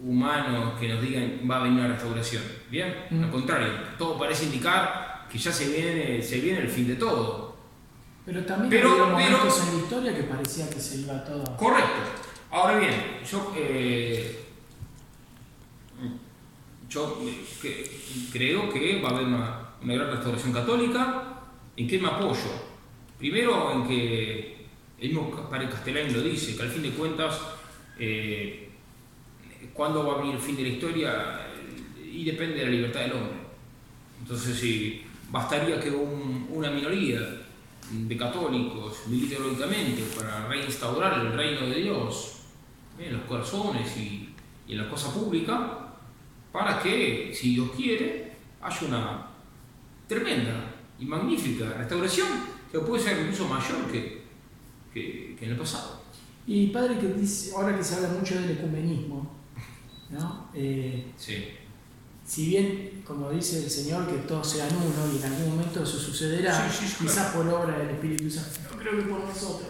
humanos, 0.00 0.78
que 0.78 0.88
nos 0.90 1.02
digan 1.02 1.40
va 1.50 1.56
a 1.58 1.62
venir 1.64 1.80
una 1.80 1.88
restauración. 1.88 2.44
Bien, 2.70 2.94
Mm. 3.10 3.24
al 3.24 3.30
contrario, 3.32 3.72
todo 3.98 4.16
parece 4.16 4.44
indicar 4.44 5.26
que 5.28 5.36
ya 5.36 5.50
se 5.50 5.68
viene, 5.68 6.22
se 6.22 6.38
viene 6.38 6.60
el 6.60 6.68
fin 6.68 6.86
de 6.86 6.94
todo. 6.94 7.56
Pero 8.24 8.44
también 8.44 8.70
Pero- 8.70 8.92
había 8.92 9.06
momentos 9.06 9.54
pero- 9.58 9.66
en 9.72 9.76
la 9.78 9.82
historia 9.82 10.14
que 10.16 10.22
parecía 10.22 10.70
que 10.70 10.78
se 10.78 10.98
iba 10.98 11.24
todo. 11.24 11.56
Correcto. 11.56 11.98
Ahora 12.52 12.78
bien, 12.78 12.94
yo, 13.28 13.52
eh, 13.56 14.45
yo 16.96 17.18
que- 17.60 17.90
creo 18.32 18.68
que 18.70 19.00
va 19.02 19.10
a 19.10 19.12
haber 19.12 19.26
una, 19.26 19.60
una 19.82 19.94
gran 19.94 20.10
restauración 20.10 20.52
católica. 20.52 21.40
¿En 21.76 21.86
qué 21.86 21.98
me 21.98 22.08
apoyo? 22.08 22.50
Primero 23.18 23.70
en 23.72 23.86
que 23.86 24.66
el 24.98 25.08
mismo 25.10 25.30
padre 25.50 25.68
Castellani 25.68 26.10
lo 26.12 26.22
dice, 26.22 26.56
que 26.56 26.62
al 26.62 26.70
fin 26.70 26.82
de 26.82 26.90
cuentas, 26.90 27.38
eh, 27.98 28.70
¿cuándo 29.74 30.06
va 30.06 30.14
a 30.14 30.18
venir 30.18 30.36
el 30.36 30.40
fin 30.40 30.56
de 30.56 30.62
la 30.62 30.68
historia? 30.68 31.46
Y 32.02 32.24
depende 32.24 32.56
de 32.56 32.64
la 32.64 32.70
libertad 32.70 33.00
del 33.00 33.12
hombre. 33.12 33.36
Entonces, 34.22 34.58
si 34.58 35.02
bastaría 35.30 35.78
que 35.78 35.90
un- 35.90 36.48
una 36.50 36.70
minoría 36.70 37.20
de 37.90 38.16
católicos 38.16 39.00
milite 39.08 39.36
para 40.16 40.48
reinstaurar 40.48 41.20
el 41.20 41.32
reino 41.34 41.66
de 41.66 41.82
Dios 41.82 42.32
en 42.98 43.12
los 43.12 43.22
corazones 43.26 43.94
y, 43.98 44.30
y 44.66 44.72
en 44.72 44.78
la 44.78 44.88
cosa 44.88 45.12
pública, 45.12 45.75
para 46.56 46.80
que, 46.82 47.30
si 47.38 47.50
Dios 47.54 47.68
quiere, 47.76 48.32
haya 48.62 48.88
una 48.88 49.26
tremenda 50.08 50.74
y 50.98 51.04
magnífica 51.04 51.68
restauración 51.76 52.28
que 52.72 52.78
puede 52.78 53.02
ser 53.02 53.20
incluso 53.20 53.46
mayor 53.46 53.84
que, 53.92 54.22
que- 54.94 55.36
que 55.38 55.44
en 55.44 55.50
el 55.50 55.58
pasado. 55.58 56.00
Y 56.46 56.68
padre, 56.68 56.98
que 56.98 57.08
dice, 57.08 57.52
ahora 57.54 57.76
que 57.76 57.84
se 57.84 57.96
habla 57.96 58.08
mucho 58.08 58.40
del 58.40 58.52
ecumenismo, 58.52 59.36
¿no? 60.08 60.48
Eh, 60.54 61.12
Sí. 61.18 61.44
si 62.24 62.46
bien, 62.48 63.02
como 63.06 63.30
dice 63.30 63.62
el 63.64 63.68
Señor, 63.70 64.06
que 64.06 64.16
todos 64.26 64.48
sean 64.48 64.70
uno 64.74 65.12
y 65.12 65.18
en 65.18 65.24
algún 65.30 65.50
momento 65.56 65.82
eso 65.82 65.98
sucederá, 65.98 66.70
Sí, 66.70 66.78
sí, 66.86 66.88
sí, 66.88 66.96
quizás 67.04 67.34
por 67.34 67.46
obra 67.48 67.76
del 67.80 67.90
Espíritu 67.90 68.30
Santo, 68.30 68.60
no 68.72 68.78
creo 68.78 68.96
que 68.96 69.02
por 69.10 69.20
nosotros. 69.24 69.68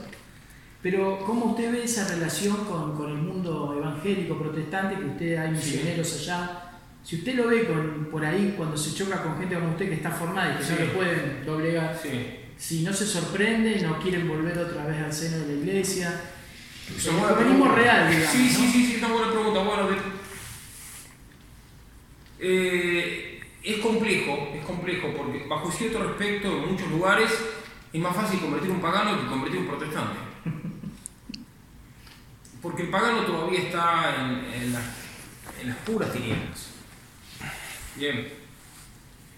Pero, 0.83 1.19
¿cómo 1.27 1.47
usted 1.47 1.73
ve 1.73 1.83
esa 1.83 2.07
relación 2.07 2.65
con, 2.65 2.95
con 2.97 3.11
el 3.11 3.19
mundo 3.19 3.75
evangélico 3.77 4.39
protestante? 4.39 4.95
Que 4.97 5.05
usted 5.07 5.37
hay 5.37 5.51
misioneros 5.51 6.13
allá. 6.21 6.63
Si 7.07 7.15
usted 7.17 7.35
lo 7.37 7.47
ve 7.47 7.67
con- 7.69 8.09
por 8.11 8.25
ahí 8.25 8.55
cuando 8.57 8.77
se 8.77 8.93
choca 8.93 9.23
con 9.23 9.39
gente 9.39 9.55
como 9.55 9.71
usted 9.71 9.89
que 9.89 9.95
está 9.95 10.11
formada 10.11 10.55
y 10.55 10.57
que 10.57 10.71
no 10.73 10.77
Sí. 10.77 10.83
le 10.83 10.89
pueden 10.91 11.47
doblegar, 11.47 11.97
Sí. 12.03 12.37
si 12.59 12.83
no 12.83 12.93
se 12.93 13.07
sorprende, 13.07 13.81
no 13.81 14.01
quieren 14.01 14.27
volver 14.27 14.59
otra 14.59 14.85
vez 14.87 15.01
al 15.05 15.13
seno 15.13 15.39
de 15.39 15.47
la 15.47 15.53
iglesia. 15.61 16.21
Es 16.97 17.05
real, 17.05 18.11
digamos. 18.11 18.33
Sí, 18.33 18.49
sí, 18.49 18.63
¿no? 18.67 18.73
sí, 18.73 18.87
sí, 18.87 18.95
es 18.97 19.03
una 19.05 19.13
buena 19.13 19.31
pregunta. 19.33 19.63
Bueno, 19.63 19.89
de- 19.89 19.97
eh, 22.41 23.41
es 23.63 23.77
complejo, 23.79 24.49
es 24.55 24.65
complejo, 24.65 25.09
porque 25.17 25.47
bajo 25.49 25.71
cierto 25.71 26.03
respecto, 26.03 26.49
en 26.49 26.73
muchos 26.73 26.89
lugares 26.91 27.31
es 27.93 28.01
más 28.01 28.15
fácil 28.17 28.41
convertir 28.41 28.71
un 28.73 28.81
pagano 28.81 29.21
que 29.21 29.27
convertir 29.29 29.61
un 29.61 29.67
protestante. 29.69 30.19
Porque 32.61 32.83
el 32.83 32.89
pagano 32.89 33.21
todavía 33.23 33.61
está 33.61 34.17
en, 34.19 34.63
en 34.63 34.73
las, 34.73 34.83
en 35.63 35.69
las 35.69 35.77
puras 35.79 36.13
tinieblas. 36.13 36.71
Bien. 37.97 38.27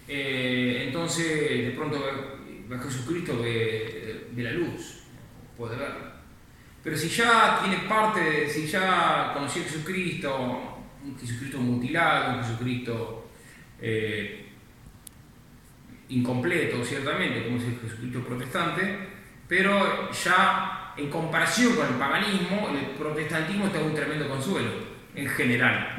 Eh, 0.07 0.85
entonces, 0.87 1.67
de 1.67 1.71
pronto 1.75 1.97
a 1.97 2.77
Jesucristo, 2.79 3.39
ve, 3.41 4.27
la 4.35 4.51
luz, 4.51 5.03
puede 5.57 5.77
verla. 5.77 6.15
Pero 6.83 6.97
si 6.97 7.09
ya 7.09 7.59
tiene 7.61 7.87
parte, 7.87 8.49
si 8.49 8.67
ya 8.67 9.31
conoció 9.33 9.61
a 9.61 9.65
Jesucristo, 9.65 10.79
un 11.03 11.17
Jesucristo 11.17 11.57
mutilado, 11.59 12.37
un 12.37 12.43
Jesucristo 12.43 13.29
eh, 13.81 14.45
incompleto, 16.09 16.83
ciertamente, 16.83 17.43
como 17.43 17.57
es 17.57 17.63
el 17.63 17.79
Jesucristo 17.79 18.23
protestante, 18.23 19.09
pero 19.47 20.11
ya 20.11 20.93
en 20.97 21.09
comparación 21.09 21.75
con 21.75 21.87
el 21.87 21.95
paganismo, 21.95 22.69
el 22.69 22.97
protestantismo 22.97 23.67
está 23.67 23.79
un 23.79 23.93
tremendo 23.93 24.27
consuelo, 24.27 24.71
en 25.15 25.27
general. 25.27 25.97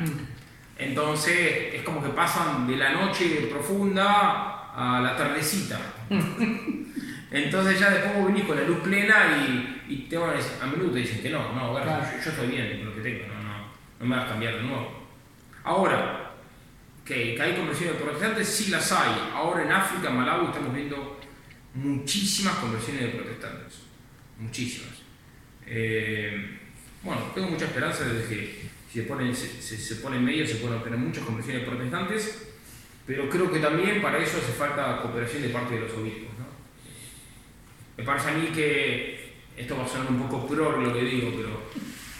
Entonces 0.81 1.75
es 1.75 1.83
como 1.83 2.03
que 2.03 2.09
pasan 2.11 2.67
de 2.67 2.77
la 2.77 2.93
noche 2.93 3.49
profunda 3.51 4.73
a 4.75 5.01
la 5.03 5.17
tardecita. 5.17 5.79
Entonces 7.31 7.79
ya 7.79 7.91
después 7.91 8.17
vos 8.17 8.27
venís 8.27 8.45
con 8.45 8.57
la 8.57 8.65
luz 8.65 8.79
plena 8.81 9.47
y, 9.47 9.83
y 9.89 9.97
te 10.09 10.17
van 10.17 10.31
a, 10.31 10.33
decir, 10.35 10.53
a 10.61 10.67
menudo 10.67 10.91
te 10.91 10.99
dicen 11.01 11.21
que 11.23 11.31
no, 11.31 11.53
no, 11.53 11.71
bueno, 11.73 11.87
Claro. 11.87 12.05
yo, 12.17 12.25
yo 12.25 12.31
estoy 12.31 12.47
bien 12.49 12.79
con 12.79 12.87
lo 12.89 12.95
que 12.97 13.03
tengo, 13.03 13.27
no, 13.29 13.43
no, 13.43 13.59
no 14.01 14.07
me 14.07 14.17
vas 14.17 14.25
a 14.25 14.29
cambiar 14.31 14.55
de 14.57 14.63
nuevo. 14.63 15.07
Ahora, 15.63 16.33
que, 17.05 17.35
que 17.37 17.43
hay 17.43 17.55
conversiones 17.55 17.97
protestantes, 18.03 18.49
sí 18.49 18.71
las 18.71 18.91
hay. 18.91 19.31
Ahora 19.35 19.63
en 19.63 19.71
África, 19.73 20.09
en 20.09 20.17
Malawi, 20.17 20.47
estamos 20.47 20.75
viendo 20.75 21.21
muchísimas 21.75 22.55
conversiones 22.57 23.03
de 23.03 23.09
protestantes. 23.11 23.83
Muchísimas. 24.39 24.95
Eh, 25.67 26.59
bueno, 27.03 27.23
tengo 27.35 27.49
mucha 27.49 27.67
esperanza 27.67 28.05
de 28.05 28.25
que 28.27 28.71
se 28.93 29.03
pone, 29.03 29.35
se, 29.35 29.47
se- 29.63 29.77
se 29.79 29.97
pone 29.97 30.17
en 30.17 30.25
medio 30.25 30.47
se 30.47 30.57
pueden 30.57 30.79
obtener 30.79 30.99
muchas 30.99 31.25
conversiones 31.25 31.65
protestantes, 31.65 32.49
pero 33.07 33.29
creo 33.29 33.51
que 33.53 33.59
también 33.61 34.03
para 34.03 34.19
eso 34.19 34.39
hace 34.39 34.53
falta 34.53 35.01
cooperación 35.03 35.43
de 35.43 35.49
parte 35.51 35.75
de 35.75 35.81
los 35.83 35.93
obispos. 35.93 36.29
¿no? 36.39 36.47
Me 37.97 38.05
parece 38.05 38.31
a 38.31 38.33
mí 38.35 38.47
que, 38.55 39.31
esto 39.57 39.77
va 39.77 39.85
a 39.85 39.89
sonar 39.89 40.09
un 40.11 40.19
poco 40.29 40.47
pro 40.47 40.81
lo 40.81 40.93
que 40.93 41.03
digo, 41.05 41.33
pero 41.37 41.63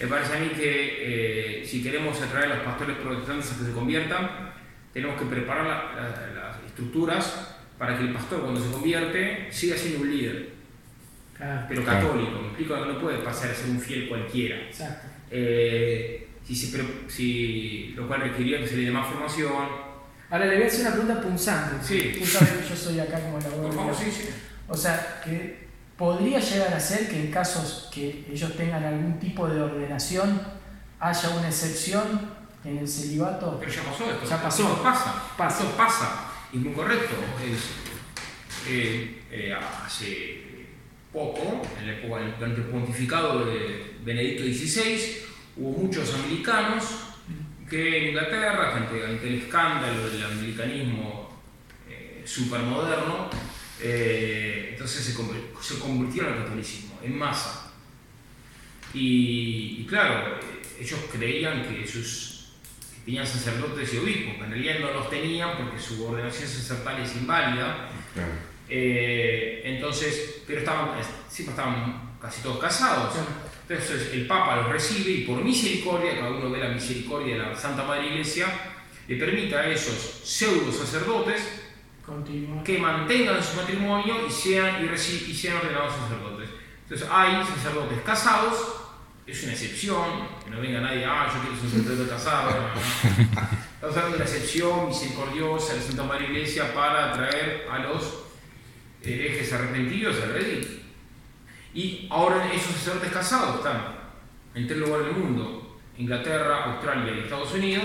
me 0.01 0.07
parece 0.07 0.37
a 0.37 0.41
mí 0.41 0.49
que 0.51 1.61
eh, 1.63 1.67
si 1.67 1.83
queremos 1.83 2.21
atraer 2.21 2.53
a 2.53 2.57
los 2.57 2.65
pastores 2.65 2.97
protestantes 2.99 3.53
a 3.53 3.59
que 3.59 3.65
se 3.65 3.73
conviertan, 3.73 4.53
tenemos 4.93 5.19
que 5.21 5.27
preparar 5.27 5.67
la- 5.67 5.95
la- 5.95 6.35
las 6.35 6.67
estructuras 6.67 7.57
para 7.79 7.97
que 7.97 8.05
el 8.05 8.13
pastor 8.13 8.43
cuando 8.43 8.61
se 8.63 8.71
convierte 8.71 9.49
siga 9.51 9.77
siendo 9.77 10.01
un 10.03 10.11
líder, 10.11 10.51
Claro, 11.37 11.67
pero 11.69 11.83
Claro. 11.83 12.09
católico. 12.09 12.41
Me 12.43 12.47
explico, 12.49 12.77
no 12.85 12.99
puede 13.01 13.19
pasar 13.19 13.51
a 13.51 13.55
ser 13.55 13.71
un 13.71 13.81
fiel 13.81 14.09
cualquiera. 14.09 14.57
exacto. 14.67 15.07
Eh, 15.31 16.27
si 16.55 16.67
se 16.67 16.85
si, 17.09 17.95
lo 17.97 18.09
cual 18.09 18.23
requeriría 18.23 18.59
que 18.59 18.67
se 18.67 18.77
le 18.77 18.85
dé 18.87 18.91
más 18.91 19.07
formación. 19.07 19.91
Ahora 20.31 20.47
le 20.47 20.57
voy 20.57 20.65
a 20.65 20.67
hacer 20.67 20.81
una 20.81 20.93
pregunta 20.93 21.21
punzante. 21.21 21.87
Sí. 21.87 22.19
Tú 22.19 22.27
sabes 22.27 22.51
que 22.51 22.69
yo 22.69 22.77
soy 22.77 23.01
acá 23.01 23.21
como 23.21 23.39
Por 23.39 23.73
favor, 23.75 23.95
sí, 23.95 24.11
sí. 24.11 24.29
O 24.69 24.77
sea, 24.77 25.21
que 25.25 25.69
podría 25.97 26.41
llegar 26.41 26.73
a 26.75 26.81
ser 26.81 27.09
que 27.09 27.21
en 27.21 27.31
casos 27.31 27.89
que 27.93 28.27
ellos 28.31 28.57
tengan 28.57 28.83
algún 28.83 29.19
tipo 29.19 29.49
de 29.49 29.61
ordenación 29.61 30.41
haya 30.99 31.29
una 31.31 31.49
excepción 31.49 32.31
en 32.65 32.79
el 32.79 32.89
celibato. 32.89 33.57
Pero 33.59 33.73
ya 33.73 33.83
pasó 33.83 34.11
esto. 34.11 34.29
Ya 34.29 34.43
pasó. 34.43 34.63
Esto 34.63 34.83
pasa. 34.83 35.23
Pasa. 35.37 35.63
Esto 35.63 35.77
pasa. 35.77 36.33
Y 36.53 36.59
muy 36.59 36.75
correcto. 36.75 37.15
Es, 37.45 38.69
eh, 38.69 39.23
eh, 39.31 39.55
hace 39.55 40.41
poco, 41.13 41.63
en 41.81 41.87
del 41.87 42.35
durante 42.39 42.61
el 42.61 42.67
pontificado 42.67 43.45
de 43.47 43.97
Benedicto 44.05 44.45
XVI, 44.45 45.30
hubo 45.57 45.83
muchos 45.83 46.15
anglicanos 46.15 46.85
que 47.69 47.99
en 47.99 48.09
Inglaterra, 48.09 48.77
ante, 48.77 49.05
ante 49.07 49.29
el 49.29 49.35
escándalo 49.43 50.09
del 50.11 50.25
anglicanismo 50.25 51.41
eh, 51.89 52.23
supermoderno, 52.27 53.31
eh, 53.81 54.71
entonces 54.73 55.05
se, 55.05 55.15
conver- 55.17 55.61
se 55.61 55.79
convirtieron 55.79 56.33
al 56.33 56.43
catolicismo 56.45 56.99
en 57.03 57.17
masa. 57.17 57.71
Y, 58.93 59.77
y 59.81 59.87
claro, 59.89 60.37
eh, 60.37 60.63
ellos 60.81 60.99
creían 61.13 61.63
que 61.63 61.87
sus 61.87 62.29
que 62.93 63.05
tenían 63.07 63.27
sacerdotes 63.27 63.95
y 63.95 63.99
obispos, 63.99 64.35
que 64.37 64.45
en 64.45 64.51
realidad 64.51 64.79
no 64.81 64.93
los 64.93 65.09
tenían 65.11 65.57
porque 65.57 65.79
su 65.79 66.05
ordenación 66.07 66.49
sacerdotal 66.49 67.01
es 67.01 67.17
inválida. 67.17 67.89
Claro. 68.15 68.33
Eh, 68.69 69.63
entonces, 69.65 70.43
pero 70.47 70.61
estaban, 70.61 70.91
siempre 71.29 71.53
estaban 71.53 72.17
casi 72.21 72.43
todos 72.43 72.59
casados. 72.59 73.13
Claro. 73.15 73.29
Entonces 73.71 74.13
el 74.13 74.27
Papa 74.27 74.57
los 74.57 74.69
recibe 74.69 75.13
y 75.13 75.25
por 75.25 75.45
misericordia, 75.45 76.17
cada 76.17 76.31
uno 76.31 76.51
ve 76.51 76.59
la 76.59 76.71
misericordia 76.71 77.37
de 77.37 77.43
la 77.43 77.55
Santa 77.55 77.85
Madre 77.85 78.09
Iglesia, 78.09 78.49
le 79.07 79.17
permite 79.17 79.55
a 79.55 79.69
esos 79.69 79.95
pseudo 80.25 80.73
sacerdotes 80.73 81.63
que 82.65 82.79
mantengan 82.79 83.41
su 83.41 83.55
matrimonio 83.55 84.27
y 84.27 84.31
sean, 84.31 84.85
y 84.85 84.93
y 84.93 85.35
sean 85.35 85.59
ordenados 85.59 85.95
sacerdotes. 85.95 86.49
Entonces 86.83 87.07
hay 87.09 87.47
sacerdotes 87.47 88.01
casados, 88.05 88.59
es 89.25 89.41
una 89.45 89.53
excepción, 89.53 90.27
que 90.45 90.51
no 90.51 90.61
venga 90.61 90.81
nadie, 90.81 91.05
ah, 91.05 91.33
yo 91.33 91.41
quiero 91.41 91.57
ser 91.57 91.81
sacerdote 91.81 92.11
casado. 92.11 92.51
no, 92.51 92.75
no. 92.75 92.81
Estamos 93.75 93.97
hablando 93.97 94.17
de 94.17 94.17
una 94.17 94.25
excepción 94.25 94.89
misericordiosa 94.89 95.75
de 95.75 95.79
la 95.79 95.87
Santa 95.87 96.03
Madre 96.03 96.25
Iglesia 96.25 96.75
para 96.75 97.13
atraer 97.13 97.69
a 97.71 97.79
los 97.79 98.25
herejes 99.01 99.53
arrepentidos 99.53 100.17
al 100.25 100.33
redil. 100.33 100.80
Y 101.75 102.07
ahora 102.11 102.53
esos 102.53 102.73
sacerdotes 102.73 103.13
casados 103.13 103.57
están 103.57 103.95
en 104.55 104.67
tres 104.67 104.79
lugares 104.81 105.07
del 105.07 105.17
mundo, 105.17 105.79
Inglaterra, 105.99 106.65
Australia 106.73 107.13
y 107.15 107.21
Estados 107.21 107.53
Unidos, 107.55 107.85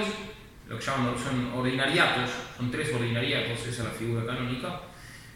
lo 0.68 0.80
que 0.80 0.86
llaman 0.86 1.14
son 1.22 1.54
ordinariatos, 1.54 2.30
son 2.58 2.72
tres 2.72 2.92
ordinariatos, 2.94 3.60
esa 3.60 3.70
es 3.70 3.80
la 3.80 3.90
figura 3.92 4.26
canónica, 4.26 4.82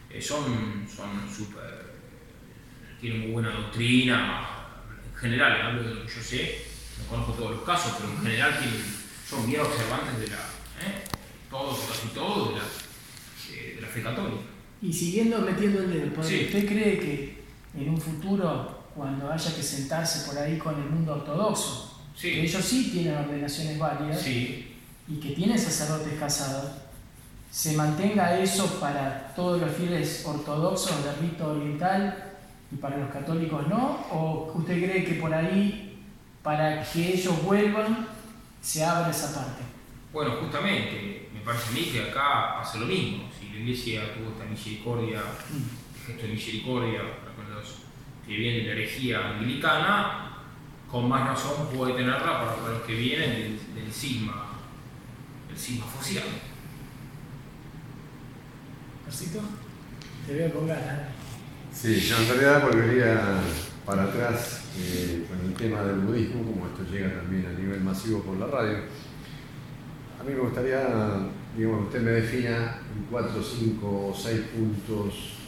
eh, 0.09 0.21
son 0.21 0.87
son 0.87 1.29
súper, 1.31 1.93
tienen 2.99 3.21
muy 3.21 3.31
buena 3.33 3.51
doctrina, 3.51 4.47
en 5.13 5.19
general, 5.19 5.61
hablo 5.61 5.83
de 5.83 5.95
lo 5.95 6.01
que 6.07 6.11
yo 6.13 6.21
sé, 6.21 6.65
no 6.99 7.05
conozco 7.07 7.33
todos 7.33 7.51
los 7.57 7.61
casos, 7.63 7.93
pero 7.99 8.11
en 8.13 8.17
general 8.23 8.57
tienen- 8.59 8.95
son 9.29 9.45
bien 9.45 9.61
observantes 9.61 10.19
de 10.21 10.27
la, 10.29 10.37
¿eh? 10.37 11.03
todos, 11.51 11.79
casi 11.87 12.07
todos, 12.15 12.49
de 12.49 12.59
la, 12.59 12.63
de- 13.61 13.75
de 13.75 13.81
la 13.81 13.87
fe 13.87 14.01
católica. 14.01 14.41
Y 14.81 14.91
siguiendo 14.91 15.39
metiendo 15.41 15.81
el 15.83 15.91
dedo, 15.93 16.23
Sí. 16.23 16.45
¿usted 16.47 16.65
cree 16.67 16.97
que 16.99 17.38
en 17.75 17.89
un 17.89 17.97
futuro, 17.99 18.79
cuando 18.95 19.31
haya 19.31 19.55
que 19.55 19.63
sentarse 19.63 20.27
por 20.29 20.37
ahí 20.37 20.57
con 20.57 20.75
el 20.75 20.89
mundo 20.89 21.13
ortodoxo, 21.13 22.01
Sí. 22.15 22.31
que 22.31 22.43
ellos 22.43 22.65
sí 22.65 22.89
tienen 22.91 23.15
ordenaciones 23.17 23.77
válidas 23.79 24.21
Sí, 24.21 24.75
y 25.07 25.15
que 25.19 25.29
tienen 25.31 25.57
sacerdotes 25.57 26.19
casados, 26.19 26.71
se 27.51 27.75
mantenga 27.77 28.37
eso 28.39 28.79
para 28.79 29.33
todos 29.35 29.61
los 29.61 29.71
fieles 29.75 30.23
ortodoxos 30.25 31.03
del 31.03 31.15
rito 31.17 31.49
oriental 31.51 32.33
y 32.71 32.75
para 32.75 32.97
los 32.97 33.09
católicos 33.09 33.67
no? 33.67 34.05
¿O 34.11 34.51
usted 34.55 34.77
cree 34.83 35.03
que 35.05 35.13
por 35.15 35.33
ahí, 35.33 36.03
para 36.43 36.83
que 36.83 37.13
ellos 37.15 37.41
vuelvan, 37.43 38.07
se 38.61 38.83
abra 38.83 39.09
esa 39.09 39.33
parte? 39.33 39.63
Bueno, 40.13 40.35
justamente, 40.41 41.29
me 41.33 41.39
parece 41.41 41.69
a 41.69 41.71
mí 41.71 41.83
que 41.91 42.01
acá 42.09 42.55
pasa 42.59 42.77
lo 42.79 42.85
mismo. 42.85 43.29
Si 43.39 43.49
la 43.49 43.59
iglesia 43.61 44.13
tuvo 44.13 44.31
esta 44.31 44.45
misericordia, 44.45 45.21
este 45.95 46.11
gesto 46.13 46.27
de 46.27 46.33
misericordia 46.33 47.01
que 48.29 48.35
vienen 48.35 48.61
de 48.61 48.67
la 48.67 48.73
herejía 48.73 49.27
anglicana, 49.27 50.29
con 50.89 51.09
más 51.09 51.27
razón 51.29 51.67
puede 51.75 51.95
tenerla 51.95 52.39
para, 52.39 52.73
los 52.73 52.81
que 52.83 52.93
vienen 52.93 53.31
del, 53.31 53.75
del 53.75 53.91
cisma, 53.91 54.49
del 55.47 55.57
cisma 55.57 55.87
fociano. 55.87 56.27
¿Carcito? 59.03 59.41
Te 60.27 60.33
veo 60.33 60.53
con 60.53 60.67
ganas. 60.67 61.09
Sí, 61.73 61.99
yo 61.99 62.17
en 62.17 62.27
realidad 62.27 62.63
volvería 62.63 63.39
para 63.83 64.03
atrás 64.03 64.65
eh, 64.77 65.25
con 65.27 65.49
el 65.49 65.55
tema 65.55 65.81
del 65.81 66.01
budismo, 66.01 66.43
como 66.43 66.67
esto 66.67 66.83
llega 66.91 67.21
también 67.21 67.47
a 67.47 67.59
nivel 67.59 67.81
masivo 67.81 68.21
por 68.21 68.37
la 68.37 68.45
radio. 68.45 68.77
A 70.19 70.23
mí 70.23 70.33
me 70.33 70.41
gustaría, 70.41 70.81
digamos, 71.57 71.79
que 71.79 71.97
usted 71.97 72.01
me 72.01 72.11
defina 72.11 72.81
en 72.95 73.05
cuatro, 73.09 73.41
cinco 73.41 74.09
o 74.09 74.15
seis 74.15 74.41
puntos 74.53 75.38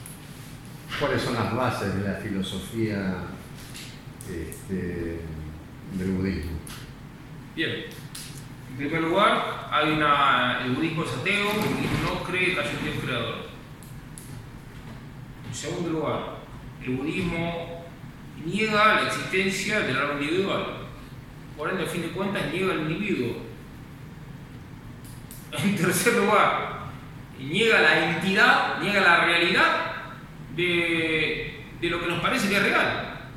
cuáles 0.99 1.21
son 1.21 1.33
las 1.33 1.55
bases 1.55 1.95
de 1.95 2.07
la 2.07 2.15
filosofía 2.15 3.17
este, 4.29 5.21
del 5.97 6.11
budismo. 6.11 6.51
Bien. 7.55 7.85
En 8.69 8.77
primer 8.77 9.01
lugar, 9.01 9.67
hay 9.69 9.91
una, 9.91 10.61
el 10.63 10.71
budismo 10.71 11.03
es 11.03 11.11
ateo, 11.11 11.51
el 11.51 11.57
budismo 11.57 12.13
no 12.13 12.23
cree 12.23 12.53
que 12.53 12.59
haya 12.61 12.69
un 12.69 12.83
Dios 12.83 13.03
creador. 13.03 13.35
En 15.47 15.53
segundo 15.53 15.89
lugar, 15.89 16.37
el 16.81 16.95
budismo 16.95 17.85
niega 18.45 18.95
la 18.95 19.07
existencia 19.07 19.81
del 19.81 19.97
alma 19.97 20.21
individual. 20.21 20.65
Por 21.57 21.69
ende, 21.69 21.83
a 21.83 21.87
fin 21.87 22.01
de 22.01 22.11
cuentas, 22.11 22.43
niega 22.51 22.73
al 22.73 22.91
individuo. 22.91 23.41
En 25.51 25.75
tercer 25.75 26.13
lugar, 26.13 26.79
niega 27.37 27.81
la 27.81 28.15
entidad, 28.15 28.79
niega 28.79 29.01
la 29.01 29.25
realidad 29.25 29.90
de, 30.55 31.63
de 31.79 31.89
lo 31.89 31.99
que 31.99 32.07
nos 32.07 32.21
parece 32.21 32.49
que 32.49 32.57
es 32.57 32.63
real. 32.63 33.29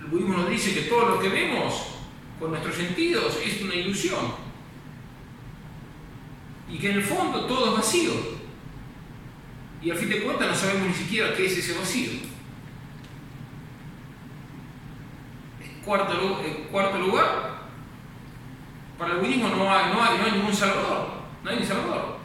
El 0.00 0.06
budismo 0.06 0.38
nos 0.38 0.50
dice 0.50 0.74
que 0.74 0.82
todo 0.82 1.10
lo 1.10 1.20
que 1.20 1.28
vemos 1.28 1.86
con 2.38 2.50
nuestros 2.50 2.74
sentidos 2.74 3.38
es 3.44 3.62
una 3.62 3.74
ilusión. 3.74 4.34
Y 6.68 6.78
que 6.78 6.90
en 6.90 6.96
el 6.96 7.02
fondo 7.02 7.46
todo 7.46 7.70
es 7.70 7.72
vacío. 7.74 8.12
Y 9.82 9.90
al 9.90 9.96
fin 9.96 10.08
de 10.08 10.22
cuentas 10.22 10.48
no 10.48 10.54
sabemos 10.54 10.88
ni 10.88 10.94
siquiera 10.94 11.34
qué 11.34 11.46
es 11.46 11.58
ese 11.58 11.78
vacío. 11.78 12.12
En 15.62 15.80
cuarto, 15.82 16.98
lugar, 16.98 17.62
para 18.96 19.14
el 19.14 19.20
budismo 19.20 19.48
no 19.48 19.72
hay, 19.72 19.92
no 19.92 20.02
hay, 20.02 20.18
no 20.18 20.24
hay 20.24 20.32
ningún 20.32 20.54
salvador. 20.54 21.08
No 21.42 21.50
hay 21.50 21.58
ni 21.58 21.66
salvador. 21.66 22.18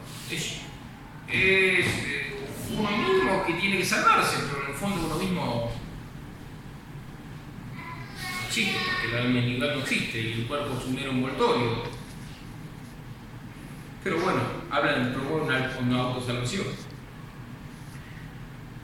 Uno 2.76 2.90
mismo 2.90 3.44
que 3.46 3.54
tiene 3.54 3.78
que 3.78 3.84
salvarse, 3.84 4.36
pero 4.50 4.64
en 4.64 4.70
el 4.70 4.76
fondo 4.76 5.06
uno 5.06 5.16
mismo 5.16 5.72
no 7.74 8.46
existe, 8.46 8.78
porque 8.92 9.16
la 9.16 9.22
alma 9.22 9.38
individual 9.38 9.74
no 9.74 9.80
existe 9.82 10.20
y 10.20 10.32
el 10.32 10.46
cuerpo 10.46 10.78
es 10.78 10.86
un 10.86 10.94
mero 10.94 11.10
envoltorio. 11.10 11.82
Pero 14.04 14.20
bueno, 14.20 14.40
hablan 14.70 15.04
de 15.04 15.10
promover 15.10 15.42
una, 15.42 15.78
una 15.80 16.02
autosalvación. 16.02 16.66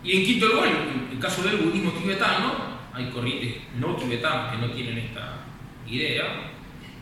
Y 0.02 0.18
en 0.18 0.24
quinto 0.24 0.48
lugar, 0.48 0.68
en 0.68 1.08
el 1.12 1.18
caso 1.18 1.42
del 1.42 1.58
budismo 1.58 1.92
tibetano, 1.92 2.74
hay 2.92 3.10
corrientes 3.10 3.62
no 3.78 3.96
tibetanas 3.96 4.52
que 4.52 4.66
no 4.66 4.72
tienen 4.72 4.98
esta 4.98 5.46
idea, 5.86 6.50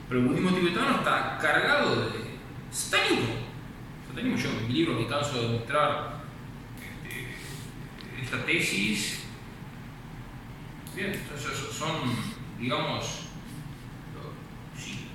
pero 0.09 0.21
el 0.21 0.27
budismo 0.27 0.51
tibetano 0.53 0.97
está 0.97 1.39
cargado 1.41 1.97
de 1.97 2.09
satanismo. 2.71 3.35
Satanismo, 4.09 4.37
yo 4.37 4.51
en 4.51 4.69
mi 4.69 4.75
libro 4.75 4.95
me 4.95 5.07
canso 5.07 5.41
de 5.41 5.49
mostrar 5.49 6.12
esta 8.23 8.45
tesis. 8.47 9.21
Bien, 10.95 11.13
entonces 11.13 11.59
son, 11.73 12.15
digamos, 12.61 13.23
sí, 14.79 15.07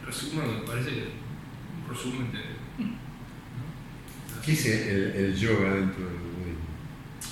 el 0.00 0.06
resumen 0.06 0.60
me 0.60 0.66
parece 0.66 0.90
que 0.90 1.02
un 1.02 1.88
resumen 1.88 2.32
de... 2.32 2.40
¿Qué 4.44 4.52
es 4.52 4.66
el, 4.66 5.12
el 5.16 5.36
yoga 5.36 5.74
dentro 5.74 6.04
del 6.04 6.18
budismo? 6.18 6.62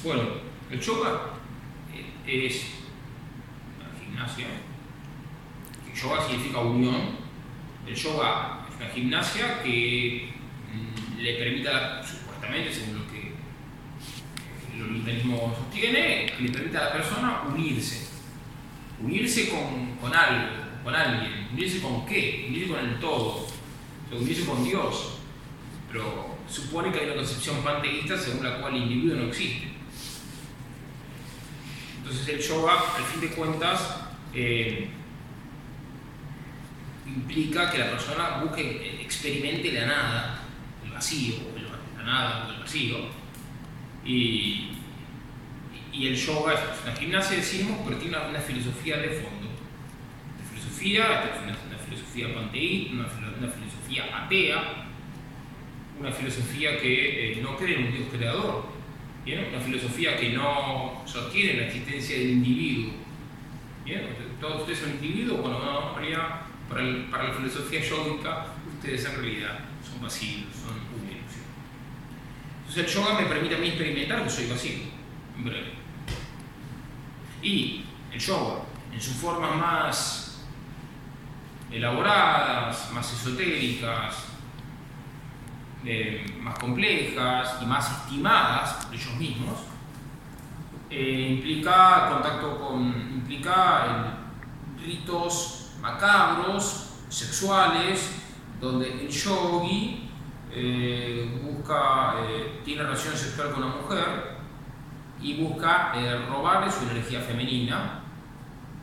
Bueno, 0.05 0.23
el 0.71 0.81
yoga 0.81 1.35
eh, 1.93 2.47
es 2.47 2.67
una 3.77 3.91
gimnasia. 4.01 4.47
Yoga 5.95 6.27
significa 6.27 6.61
unión. 6.61 7.19
El 7.87 7.95
yoga 7.95 8.67
es 8.71 8.77
una 8.77 8.89
gimnasia 8.91 9.63
que 9.63 10.31
mm, 10.73 11.19
le 11.19 11.35
permite, 11.35 11.71
supuestamente, 12.07 12.73
según 12.73 13.01
lo 13.01 13.10
orientalismo 14.85 15.55
sostiene, 15.57 16.33
que 16.37 16.43
le 16.43 16.51
permite 16.51 16.77
a 16.79 16.85
la 16.85 16.93
persona 16.93 17.43
unirse. 17.49 18.09
Unirse 19.03 19.49
con, 19.49 19.97
con 20.01 20.15
algo, 20.15 20.49
con 20.85 20.95
alguien. 20.95 21.49
¿Unirse 21.53 21.81
con 21.81 22.07
qué? 22.07 22.47
Unirse 22.49 22.71
con 22.73 22.81
el 22.81 23.01
todo. 23.01 23.47
O 23.47 24.09
sea, 24.09 24.19
unirse 24.19 24.45
con 24.45 24.65
Dios. 24.65 25.19
Pero 25.91 26.39
supone 26.49 26.93
que 26.93 27.01
hay 27.01 27.07
una 27.07 27.17
concepción 27.17 27.63
panteísta 27.63 28.17
según 28.17 28.45
la 28.45 28.61
cual 28.61 28.77
el 28.77 28.83
individuo 28.83 29.17
no 29.17 29.29
existe. 29.29 29.69
Entonces 31.99 32.29
el 32.29 32.41
yoga, 32.41 32.97
al 32.97 33.05
fin 33.05 33.21
de 33.21 33.31
cuentas, 33.31 34.01
eh, 34.35 34.89
implica 37.07 37.71
que 37.71 37.79
la 37.79 37.91
persona 37.91 38.39
busque, 38.43 38.63
eh, 38.63 39.03
experimente 39.03 39.73
la 39.73 39.87
nada, 39.87 40.43
el 40.85 40.91
vacío, 40.91 41.35
la 41.97 42.03
nada 42.05 42.55
el 42.55 42.61
vacío. 42.61 43.20
Y, 44.05 44.71
y 45.93 46.07
el 46.07 46.17
yoga 46.17 46.55
es 46.55 46.61
una 46.85 46.97
gimnasia, 46.97 47.37
decimos, 47.37 47.79
pero 47.85 47.99
tiene 47.99 48.17
una, 48.17 48.29
una 48.29 48.41
filosofía 48.41 48.97
de 48.99 49.09
fondo. 49.09 49.49
La 50.39 50.49
filosofía, 50.49 51.05
una, 51.43 51.57
una 51.69 51.79
filosofía 51.79 52.35
panteísta, 52.35 52.93
una, 52.93 53.07
una 53.39 53.49
filosofía 53.49 54.25
atea, 54.25 54.87
una 55.99 56.11
filosofía 56.11 56.79
que 56.81 57.33
eh, 57.33 57.43
no 57.43 57.57
cree 57.57 57.77
en 57.79 57.87
un 57.87 57.93
Dios 57.93 58.09
creador, 58.11 58.65
¿bien? 59.25 59.47
una 59.53 59.61
filosofía 59.61 60.17
que 60.17 60.31
no 60.31 61.03
sostiene 61.07 61.61
la 61.61 61.67
existencia 61.67 62.17
del 62.17 62.31
individuo. 62.31 62.95
¿bien? 63.85 64.03
Todos 64.41 64.61
ustedes 64.63 64.79
son 64.79 64.91
individuos, 64.91 65.43
bueno, 65.43 65.59
no, 65.59 65.91
en 65.91 65.97
realidad, 65.97 66.41
para, 66.69 67.11
para 67.11 67.29
la 67.29 67.35
filosofía 67.35 67.81
yógica, 67.83 68.47
ustedes 68.77 69.05
en 69.05 69.17
realidad 69.17 69.59
son 69.87 70.01
vacíos, 70.01 70.47
son 70.55 70.73
una. 70.73 70.90
Entonces 72.71 72.97
el 72.97 73.03
yoga 73.03 73.21
me 73.21 73.27
permite 73.27 73.57
a 73.57 73.59
mí 73.59 73.67
experimentar 73.67 74.23
que 74.23 74.31
soy 74.31 74.47
vacío, 74.47 74.79
en 75.37 75.45
breve. 75.45 75.73
Y 77.43 77.85
el 78.13 78.21
yoga, 78.21 78.61
en 78.93 79.01
sus 79.01 79.15
formas 79.15 79.57
más 79.57 80.45
elaboradas, 81.69 82.93
más 82.93 83.13
esotéricas, 83.13 84.27
eh, 85.85 86.25
más 86.41 86.61
complejas 86.61 87.57
y 87.61 87.67
más 87.67 87.91
estimadas 87.91 88.85
por 88.85 88.95
ellos 88.95 89.17
mismos, 89.17 89.59
eh, 90.91 91.39
implica 91.39 92.09
contacto 92.09 92.57
con, 92.61 92.87
implica 93.17 94.15
eh, 94.79 94.87
ritos 94.87 95.73
macabros, 95.81 96.91
sexuales, 97.09 98.13
donde 98.61 98.93
el 98.93 99.09
yogi 99.09 100.10
eh, 100.53 101.41
busca, 101.43 102.15
eh, 102.23 102.61
tiene 102.65 102.83
relación 102.83 103.17
sexual 103.17 103.53
con 103.53 103.63
una 103.65 103.77
mujer 103.77 104.37
y 105.21 105.43
busca 105.43 105.93
eh, 105.95 106.27
robarle 106.29 106.71
su 106.71 106.85
energía 106.91 107.21
femenina 107.21 108.01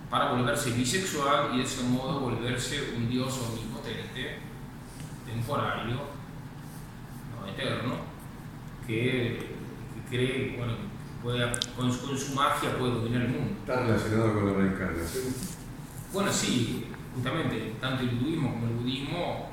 para 0.10 0.32
volverse 0.32 0.72
bisexual 0.72 1.50
y 1.54 1.58
de 1.58 1.64
ese 1.64 1.84
modo 1.84 2.20
volverse 2.22 2.94
un 2.96 3.10
dios 3.10 3.38
omnipotente, 3.50 4.40
temporario, 5.26 5.96
no 7.32 7.48
eterno, 7.48 7.94
que, 8.86 9.50
que 10.10 10.10
cree 10.10 10.58
bueno, 10.58 10.74
que 10.74 11.22
puede, 11.22 11.52
con, 11.76 11.92
su- 11.92 12.08
con 12.08 12.18
su 12.18 12.34
magia 12.36 12.78
puede 12.78 12.94
dominar 12.94 13.24
el 13.24 13.30
mundo. 13.30 13.54
Está 13.60 13.82
relacionado 13.82 14.34
con 14.34 14.46
la 14.46 14.54
reencarnación. 14.54 15.24
Bueno, 16.14 16.32
sí, 16.32 16.88
justamente, 17.14 17.74
tanto 17.82 18.04
el 18.04 18.14
hinduismo 18.14 18.54
como 18.54 18.68
el 18.68 18.74
budismo, 18.76 19.50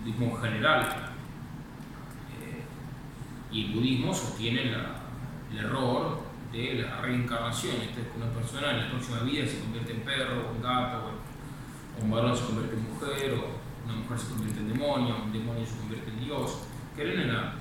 budismo 0.00 0.36
en 0.36 0.42
general, 0.42 0.82
eh, 2.40 2.62
y 3.52 3.66
el 3.66 3.72
budismo 3.74 4.14
sostienen 4.14 4.72
la- 4.72 4.96
el 5.52 5.58
error 5.66 6.20
de 6.52 6.74
la 6.74 7.00
reencarnación. 7.00 7.76
Una 8.16 8.26
persona 8.32 8.70
en 8.72 8.78
la 8.84 8.90
próxima 8.90 9.20
vida 9.20 9.46
se 9.46 9.60
convierte 9.60 9.92
en 9.92 10.00
perro, 10.00 10.52
en 10.54 10.62
gato, 10.62 11.12
o 11.98 12.04
un 12.04 12.10
varón 12.10 12.36
se 12.36 12.44
convierte 12.44 12.76
en 12.76 12.88
mujer, 12.94 13.34
o 13.34 13.86
una 13.86 13.96
mujer 14.00 14.18
se 14.18 14.28
convierte 14.28 14.60
en 14.60 14.68
demonio, 14.72 15.16
un 15.24 15.32
demonio 15.32 15.66
se 15.66 15.76
convierte 15.76 16.10
en 16.10 16.20
Dios. 16.24 16.58
Creen 16.96 17.20
en 17.20 17.32
la 17.34 17.54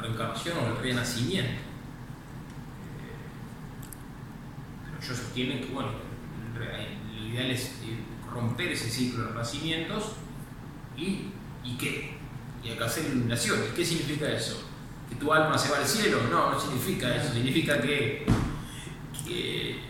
reencarnación 0.00 0.56
o 0.58 0.66
el 0.66 0.76
renacimiento. 0.82 1.62
Pero 4.84 4.96
ellos 5.02 5.16
sostienen 5.16 5.60
que, 5.60 5.72
bueno, 5.72 5.90
lo 6.54 7.26
ideal 7.28 7.50
es 7.50 7.80
eh, 7.84 7.98
romper 8.32 8.72
ese 8.72 8.88
ciclo 8.90 9.24
de 9.24 9.28
renacimientos 9.30 10.12
y, 11.00 11.30
¿y 11.64 11.76
qué? 11.76 12.14
Y 12.62 12.70
acá 12.72 12.84
hacer 12.86 13.06
iluminaciones. 13.06 13.66
¿Qué 13.74 13.84
significa 13.84 14.28
eso? 14.30 14.62
¿Que 15.08 15.16
tu 15.16 15.32
alma 15.32 15.56
se 15.56 15.70
va 15.70 15.78
al 15.78 15.86
cielo? 15.86 16.18
No, 16.30 16.52
no 16.52 16.60
significa 16.60 17.14
eso. 17.16 17.32
Significa 17.32 17.80
que, 17.80 18.26
que 19.26 19.80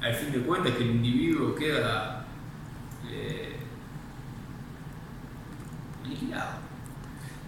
al 0.00 0.14
fin 0.14 0.32
de 0.32 0.38
cuentas 0.40 0.72
que 0.74 0.84
el 0.84 0.90
individuo 0.90 1.54
queda 1.54 2.26
eh, 3.10 3.56
aniquilado. 6.04 6.58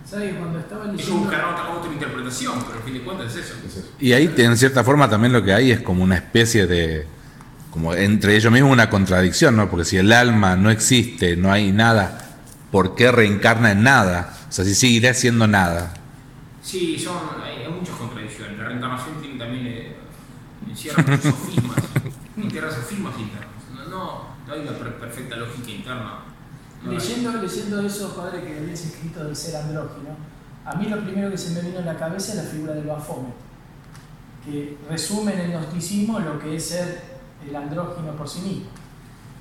¿Sabes? 0.04 0.34
Cuando 0.34 0.58
estaba 0.58 0.84
Ellos 0.86 0.96
leyendo. 0.96 1.20
buscarán 1.20 1.54
otra, 1.54 1.70
otra 1.70 1.92
interpretación, 1.92 2.62
pero 2.64 2.78
al 2.78 2.82
fin 2.84 2.94
de 2.94 3.00
cuentas 3.02 3.34
es 3.36 3.44
eso. 3.46 3.54
Es 3.66 3.76
eso. 3.76 3.92
Y 4.00 4.12
ahí, 4.12 4.32
en 4.36 4.56
cierta 4.56 4.82
forma, 4.84 5.08
también 5.08 5.32
lo 5.32 5.42
que 5.42 5.52
hay 5.54 5.70
es 5.70 5.80
como 5.80 6.02
una 6.02 6.16
especie 6.16 6.66
de, 6.66 7.06
como 7.70 7.94
entre 7.94 8.36
ellos 8.36 8.52
mismos 8.52 8.72
una 8.72 8.90
contradicción, 8.90 9.56
¿no? 9.56 9.70
Porque 9.70 9.84
si 9.84 9.96
el 9.96 10.12
alma 10.12 10.56
no 10.56 10.70
existe, 10.70 11.36
no 11.36 11.52
hay 11.52 11.70
nada, 11.70 12.29
¿por 12.70 12.94
qué 12.94 13.10
reencarna 13.12 13.72
en 13.72 13.82
nada? 13.82 14.34
O 14.48 14.52
sea, 14.52 14.64
si 14.64 14.74
seguirá 14.74 15.14
siendo 15.14 15.46
nada. 15.46 15.92
Sí, 16.62 16.98
son, 16.98 17.16
hay, 17.42 17.64
hay 17.64 17.72
muchas 17.72 17.96
contradicciones. 17.96 18.58
La 18.58 18.64
reencarnación 18.68 19.20
tiene 19.20 19.38
también 19.38 19.66
eh, 19.66 19.96
encierra 20.68 21.02
muchos 21.02 21.22
sofismas, 21.34 21.76
encierra 22.36 22.70
sofismas 22.70 23.18
internos. 23.18 23.50
No, 23.74 23.84
no, 23.88 24.22
no 24.46 24.52
hay 24.52 24.60
una 24.60 24.72
per- 24.72 24.98
perfecta 24.98 25.36
lógica 25.36 25.70
interna. 25.70 26.18
No 26.84 26.90
hay. 26.90 26.96
Leyendo, 26.98 27.32
leyendo 27.32 27.80
eso, 27.86 28.14
padre, 28.16 28.42
que 28.42 28.58
habías 28.58 28.84
escrito 28.84 29.24
del 29.24 29.34
ser 29.36 29.56
andrógino, 29.56 30.16
a 30.64 30.74
mí 30.76 30.86
lo 30.86 31.00
primero 31.02 31.30
que 31.30 31.38
se 31.38 31.50
me 31.52 31.62
vino 31.62 31.78
en 31.80 31.86
la 31.86 31.96
cabeza 31.96 32.32
es 32.32 32.44
la 32.44 32.50
figura 32.50 32.74
del 32.74 32.84
Baphomet, 32.86 33.34
que 34.44 34.76
resume 34.88 35.32
en 35.34 35.40
el 35.40 35.50
gnosticismo 35.52 36.18
lo 36.20 36.38
que 36.38 36.56
es 36.56 36.64
ser 36.68 37.02
el 37.48 37.56
andrógino 37.56 38.12
por 38.12 38.28
sí 38.28 38.40
mismo. 38.40 38.66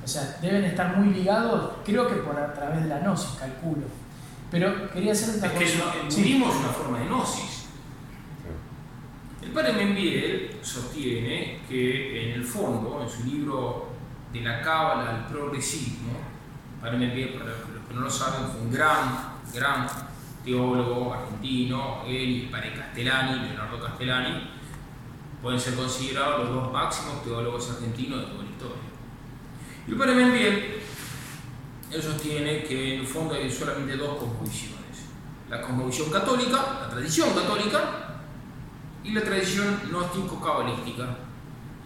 O 0.03 0.07
sea, 0.07 0.37
deben 0.41 0.63
estar 0.65 0.97
muy 0.97 1.13
ligados, 1.13 1.73
creo 1.85 2.07
que 2.07 2.15
por 2.15 2.37
a 2.39 2.53
través 2.53 2.83
de 2.83 2.89
la 2.89 2.99
gnosis, 2.99 3.31
calculo. 3.39 3.83
Pero 4.49 4.89
quería 4.91 5.11
hacer 5.11 5.35
otra 5.35 5.51
Es 5.51 5.57
que 5.57 5.63
es 5.65 5.71
cosa. 5.73 5.83
una- 5.93 6.03
el 6.05 6.11
Sí. 6.11 6.35
es 6.35 6.55
una 6.55 6.69
forma 6.69 6.99
de 6.99 7.05
gnosis. 7.05 7.65
El 9.41 9.51
padre 9.51 9.73
Membiel 9.73 10.57
sostiene 10.61 11.59
que 11.67 12.25
en 12.29 12.39
el 12.39 12.43
fondo, 12.43 13.01
en 13.01 13.09
su 13.09 13.23
libro 13.25 13.89
de 14.33 14.41
la 14.41 14.61
cábala 14.61 15.09
al 15.11 15.27
progresismo, 15.27 16.11
el 16.75 16.81
padre 16.81 16.97
Membiel, 16.97 17.29
para 17.33 17.45
los 17.51 17.55
que 17.87 17.93
no 17.93 18.01
lo 18.01 18.09
saben, 18.09 18.47
fue 18.51 18.61
un 18.61 18.71
gran, 18.71 19.33
gran 19.53 19.87
teólogo 20.43 21.13
argentino, 21.13 22.03
él 22.05 22.13
y 22.29 22.41
el 22.45 22.49
padre 22.49 22.73
Castellani, 22.73 23.47
Leonardo 23.47 23.79
Castellani, 23.79 24.49
pueden 25.41 25.59
ser 25.59 25.75
considerados 25.75 26.45
los 26.45 26.49
dos 26.55 26.71
máximos 26.73 27.23
teólogos 27.23 27.69
argentinos 27.71 28.19
de. 28.21 28.39
Y 28.48 28.48
el 29.89 29.97
padre 29.97 30.15
Membiel 30.15 30.79
él 31.91 32.03
sostiene 32.03 32.63
que 32.63 32.95
en 32.95 32.99
el 33.01 33.07
fondo 33.07 33.33
hay 33.33 33.51
solamente 33.51 33.97
dos 33.97 34.17
cosmovisiones. 34.19 34.77
La 35.49 35.61
cosmovisión 35.61 36.11
católica, 36.11 36.81
la 36.81 36.89
tradición 36.89 37.33
católica, 37.33 38.09
y 39.03 39.11
la 39.11 39.21
tradición 39.21 39.79
gnóstico-cabalística. 39.89 41.17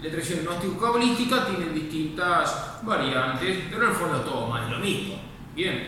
La 0.01 0.10
tradición 0.10 0.39
gnóstico-cabalística 0.43 1.45
tiene 1.45 1.72
distintas 1.72 2.80
variantes, 2.84 3.64
pero 3.70 3.84
en 3.84 3.89
el 3.91 3.95
fondo 3.95 4.20
todo 4.22 4.47
más 4.47 4.66
de 4.66 4.76
lo 4.76 4.80
mismo. 4.80 5.16
Bien, 5.56 5.88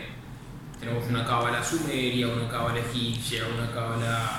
tenemos 0.80 1.06
una 1.10 1.26
cábala 1.26 1.62
sumeria, 1.62 2.28
una 2.28 2.48
cábala 2.48 2.78
egipcia, 2.78 3.42
una 3.54 3.70
cábala 3.70 4.38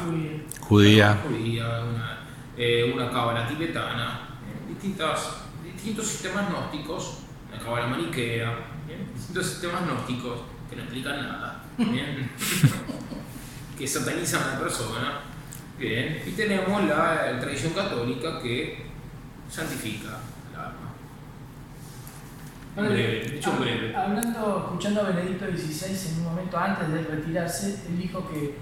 Judía. 0.61 1.21
judía, 1.27 1.83
una, 1.83 2.19
eh, 2.57 2.91
una 2.95 3.11
cábala 3.11 3.47
tibetana, 3.47 4.39
eh, 4.41 4.69
distintas, 4.69 5.43
distintos 5.63 6.07
sistemas 6.07 6.49
gnósticos, 6.49 7.26
una 7.57 7.63
cábala 7.65 7.87
maniquea, 7.87 8.53
¿bien? 8.87 9.09
distintos 9.13 9.45
sistemas 9.47 9.81
gnósticos 9.85 10.39
que 10.69 10.75
no 10.75 10.83
explican 10.83 11.21
nada, 11.27 11.63
¿bien? 11.77 12.29
que 13.77 13.87
satanizan 13.87 14.43
a 14.43 14.53
la 14.53 14.59
persona. 14.59 15.19
Bien, 15.77 16.23
y 16.25 16.31
tenemos 16.31 16.83
la, 16.85 17.31
la 17.33 17.39
tradición 17.39 17.73
católica 17.73 18.41
que 18.41 18.87
santifica 19.49 20.17
el 20.51 20.59
alma. 20.59 20.93
Padre, 22.75 22.89
breve, 22.89 23.39
hab- 23.41 23.59
breve. 23.59 23.95
Hablando, 23.95 24.63
escuchando 24.65 25.01
a 25.01 25.09
Benedicto 25.11 25.45
XVI 25.45 26.09
en 26.11 26.17
un 26.19 26.23
momento 26.23 26.57
antes 26.57 26.91
de 26.91 27.01
retirarse, 27.03 27.81
él 27.89 27.97
dijo 27.99 28.27
que 28.27 28.55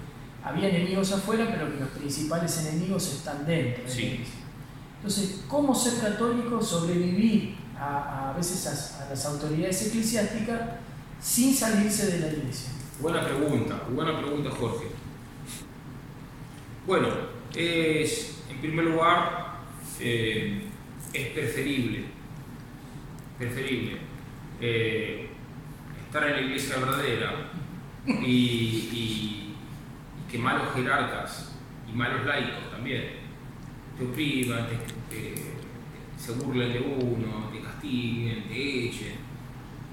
había 0.44 0.68
enemigos 0.68 1.10
afuera, 1.12 1.46
pero 1.50 1.72
que 1.72 1.80
los 1.80 1.88
principales 1.90 2.66
enemigos 2.66 3.06
están 3.14 3.46
dentro. 3.46 3.82
Sí. 3.86 4.24
Entonces, 4.98 5.44
¿cómo 5.48 5.74
ser 5.74 5.98
católico, 6.00 6.62
sobrevivir 6.62 7.56
a, 7.78 8.30
a 8.30 8.36
veces 8.36 8.66
a, 8.66 9.08
las 9.10 9.26
autoridades 9.26 9.86
eclesiásticas 9.88 10.60
sin 11.20 11.54
salirse 11.54 12.06
de 12.12 12.20
la 12.20 12.26
iglesia? 12.32 12.70
Buena 13.00 13.22
pregunta, 13.24 13.82
buena 13.90 14.18
pregunta 14.18 14.50
Jorge. 14.50 14.86
Bueno, 16.86 17.08
es, 17.54 18.38
en 18.48 18.60
primer 18.60 18.84
lugar, 18.86 19.56
eh, 20.00 20.62
es 21.12 21.26
preferible, 21.28 22.04
preferible 23.38 23.98
eh, 24.60 25.28
estar 26.06 26.24
en 26.28 26.32
la 26.36 26.40
iglesia 26.42 26.76
verdadera 26.78 27.50
y, 28.06 28.88
y- 28.92 29.42
que 30.30 30.38
malos 30.38 30.74
jerarcas 30.74 31.52
y 31.88 31.92
malos 31.96 32.24
laicos 32.26 32.70
también 32.70 33.04
te 33.96 34.04
opriman, 34.04 34.66
te- 35.08 35.55
se 36.18 36.32
burlen 36.32 36.72
de 36.72 36.80
uno, 36.80 37.50
te 37.52 37.60
castiguen, 37.60 38.48
te 38.48 38.86
echen, 38.86 39.16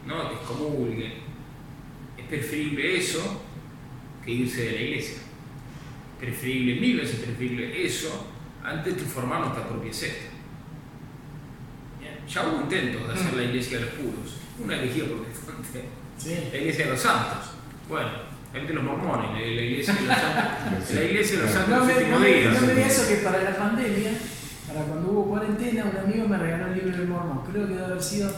¿no? 0.08 0.28
te 0.30 0.36
excomulguen 0.36 1.24
es 2.18 2.26
preferible 2.26 2.98
eso 2.98 3.42
que 4.24 4.32
irse 4.32 4.64
de 4.64 4.72
la 4.72 4.82
iglesia. 4.82 5.18
Preferible, 6.20 6.80
mil 6.80 6.98
veces 6.98 7.20
preferible 7.20 7.86
eso 7.86 8.28
antes 8.64 8.94
que 8.94 9.04
formar 9.04 9.42
nuestra 9.42 9.68
propia 9.68 9.92
secta. 9.92 10.30
Ya 12.28 12.48
hubo 12.48 12.62
intentos 12.62 13.06
de 13.06 13.14
hacer 13.14 13.34
la 13.34 13.44
iglesia 13.44 13.80
de 13.80 13.86
los 13.86 13.94
puros, 13.96 14.38
una 14.64 14.78
herejía 14.78 15.04
protestante, 15.06 15.84
la 16.54 16.58
iglesia 16.58 16.86
de 16.86 16.92
los 16.92 17.02
santos. 17.02 17.52
Bueno, 17.90 18.10
entre 18.54 18.76
los 18.76 18.84
mormones, 18.84 19.32
la, 19.34 19.42
iglesia 19.42 19.94
de 19.94 20.02
los 20.02 20.18
santos, 20.18 20.92
la 20.96 21.04
iglesia 21.04 21.38
de 21.38 21.44
los 21.44 21.52
santos 21.52 21.70
No 21.70 22.14
no 22.14 22.20
me 22.20 22.74
digas 22.74 22.98
eso 22.98 23.10
que 23.10 23.16
para 23.18 23.44
la 23.44 23.58
pandemia, 23.58 24.12
cuando 24.82 25.12
hubo 25.12 25.26
cuarentena, 25.30 25.86
un 25.86 25.98
amigo 25.98 26.28
me 26.28 26.38
regaló 26.38 26.68
el 26.68 26.74
libro 26.76 26.98
del 26.98 27.08
mormón. 27.08 27.42
Creo 27.52 27.68
que 27.68 27.74
debe 27.74 27.86
haber 27.86 28.02
sido, 28.04 28.32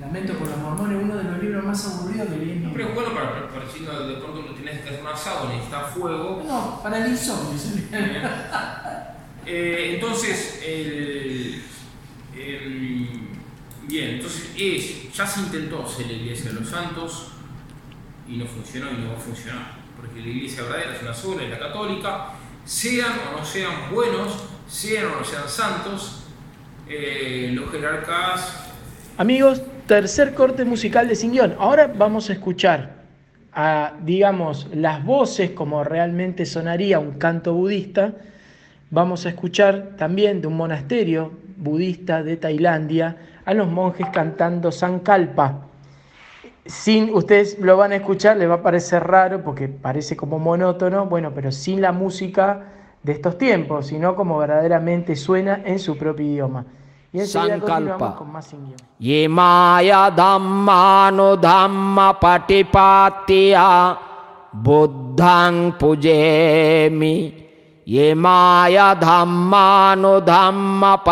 lamento 0.00 0.34
por 0.34 0.48
los 0.48 0.56
mormones, 0.58 0.98
uno 1.02 1.16
de 1.16 1.24
los 1.24 1.42
libros 1.42 1.64
más 1.64 1.86
aburridos 1.86 2.28
que 2.28 2.36
leí 2.36 2.50
en 2.52 2.60
mi 2.60 2.66
No, 2.66 2.72
pero 2.72 2.86
vida. 2.88 2.94
bueno, 2.94 3.14
para, 3.14 3.30
para, 3.32 3.48
para 3.48 3.70
si 3.70 3.80
de 3.80 4.14
pronto 4.20 4.42
no 4.48 4.54
tenés 4.54 4.80
que 4.80 4.88
hacer 4.88 5.00
un 5.00 5.06
asado, 5.08 5.48
necesitas 5.48 5.90
fuego, 5.94 6.42
No, 6.46 6.80
para 6.82 7.04
el 7.04 7.12
insomnio. 7.12 7.58
Eh, 9.44 9.94
entonces, 9.94 10.62
el, 10.64 11.60
bien, 13.88 14.10
entonces 14.10 14.50
es, 14.56 15.12
ya 15.12 15.26
se 15.26 15.40
intentó 15.40 15.84
hacer 15.84 16.06
la 16.06 16.12
iglesia 16.12 16.52
de 16.52 16.60
los 16.60 16.68
santos 16.68 17.32
y 18.28 18.36
no 18.36 18.46
funcionó 18.46 18.90
y 18.92 18.98
no 18.98 19.10
va 19.10 19.16
a 19.16 19.20
funcionar, 19.20 19.72
porque 19.96 20.20
la 20.20 20.28
iglesia 20.28 20.62
verdadera 20.62 20.94
es 20.94 21.02
una 21.02 21.14
sola, 21.14 21.42
es 21.42 21.50
la 21.50 21.58
católica, 21.58 22.28
sean 22.64 23.12
o 23.34 23.38
no 23.40 23.44
sean 23.44 23.72
buenos, 23.92 24.32
sean 24.72 25.04
o 25.20 25.24
sean 25.24 25.48
santos, 25.48 26.24
eh, 26.88 27.50
los 27.52 27.70
jerarcas 27.70 28.62
Amigos, 29.18 29.62
tercer 29.86 30.32
corte 30.32 30.64
musical 30.64 31.06
de 31.06 31.14
Sin 31.14 31.32
Guión. 31.32 31.54
Ahora 31.58 31.86
vamos 31.86 32.30
a 32.30 32.32
escuchar 32.32 33.02
a, 33.52 33.92
digamos, 34.02 34.68
las 34.72 35.04
voces 35.04 35.50
como 35.50 35.84
realmente 35.84 36.46
sonaría 36.46 36.98
un 36.98 37.18
canto 37.18 37.52
budista. 37.52 38.14
Vamos 38.90 39.26
a 39.26 39.28
escuchar 39.28 39.90
también 39.98 40.40
de 40.40 40.46
un 40.46 40.56
monasterio 40.56 41.30
budista 41.58 42.22
de 42.22 42.38
Tailandia 42.38 43.16
a 43.44 43.52
los 43.52 43.68
monjes 43.68 44.06
cantando 44.14 44.72
Sankalpa. 44.72 45.66
Sin, 46.64 47.14
ustedes 47.14 47.58
lo 47.58 47.76
van 47.76 47.92
a 47.92 47.96
escuchar, 47.96 48.38
les 48.38 48.48
va 48.48 48.54
a 48.54 48.62
parecer 48.62 49.04
raro 49.04 49.44
porque 49.44 49.68
parece 49.68 50.16
como 50.16 50.38
monótono, 50.38 51.04
bueno, 51.04 51.32
pero 51.34 51.52
sin 51.52 51.82
la 51.82 51.92
música 51.92 52.64
de 53.02 53.12
estos 53.12 53.36
tiempos, 53.36 53.86
sino 53.86 54.14
como 54.14 54.38
verdaderamente 54.38 55.16
suena 55.16 55.60
en 55.64 55.78
su 55.78 55.98
propio 55.98 56.26
idioma. 56.26 56.64
Y 57.12 57.20
enseguida 57.20 57.58
continuamos 57.58 58.14
con 58.14 58.32
más. 58.32 58.54
Yemaya 58.98 60.10
dhamma 60.10 62.18
patipatiya 62.18 63.98
buddhang 64.52 65.76
pujemi 65.78 67.34
Yemaya 67.84 68.94
dhammanu 68.94 70.20
dhamma 70.20 71.04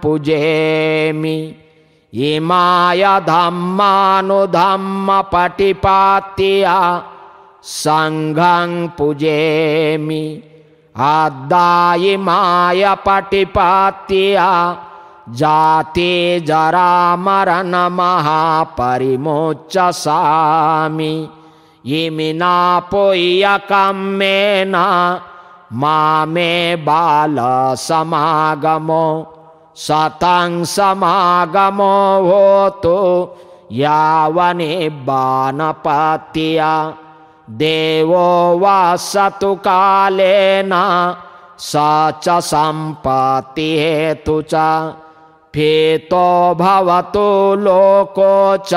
pujemi 0.00 1.56
Yemaya 2.10 3.20
dhamma 3.20 5.30
patipatiya 5.30 7.04
සංඝං 7.62 8.90
පුජේමි. 8.96 10.24
ආද්දායිමාය 10.94 12.82
පටිපත්තියා 13.04 14.76
ජාතේ 15.40 16.40
ජරාමරණ 16.48 17.74
මහා 17.98 18.66
පරිමෝච්චසාමි 18.76 19.70
යෙමිනා 21.84 22.80
පොයියකම්මේනා 22.90 24.00
මාමේ 25.70 26.76
බාල 26.76 27.36
සමාගමෝ. 27.76 29.14
සතං 29.74 30.52
සමාගමෝ 30.66 32.22
හෝතු. 32.28 32.98
යාවනේ 33.70 34.90
බානපත්තියා 35.06 36.84
देवो 37.58 38.58
वा 38.58 38.96
सतु 38.96 39.54
कालेन 39.66 40.72
सा 41.58 42.10
च 42.24 42.38
संपत्ति 42.44 43.68
हेतु 43.78 44.40
च, 44.52 44.54
फीतो 45.54 46.54
भवतु 46.60 47.28
लोको 47.64 48.56
च, 48.66 48.74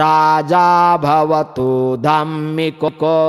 राजा 0.00 0.70
भवतु 1.02 1.96
धम्मिको 2.02 3.20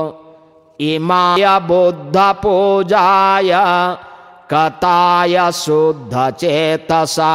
इमाय 0.92 1.46
बुद्धपूजाय 1.68 3.52
कताय 4.54 5.52
शुद्धचेतसा 5.62 7.34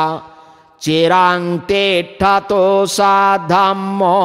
चिरां 0.82 1.58
तिष्ठतु 1.68 2.64
सा 2.96 3.14
धम्मो 3.48 4.20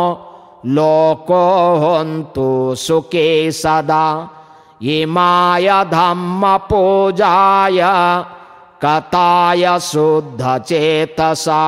लोको 0.65 1.45
हन्तु 1.81 2.75
सुखे 2.75 3.51
सदा। 3.51 4.29
इमाय 4.81 5.67
धम्मपूजाय 5.91 7.79
कताय 8.83 9.79
शुद्धचेतसा 9.79 11.63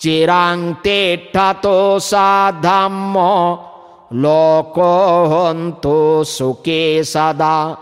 चिरां 0.00 0.72
तिष्ठतु 0.84 1.98
सा 2.00 2.50
धम्मो 2.60 3.34
लोको 4.22 4.92
हन्तु 5.32 6.24
सुखे 6.26 7.04
सदा। 7.04 7.76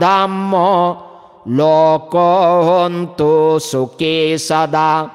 ධම්මෝ 0.00 0.86
ලෝකෝහොන්තු 1.48 3.60
සුකේ 3.60 4.38
සදා 4.38 5.10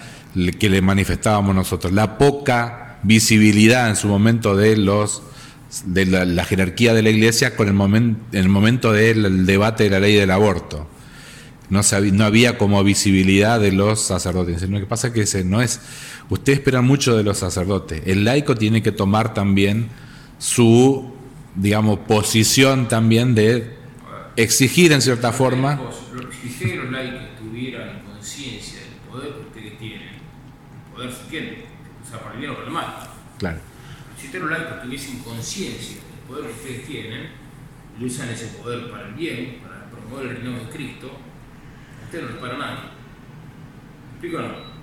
que 0.60 0.70
le 0.70 0.82
manifestábamos 0.82 1.52
nosotros, 1.56 1.92
la 1.92 2.16
poca 2.16 3.00
visibilidad 3.02 3.88
en 3.88 3.96
su 3.96 4.06
momento 4.06 4.54
de 4.54 4.76
los 4.76 5.24
de 5.86 6.06
la, 6.06 6.24
la 6.24 6.44
jerarquía 6.44 6.94
de 6.94 7.02
la 7.02 7.10
iglesia 7.10 7.56
con 7.56 7.68
el 7.68 7.74
momento 7.74 8.20
en 8.32 8.40
el 8.40 8.48
momento 8.48 8.92
del 8.92 9.46
debate 9.46 9.84
de 9.84 9.90
la 9.90 10.00
ley 10.00 10.14
del 10.14 10.30
aborto 10.30 10.88
no, 11.70 11.82
sabía, 11.82 12.12
no 12.12 12.24
había 12.24 12.58
como 12.58 12.82
visibilidad 12.84 13.60
de 13.60 13.72
los 13.72 14.00
sacerdotes. 14.00 14.68
Lo 14.68 14.78
que 14.78 14.86
pasa 14.86 15.08
es 15.08 15.14
que 15.14 15.22
ese 15.22 15.44
no 15.44 15.62
es. 15.62 15.80
Ustedes 16.28 16.58
esperan 16.58 16.84
mucho 16.84 17.16
de 17.16 17.22
los 17.22 17.38
sacerdotes. 17.38 18.02
El 18.06 18.24
laico 18.24 18.54
tiene 18.54 18.82
que 18.82 18.92
tomar 18.92 19.34
también 19.34 19.88
su, 20.38 21.12
digamos, 21.54 22.00
posición 22.00 22.88
también 22.88 23.34
de 23.34 23.74
exigir 24.36 24.92
en 24.92 25.02
cierta 25.02 25.32
forma. 25.32 25.76
Los 25.76 26.90
laicos 26.90 27.20
tuvieran 27.40 28.02
conciencia 28.02 28.80
del 28.80 29.10
poder 29.10 29.32
que 29.32 29.40
ustedes 29.40 29.78
tienen, 29.78 30.08
el 30.08 30.94
poder 30.94 31.12
si 31.12 31.30
tienen, 31.30 31.54
o 32.04 32.08
sea, 32.08 32.20
para 32.20 32.34
el 32.34 32.40
bien 32.40 32.50
o 32.50 32.54
para 32.54 32.66
el 32.66 32.72
mal, 32.72 32.86
Claro. 33.38 33.73
Los 34.38 34.50
laicos 34.50 34.82
tuviesen 34.82 35.18
conciencia 35.20 35.96
del 35.96 36.20
poder 36.26 36.46
que 36.46 36.52
ustedes 36.52 36.86
tienen, 36.86 37.28
y 37.98 38.04
usan 38.04 38.28
ese 38.28 38.46
poder 38.58 38.90
para 38.90 39.08
el 39.08 39.14
bien, 39.14 39.60
para 39.62 39.88
promover 39.90 40.26
el 40.26 40.36
reino 40.36 40.58
de 40.58 40.70
Cristo, 40.70 41.10
ustedes 42.04 42.24
no 42.24 42.30
les 42.30 42.38
para 42.38 42.58
nadie. 42.58 42.80
¿Me 42.80 44.10
explico 44.12 44.38
o 44.38 44.42
no? 44.42 44.74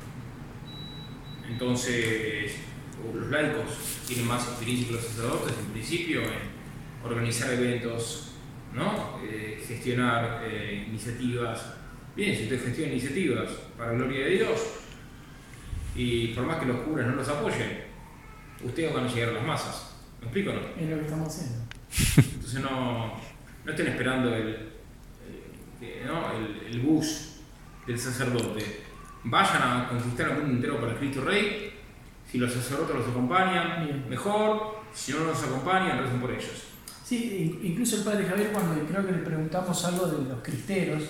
Entonces, 1.49 2.55
los 3.13 3.27
laicos 3.27 4.03
tienen 4.07 4.27
más 4.27 4.47
experiencia 4.47 4.87
que 4.87 4.93
los 4.93 5.03
sacerdotes, 5.03 5.53
en 5.59 5.71
principio, 5.71 6.21
en 6.21 7.05
organizar 7.05 7.51
eventos. 7.51 8.31
Eh, 9.23 9.61
gestionar 9.67 10.41
eh, 10.45 10.85
iniciativas. 10.87 11.73
Bien, 12.15 12.35
si 12.35 12.43
ustedes 12.43 12.63
gestionan 12.63 12.93
iniciativas 12.93 13.49
para 13.77 13.91
la 13.91 13.97
gloria 13.97 14.25
de 14.25 14.31
Dios, 14.31 14.61
y 15.95 16.27
por 16.29 16.45
más 16.45 16.59
que 16.59 16.67
los 16.67 16.77
curas 16.77 17.07
no 17.07 17.15
los 17.15 17.27
apoyen, 17.27 17.90
ustedes 18.64 18.93
van 18.93 19.05
a 19.05 19.07
llegar 19.07 19.30
a 19.30 19.34
las 19.34 19.43
masas. 19.43 19.91
¿Me 20.20 20.26
explico 20.28 20.51
o 20.51 20.53
no? 20.53 20.59
Es 20.80 20.89
lo 20.89 20.97
que 20.97 21.03
estamos 21.05 21.28
haciendo. 21.28 21.64
Entonces 22.36 22.62
no, 22.62 23.14
no 23.66 23.72
estén 23.72 23.88
esperando 23.88 24.34
el, 24.36 24.47
el- 24.47 24.72
que, 25.80 26.03
¿no? 26.05 26.32
el, 26.34 26.68
el 26.74 26.80
bus 26.82 27.38
del 27.88 27.99
sacerdote. 27.99 28.82
Vayan 29.24 29.62
a 29.64 29.88
conquistar 29.89 30.30
el 30.30 30.38
mundo 30.38 30.53
entero 30.55 30.80
para 30.80 30.93
el 30.93 30.97
Cristo 30.99 31.22
Rey. 31.24 31.74
Si 32.32 32.38
los 32.38 32.51
sacerdotes 32.53 32.95
los 32.95 33.07
acompañan, 33.09 33.86
Bien. 33.86 34.09
mejor. 34.09 34.80
Si 34.93 35.12
no 35.14 35.20
los 35.26 35.41
acompañan, 35.43 35.99
recen 35.99 36.20
por 36.22 36.32
ellos. 36.32 36.64
Sí, 37.03 37.59
in- 37.62 37.72
incluso 37.72 37.97
el 37.97 38.03
padre 38.03 38.26
Javier 38.26 38.51
cuando 38.51 38.74
creo 38.88 39.05
que 39.05 39.12
le 39.12 39.18
preguntamos 39.20 39.84
algo 39.86 40.05
de 40.07 40.30
los 40.30 40.41
cristeros, 40.41 41.03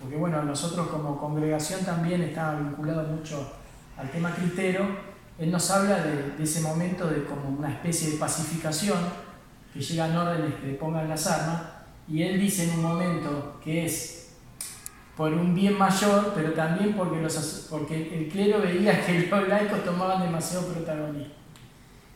porque 0.00 0.16
bueno, 0.16 0.42
nosotros 0.44 0.86
como 0.88 1.18
congregación 1.18 1.84
también 1.84 2.22
está 2.22 2.54
vinculado 2.60 3.02
mucho 3.08 3.52
al 3.96 4.08
tema 4.10 4.32
cristero, 4.34 4.86
él 5.38 5.50
nos 5.50 5.70
habla 5.70 6.02
de, 6.02 6.32
de 6.36 6.44
ese 6.44 6.60
momento 6.60 7.06
de 7.06 7.24
como 7.24 7.48
una 7.48 7.70
especie 7.70 8.10
de 8.10 8.16
pacificación, 8.16 8.98
que 9.72 9.80
llegan 9.80 10.16
órdenes 10.16 10.54
que 10.54 10.72
pongan 10.74 11.08
las 11.08 11.26
armas, 11.26 11.62
y 12.08 12.22
él 12.22 12.40
dice 12.40 12.64
en 12.64 12.70
un 12.70 12.82
momento 12.82 13.60
que 13.62 13.84
es 13.84 14.18
por 15.18 15.32
un 15.32 15.52
bien 15.52 15.76
mayor, 15.76 16.32
pero 16.34 16.52
también 16.52 16.94
porque, 16.94 17.20
los, 17.20 17.66
porque 17.68 18.16
el 18.16 18.28
clero 18.28 18.60
veía 18.60 19.04
que 19.04 19.26
los 19.30 19.48
laicos 19.48 19.84
tomaban 19.84 20.22
demasiado 20.22 20.72
protagonismo. 20.72 21.34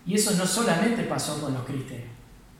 Y 0.07 0.15
eso 0.15 0.33
no 0.37 0.47
solamente 0.47 1.03
pasó 1.03 1.41
con 1.41 1.53
los 1.53 1.65
cristeros, 1.65 2.07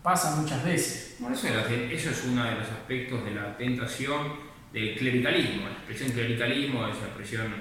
pasa 0.03 0.37
muchas 0.37 0.65
veces. 0.65 1.17
Bueno, 1.21 1.37
eso, 1.37 1.47
eso 1.47 2.11
es 2.11 2.25
uno 2.27 2.45
de 2.45 2.57
los 2.57 2.69
aspectos 2.69 3.25
de 3.25 3.35
la 3.37 3.57
tentación 3.57 4.33
del 4.73 4.97
clericalismo. 4.97 5.65
La 5.65 5.75
expresión 5.75 6.11
clericalismo 6.11 6.87
es 6.89 6.97
una 6.97 7.07
expresión 7.07 7.55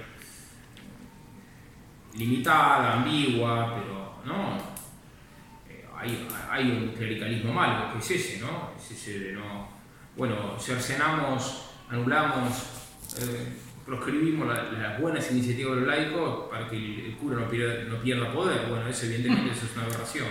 limitada, 2.15 2.93
ambigua, 2.93 3.75
pero 3.75 4.15
no. 4.25 4.57
Eh, 5.69 5.85
hay, 5.97 6.27
hay 6.49 6.71
un 6.71 6.89
clericalismo 6.95 7.53
malo, 7.53 7.93
que 7.93 7.99
es 7.99 8.11
ese, 8.11 8.39
¿no? 8.41 8.71
Es 8.77 8.91
ese 8.91 9.19
de 9.19 9.33
no. 9.33 9.67
Bueno, 10.17 10.57
cercenamos, 10.59 11.69
anulamos, 11.89 12.51
eh, 13.19 13.47
proscribimos 13.85 14.47
la- 14.47 14.71
las 14.71 15.01
buenas 15.01 15.31
iniciativas 15.31 15.75
de 15.75 15.81
los 15.81 15.87
laicos 15.89 16.49
para 16.49 16.67
que 16.69 16.75
el, 16.75 16.99
el 17.05 17.15
cura 17.17 17.37
no 17.39 17.49
pierda, 17.49 17.83
no 17.85 18.01
pierda 18.01 18.31
poder. 18.33 18.67
Bueno, 18.69 18.87
eso 18.87 19.05
evidentemente 19.05 19.51
eso 19.51 19.65
es 19.65 19.73
una 19.75 19.85
aberración. 19.85 20.27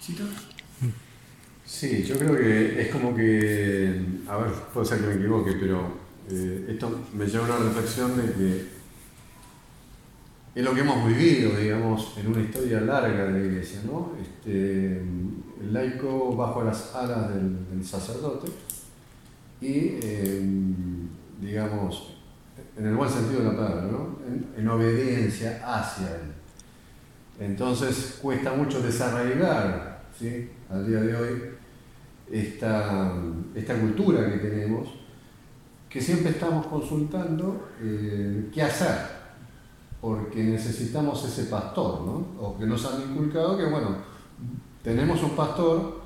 ¿Chito? 0.00 0.24
Sí, 1.64 2.02
yo 2.04 2.18
creo 2.18 2.36
que 2.36 2.80
es 2.82 2.88
como 2.88 3.14
que, 3.14 4.00
a 4.28 4.36
ver, 4.38 4.50
puede 4.74 4.86
ser 4.86 5.00
que 5.00 5.06
me 5.06 5.14
equivoque, 5.14 5.52
pero 5.52 5.98
eh, 6.28 6.66
esto 6.70 7.06
me 7.14 7.26
lleva 7.26 7.46
a 7.46 7.58
una 7.58 7.66
reflexión 7.68 8.16
de 8.16 8.32
que 8.32 8.66
es 10.54 10.64
lo 10.64 10.74
que 10.74 10.80
hemos 10.80 11.06
vivido, 11.06 11.56
digamos, 11.56 12.14
en 12.18 12.26
una 12.28 12.40
historia 12.40 12.80
larga 12.80 13.26
de 13.26 13.32
la 13.32 13.38
iglesia, 13.38 13.80
¿no? 13.84 14.12
Este, 14.20 14.98
el 14.98 15.72
laico 15.72 16.34
bajo 16.34 16.64
las 16.64 16.94
alas 16.94 17.34
del, 17.34 17.84
sacerdote 17.84 18.50
y, 19.60 19.98
eh, 20.02 20.42
digamos, 21.40 22.14
en 22.76 22.86
el 22.86 22.94
buen 22.94 23.08
sentido 23.08 23.40
de 23.40 23.46
la 23.46 23.56
palabra, 23.56 23.82
¿no? 23.90 24.18
En, 24.26 24.46
en 24.56 24.68
obediencia 24.68 25.62
hacia 25.64 26.08
él. 26.08 26.32
Entonces 27.40 28.18
cuesta 28.20 28.52
mucho 28.52 28.82
desarraigar, 28.82 30.02
¿sí? 30.18 30.50
Al 30.68 30.86
día 30.86 31.00
de 31.00 31.16
hoy, 31.16 31.42
esta, 32.30 33.14
esta 33.54 33.80
cultura 33.80 34.30
que 34.30 34.38
tenemos, 34.38 34.88
que 35.88 36.00
siempre 36.00 36.30
estamos 36.30 36.66
consultando 36.66 37.70
eh, 37.80 38.50
qué 38.52 38.62
hacer, 38.62 39.19
porque 40.00 40.42
necesitamos 40.42 41.24
ese 41.24 41.44
pastor, 41.44 42.00
¿no? 42.02 42.26
O 42.40 42.56
que 42.58 42.66
nos 42.66 42.84
han 42.86 43.02
inculcado 43.02 43.56
que, 43.58 43.64
bueno, 43.66 43.96
tenemos 44.82 45.22
un 45.22 45.36
pastor 45.36 46.00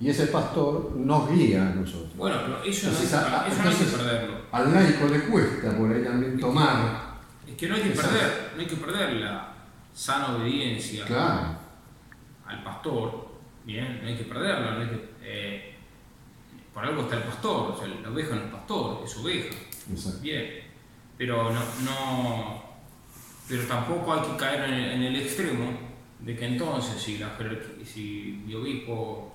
y 0.00 0.08
ese 0.08 0.26
pastor 0.26 0.92
nos 0.96 1.30
guía 1.30 1.68
a 1.68 1.74
nosotros. 1.74 2.16
Bueno, 2.16 2.36
pero 2.44 2.62
eso, 2.64 2.86
no, 2.88 2.92
Entonces, 2.92 3.14
hay- 3.14 3.32
a- 3.34 3.46
eso 3.48 3.62
no 3.62 3.68
hay 3.70 3.76
que 3.76 3.84
perderlo. 3.84 4.34
Al 4.50 4.72
laico 4.74 5.06
le 5.06 5.20
cuesta 5.20 5.76
por 5.76 5.92
ahí 5.92 6.02
también 6.02 6.38
tomar 6.40 7.08
que 7.56 7.68
no 7.68 7.74
hay 7.74 7.82
que 7.82 7.90
perder, 7.90 8.52
no 8.54 8.60
hay 8.60 8.66
que 8.68 8.76
perder 8.76 9.12
la 9.14 9.52
sana 9.92 10.36
obediencia 10.36 11.04
Claro. 11.06 11.56
al 12.46 12.62
pastor, 12.62 13.28
bien, 13.64 13.98
no 14.02 14.08
hay 14.08 14.16
que 14.16 14.24
perderla, 14.24 14.72
no 14.72 14.80
hay 14.82 14.88
que, 14.88 15.10
eh, 15.22 15.74
por 16.72 16.84
algo 16.84 17.02
está 17.02 17.16
el 17.16 17.22
pastor, 17.24 17.72
o 17.72 17.76
sea, 17.76 17.88
la 17.88 18.08
oveja 18.10 18.36
no 18.36 18.42
es 18.44 18.50
pastor, 18.52 19.00
es 19.04 19.16
oveja, 19.16 19.56
Exacto. 19.90 20.20
bien, 20.22 20.48
pero 21.16 21.50
no, 21.52 21.60
no 21.84 22.62
pero 23.48 23.62
tampoco 23.64 24.12
hay 24.14 24.20
que 24.30 24.36
caer 24.36 24.64
en 24.68 24.74
el, 24.74 24.90
en 24.92 25.02
el 25.04 25.16
extremo 25.16 25.78
de 26.20 26.36
que 26.36 26.44
entonces 26.46 27.00
si 27.00 27.18
la 27.18 27.36
si 27.84 28.42
mi 28.46 28.54
obispo, 28.54 29.34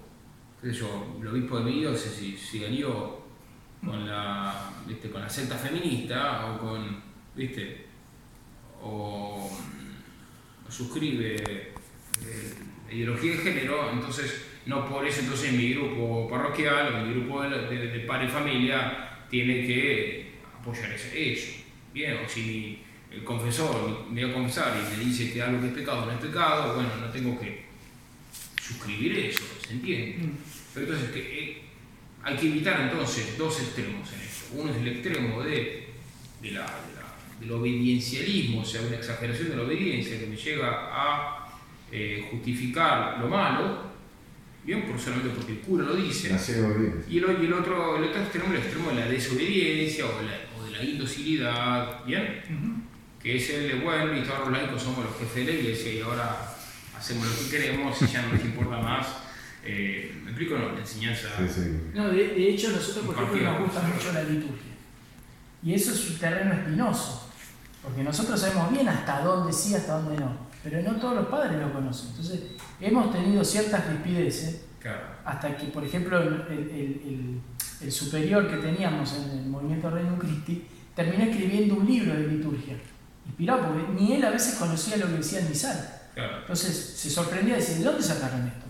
qué 0.61 0.69
sé 0.71 0.79
yo, 0.79 1.17
el 1.21 1.27
obispo 1.27 1.59
de 1.59 1.65
mi 1.65 1.79
diócesis 1.79 2.39
se 2.39 2.65
alió 2.65 3.21
con 3.83 4.07
la, 4.07 4.71
viste, 4.87 5.09
con 5.09 5.21
la 5.21 5.29
secta 5.29 5.57
feminista 5.57 6.45
o 6.47 6.59
con, 6.59 7.01
viste, 7.35 7.85
o, 8.81 9.49
mm, 9.49 10.71
suscribe 10.71 11.35
eh, 11.35 12.53
ideología 12.91 13.31
de 13.33 13.37
género, 13.39 13.89
entonces 13.91 14.45
no 14.65 14.87
por 14.87 15.05
eso 15.05 15.21
entonces 15.21 15.51
mi 15.53 15.73
grupo 15.73 16.27
parroquial 16.29 16.93
o 16.95 17.05
mi 17.05 17.13
grupo 17.13 17.41
de, 17.43 17.49
de- 17.67 17.87
de 17.87 17.99
padre 18.01 18.25
y 18.27 18.29
familia 18.29 19.25
tiene 19.29 19.65
que 19.65 20.33
apoyar 20.59 20.91
eso. 20.91 21.51
Bien, 21.93 22.17
o 22.25 22.29
si 22.29 22.81
el 23.13 23.23
confesor 23.23 24.07
me 24.11 24.23
va 24.25 24.31
a 24.31 24.33
confesar 24.33 24.73
y 24.75 24.97
me 24.97 25.05
dice 25.05 25.31
que 25.31 25.41
algo 25.41 25.61
que 25.61 25.67
es 25.67 25.73
pecado 25.73 26.05
no 26.05 26.11
es 26.11 26.17
pecado, 26.19 26.73
bueno, 26.75 26.89
no 26.99 27.09
tengo 27.11 27.39
que 27.39 27.65
suscribir 28.61 29.17
eso, 29.19 29.43
¿se 29.65 29.73
entiende? 29.73 30.17
Pero 30.73 30.87
entonces 30.87 31.11
que, 31.11 31.19
eh, 31.39 31.61
hay 32.23 32.35
que 32.37 32.47
evitar 32.47 32.81
entonces 32.81 33.37
dos 33.37 33.59
extremos 33.59 34.11
en 34.13 34.21
esto. 34.21 34.45
Uno 34.55 34.71
es 34.71 34.77
el 34.77 34.87
extremo 34.87 35.41
de, 35.43 35.89
de 36.41 36.51
la, 36.51 36.61
de 36.61 36.95
la- 36.95 37.03
del 37.39 37.51
obediencialismo, 37.51 38.61
o 38.61 38.65
sea, 38.65 38.81
una 38.81 38.95
exageración 38.95 39.49
de 39.49 39.55
la 39.57 39.63
obediencia 39.63 40.17
que 40.19 40.27
me 40.27 40.37
llega 40.37 40.69
a 40.91 41.47
eh, 41.91 42.27
justificar 42.31 43.19
lo 43.19 43.27
malo, 43.27 43.83
bien, 44.65 44.83
por 44.83 44.97
solamente 44.99 45.29
porque 45.35 45.51
el 45.53 45.59
cura 45.59 45.83
lo 45.85 45.95
dice. 45.95 46.29
Y 47.09 47.17
el, 47.17 47.25
y 47.41 47.45
el 47.45 47.53
otro, 47.53 47.97
el 47.97 48.05
otro 48.05 48.21
extremo, 48.21 48.53
el 48.53 48.59
extremo 48.59 48.89
de 48.89 48.95
la 48.95 49.07
desobediencia 49.07 50.05
o, 50.05 50.21
la- 50.21 50.47
o 50.57 50.63
de 50.65 50.71
la 50.71 50.83
indocilidad, 50.83 52.05
¿bien? 52.05 52.41
Que 53.23 53.37
es 53.37 53.49
el 53.51 53.67
de, 53.69 53.75
bueno, 53.85 54.15
y 54.17 54.21
todos 54.23 54.39
los 54.41 54.51
laicos 54.51 54.83
somos 54.83 55.05
los 55.05 55.17
jefes 55.17 55.45
de 55.47 55.53
la 55.53 55.59
iglesia 55.59 55.93
y 55.93 56.01
ahora 56.01 56.53
hacemos 56.97 57.25
lo 57.25 57.33
que 57.39 57.49
queremos 57.57 58.01
y 58.01 58.07
ya 58.07 58.21
no 58.23 58.33
nos 58.33 58.43
importa 58.43 58.77
más. 58.79 59.07
Eh, 59.65 60.13
¿Me 60.23 60.31
explico? 60.31 60.57
No, 60.57 60.73
la 60.73 60.79
enseñanza. 60.79 61.29
Sí, 61.37 61.45
sí. 61.47 61.71
No, 61.93 62.09
de, 62.09 62.15
de 62.27 62.49
hecho 62.49 62.69
nosotros 62.71 63.05
por 63.05 63.15
ejemplo 63.15 63.41
nos 63.51 63.59
gusta 63.61 63.81
mucho 63.81 64.11
la 64.13 64.23
liturgia. 64.23 64.73
Y 65.63 65.73
eso 65.73 65.93
es 65.93 66.09
un 66.09 66.17
terreno 66.17 66.53
espinoso. 66.53 67.29
Porque 67.81 68.03
nosotros 68.03 68.39
sabemos 68.39 68.71
bien 68.71 68.87
hasta 68.89 69.21
dónde 69.21 69.53
sí, 69.53 69.73
hasta 69.73 69.99
dónde 69.99 70.19
no. 70.19 70.35
Pero 70.63 70.81
no 70.81 70.97
todos 70.99 71.15
los 71.15 71.27
padres 71.27 71.59
lo 71.61 71.71
conocen. 71.73 72.09
Entonces, 72.09 72.39
hemos 72.81 73.11
tenido 73.13 73.43
ciertas 73.43 73.85
rispideces 73.87 74.61
Claro. 74.81 75.01
hasta 75.23 75.55
que, 75.55 75.65
por 75.67 75.83
ejemplo, 75.85 76.21
el, 76.21 76.27
el- 76.49 76.69
el- 76.69 77.01
el- 77.07 77.41
el 77.81 77.91
superior 77.91 78.49
que 78.49 78.57
teníamos 78.57 79.13
en 79.13 79.39
el 79.39 79.45
movimiento 79.45 79.89
Reino 79.89 80.17
Christi 80.19 80.65
terminó 80.95 81.23
escribiendo 81.23 81.75
un 81.75 81.85
libro 81.85 82.13
de 82.13 82.27
liturgia. 82.27 82.75
Inspirado, 83.25 83.67
porque 83.67 83.93
ni 83.93 84.13
él 84.13 84.25
a 84.25 84.29
veces 84.29 84.55
conocía 84.55 84.97
lo 84.97 85.07
que 85.07 85.13
decía 85.13 85.39
el 85.39 85.49
misal. 85.49 86.01
Claro. 86.13 86.39
Entonces 86.39 86.75
se 86.97 87.09
sorprendía 87.09 87.55
de 87.55 87.61
decir, 87.61 87.77
¿de 87.77 87.85
dónde 87.85 88.03
sacaron 88.03 88.47
esto? 88.47 88.65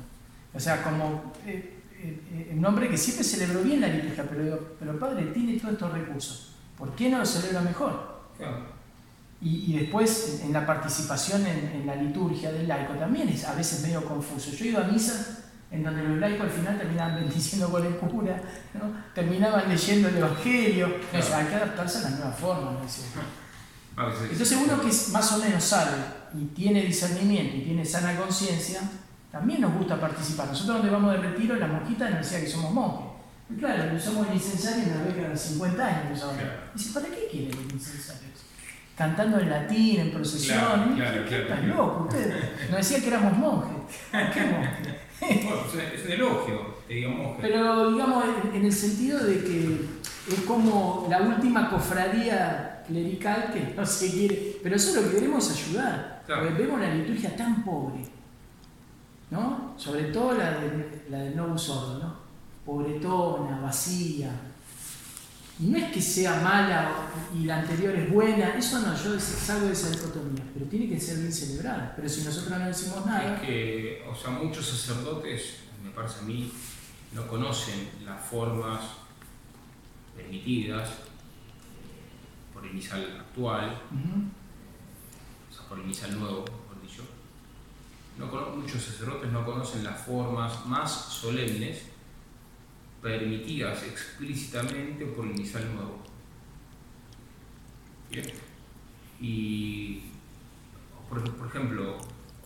O 0.54 0.60
sea, 0.60 0.84
como 0.84 1.34
eh, 1.46 1.80
eh, 1.98 2.22
eh, 2.32 2.56
un 2.56 2.66
hombre 2.66 2.90
que 2.90 2.98
siempre 2.98 3.24
celebró 3.24 3.62
bien 3.62 3.82
la 3.82 3.88
liturgia, 3.88 4.24
pero 4.30 4.76
pero 4.80 5.00
padre, 5.00 5.26
tiene 5.28 5.60
todos 5.60 5.74
estos 5.74 5.92
recursos. 5.92 6.52
¿Por 6.78 6.96
qué 6.96 7.10
no 7.10 7.20
lo 7.20 7.26
celebra 7.26 7.62
mejor? 7.62 8.24
claro. 8.38 8.84
Y, 9.42 9.74
y 9.74 9.78
después 9.78 10.40
en 10.42 10.54
la 10.54 10.66
participación 10.66 11.46
en, 11.46 11.82
en 11.82 11.86
la 11.86 11.98
liturgia 11.98 12.50
del 12.50 12.66
laico 12.66 12.94
también 12.94 13.28
es 13.28 13.44
a 13.44 13.54
veces 13.54 13.82
medio 13.82 14.06
confuso. 14.06 14.52
Yo 14.52 14.64
he 14.64 14.68
ido 14.70 14.80
a 14.80 14.86
misas 14.86 15.44
en 15.74 15.84
donde 15.84 16.04
los 16.04 16.18
laicos 16.20 16.46
al 16.46 16.52
final 16.52 16.78
terminaban 16.78 17.16
bendiciendo 17.20 17.70
con 17.70 17.86
el 17.86 17.98
cura, 17.98 18.42
¿no? 18.76 18.96
terminaban 19.14 19.68
leyendo 19.68 20.08
el 20.08 20.18
Evangelio. 20.18 20.96
O 21.12 21.22
sea, 21.22 21.40
hay 21.40 21.48
que 21.48 21.56
adaptarse 21.56 21.98
a 21.98 22.02
las 22.02 22.12
nuevas 22.12 22.40
formas. 22.40 22.74
¿no? 22.74 23.43
Entonces 23.98 24.58
uno 24.66 24.82
que 24.82 24.90
es 24.90 25.10
más 25.10 25.32
o 25.34 25.38
menos 25.38 25.64
sabe 25.64 25.92
y 26.36 26.46
tiene 26.56 26.82
discernimiento 26.84 27.58
y 27.58 27.62
tiene 27.62 27.86
sana 27.86 28.16
conciencia, 28.16 28.82
también 29.32 29.62
nos 29.62 29.74
gusta 29.76 30.00
participar. 30.00 30.48
Nosotros 30.48 30.78
donde 30.78 30.92
vamos 30.92 31.12
de 31.14 31.18
retiro, 31.20 31.56
las 31.56 31.70
monjitas 31.70 32.10
nos 32.12 32.20
decían 32.20 32.42
que 32.42 32.50
somos 32.50 32.72
monjes. 32.74 33.08
Y 33.50 33.56
claro, 33.60 34.00
somos 34.00 34.28
el 34.30 34.36
incensario 34.36 34.84
en 34.84 34.90
la 34.98 35.04
década 35.04 35.30
de 35.30 35.38
50 35.38 35.86
años. 35.86 36.20
Claro. 36.20 36.52
Dice, 36.74 36.94
¿para 36.94 37.06
qué 37.08 37.28
quieren 37.32 37.52
el 37.60 37.72
incensario? 37.74 38.24
Cantando 38.98 39.40
en 39.40 39.50
latín, 39.50 40.00
en 40.02 40.12
procesión. 40.12 40.60
Claro, 40.60 40.92
¿Y 40.92 40.96
claro, 40.96 41.24
¿Qué 41.24 41.30
claro, 41.30 41.44
están 41.44 41.70
locos 41.70 42.08
ustedes? 42.14 42.70
Nos 42.70 42.78
decían 42.78 43.02
que 43.02 43.08
éramos 43.08 43.38
monjes. 43.38 43.98
¿Qué 44.34 44.42
monjes? 44.44 45.44
Bueno, 45.44 45.62
es 45.96 46.06
un- 46.06 46.12
elogio, 46.12 46.76
te 46.88 46.94
digamos. 46.96 47.36
que- 47.38 47.42
Pero 47.42 47.92
digamos 47.92 48.26
en 48.54 48.66
el 48.66 48.72
sentido 48.74 49.20
de 49.26 49.44
que 49.44 49.86
es 50.32 50.40
como 50.46 51.08
la 51.10 51.22
última 51.22 51.70
cofradía 51.72 52.73
clerical 52.84 53.52
que 53.54 53.74
no 53.78 53.86
se 53.86 54.12
quiere. 54.12 54.60
Pero 54.62 54.76
eso 54.76 55.02
lo 55.02 55.10
que 55.10 55.16
queremos 55.16 55.50
es 55.50 55.68
ayudar. 55.68 56.24
Claro. 56.26 56.48
Porque 56.48 56.64
vemos 56.64 56.80
la 56.80 56.94
liturgia 56.94 57.36
tan 57.36 57.64
pobre. 57.64 58.06
¿No? 59.32 59.74
Sobre 59.78 60.06
todo 60.06 60.34
la, 60.34 60.60
de, 60.60 61.06
la 61.10 61.20
del 61.20 61.36
Novus 61.36 61.70
Ordo, 61.70 62.00
¿no? 62.00 62.16
Pobretona, 62.66 63.60
vacía. 63.60 64.32
Y 65.60 65.68
no 65.68 65.78
es 65.78 65.92
que 65.92 66.02
sea 66.02 66.42
mala 66.42 66.92
y 67.34 67.46
la 67.46 67.60
anterior 67.60 67.96
es 67.96 68.12
buena, 68.12 68.58
eso 68.58 68.80
no, 68.80 68.96
yo 68.96 69.20
salgo 69.20 69.68
de 69.68 69.74
esa 69.74 69.92
dicotomía, 69.92 70.44
pero 70.52 70.66
tiene 70.66 70.90
que 70.90 71.00
ser 71.00 71.20
bien 71.20 71.32
celebrada. 71.32 71.94
Pero 71.96 72.10
si 72.10 72.24
nosotros 72.24 72.60
no 72.60 72.68
decimos 72.68 73.06
nada, 73.06 73.36
Es 73.36 73.42
que, 73.42 74.06
o 74.10 74.16
sea, 74.16 74.32
muchos 74.32 74.66
sacerdotes, 74.66 75.58
me 75.84 75.92
parece 75.92 76.20
a 76.20 76.24
mí, 76.24 76.52
no 77.14 77.28
conocen 77.28 77.88
las 78.04 78.20
formas 78.26 78.82
permitidas 80.16 80.90
por 82.54 82.66
el 82.66 82.74
misal 82.74 83.18
actual, 83.20 83.82
o 85.50 85.54
sea, 85.54 85.68
por 85.68 85.80
el 85.80 85.86
misal 85.86 86.20
nuevo, 86.20 86.42
mejor 86.42 86.82
dicho. 86.82 87.04
No 88.18 88.28
muchos 88.56 88.82
sacerdotes 88.82 89.32
no 89.32 89.46
conocen 89.46 89.84
las 89.84 90.00
formas 90.02 90.66
más 90.66 90.92
solemnes 90.92 91.84
permitidas 93.02 93.84
explícitamente 93.84 95.06
por 95.08 95.26
el 95.26 95.34
misal 95.34 95.74
nuevo. 95.74 96.02
Bien. 98.10 98.26
Y, 99.20 100.04
por, 101.10 101.36
por 101.36 101.48
ejemplo, 101.48 101.98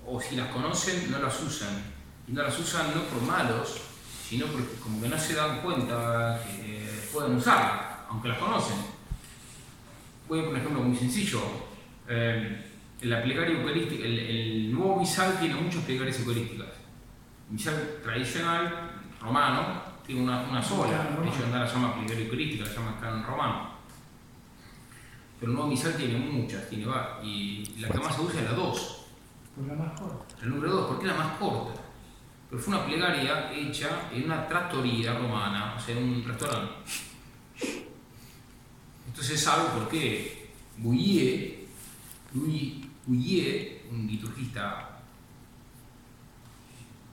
o 0.06 0.22
si 0.22 0.36
las 0.36 0.50
conocen, 0.50 1.12
no 1.12 1.20
las 1.20 1.42
usan. 1.44 1.84
Y 2.28 2.32
no 2.32 2.44
las 2.44 2.58
usan 2.60 2.94
no 2.96 3.04
por 3.04 3.22
malos, 3.22 3.82
sino 4.28 4.48
porque 4.48 4.76
como 4.82 5.02
que 5.02 5.10
no 5.10 5.18
se 5.18 5.36
dan 5.36 5.62
cuenta 5.62 6.42
que 6.44 7.08
pueden 7.14 7.36
usarlas, 7.36 8.00
aunque 8.10 8.30
las 8.30 8.40
conocen. 8.40 8.97
Voy 10.28 10.40
a 10.40 10.44
poner 10.44 10.50
un 10.50 10.58
ejemplo 10.58 10.84
muy 10.84 10.96
sencillo. 10.98 11.42
Eh, 12.08 12.64
la 13.02 13.22
plegaria 13.22 13.58
eucarística, 13.60 14.04
el, 14.06 14.20
el 14.20 14.74
nuevo 14.74 14.98
misal 15.00 15.38
tiene 15.40 15.56
muchas 15.56 15.84
plegarias 15.84 16.20
eucarísticas. 16.20 16.68
El 17.48 17.54
misal 17.54 18.00
tradicional, 18.04 18.92
romano, 19.22 19.82
tiene 20.06 20.22
una, 20.24 20.42
una 20.50 20.62
sola. 20.62 20.98
De 21.22 21.28
hecho, 21.30 21.48
no 21.52 21.58
la 21.58 21.66
llama 21.66 21.94
plegaria 21.96 22.26
eucarística, 22.26 22.66
la 22.66 22.74
llama 22.74 23.00
canon 23.00 23.24
romano. 23.24 23.70
Pero 25.40 25.52
el 25.52 25.56
nuevo 25.56 25.70
misal 25.70 25.94
tiene 25.96 26.18
muchas, 26.18 26.68
tiene 26.68 26.86
va- 26.88 27.20
y 27.24 27.64
la 27.80 27.90
que 27.90 28.00
más 28.00 28.16
se 28.16 28.22
usa 28.22 28.40
es 28.42 28.46
la 28.50 28.54
2. 28.56 29.06
por 29.56 29.68
la 29.68 29.74
más 29.76 30.00
corta. 30.00 30.36
El 30.44 30.50
número 30.50 30.72
2, 30.74 30.88
porque 30.88 31.06
es 31.08 31.12
la 31.12 31.18
más 31.24 31.38
corta. 31.38 31.80
Pero 32.50 32.62
fue 32.62 32.76
una 32.76 32.86
plegaria 32.86 33.52
hecha 33.54 34.10
en 34.12 34.24
una 34.26 34.48
trattoria 34.48 35.14
romana, 35.14 35.76
o 35.78 35.80
sea, 35.80 35.96
en 35.98 36.04
un 36.04 36.24
restaurante. 36.24 36.72
Entonces 39.18 39.42
sabe 39.42 39.70
por 39.70 39.90
qué 39.90 40.46
Bouillet, 40.78 41.66
Louis 42.36 42.86
un 43.90 44.06
liturgista 44.08 45.00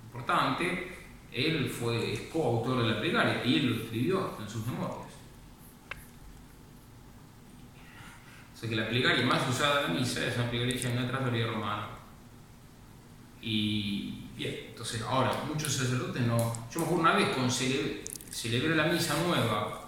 importante, 0.05 0.98
él 1.32 1.70
fue 1.70 2.28
coautor 2.31 2.82
de 2.82 2.90
la 2.90 3.01
plegaria 3.01 3.43
y 3.43 3.55
él 3.56 3.66
lo 3.70 3.82
escribió 3.85 4.36
en 4.39 4.47
sus 4.51 4.66
memorias. 4.66 5.14
O 8.55 8.59
sea 8.59 8.68
que 8.68 8.76
la 8.76 8.86
plegaria 8.86 9.24
más 9.24 9.48
usada 9.48 9.86
en 9.86 9.94
la 9.94 10.01
misa 10.01 10.26
es 10.26 10.36
una 10.36 10.51
plegaria 10.51 10.90
en 10.90 10.98
una 10.98 11.09
trattoria 11.09 11.47
romana. 11.47 11.89
Y 13.40 14.26
bien, 14.36 14.56
entonces 14.68 15.01
ahora, 15.01 15.43
muchos 15.48 15.72
sacerdotes 15.72 16.20
no. 16.20 16.36
Yo 16.70 16.81
me 16.81 16.85
acuerdo 16.85 17.01
una 17.01 17.14
vez 17.14 17.31
con 17.31 17.51
cele- 17.51 18.05
celebré 18.31 18.76
la 18.76 18.85
misa 18.89 19.16
nueva, 19.26 19.84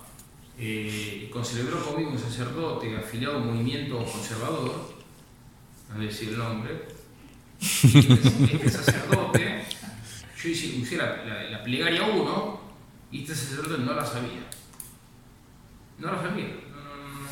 eh, 0.58 1.24
y 1.26 1.30
concelebró 1.30 1.84
conmigo 1.84 2.10
un 2.10 2.18
sacerdote 2.18 2.96
afiliado 2.96 3.36
a 3.36 3.38
un 3.40 3.48
movimiento 3.54 3.98
conservador, 4.04 4.94
no 5.94 6.00
decir 6.00 6.30
el 6.30 6.38
nombre. 6.38 6.88
Este, 7.60 8.70
sacerdote, 8.70 9.64
yo 10.42 10.48
hice, 10.48 10.78
usé 10.80 10.96
la, 10.96 11.24
la- 11.24 11.42
la 11.44 11.62
plegaria 11.64 12.02
1 12.06 12.60
y 13.12 13.22
este 13.22 13.34
sacerdote 13.34 13.82
no 13.82 13.94
la 13.94 14.04
sabía. 14.04 14.46
No 15.98 16.12
la 16.12 16.20
sabía. 16.20 16.44
No, 16.70 16.80
no, 16.84 16.96
no, 17.08 17.20
no. 17.20 17.26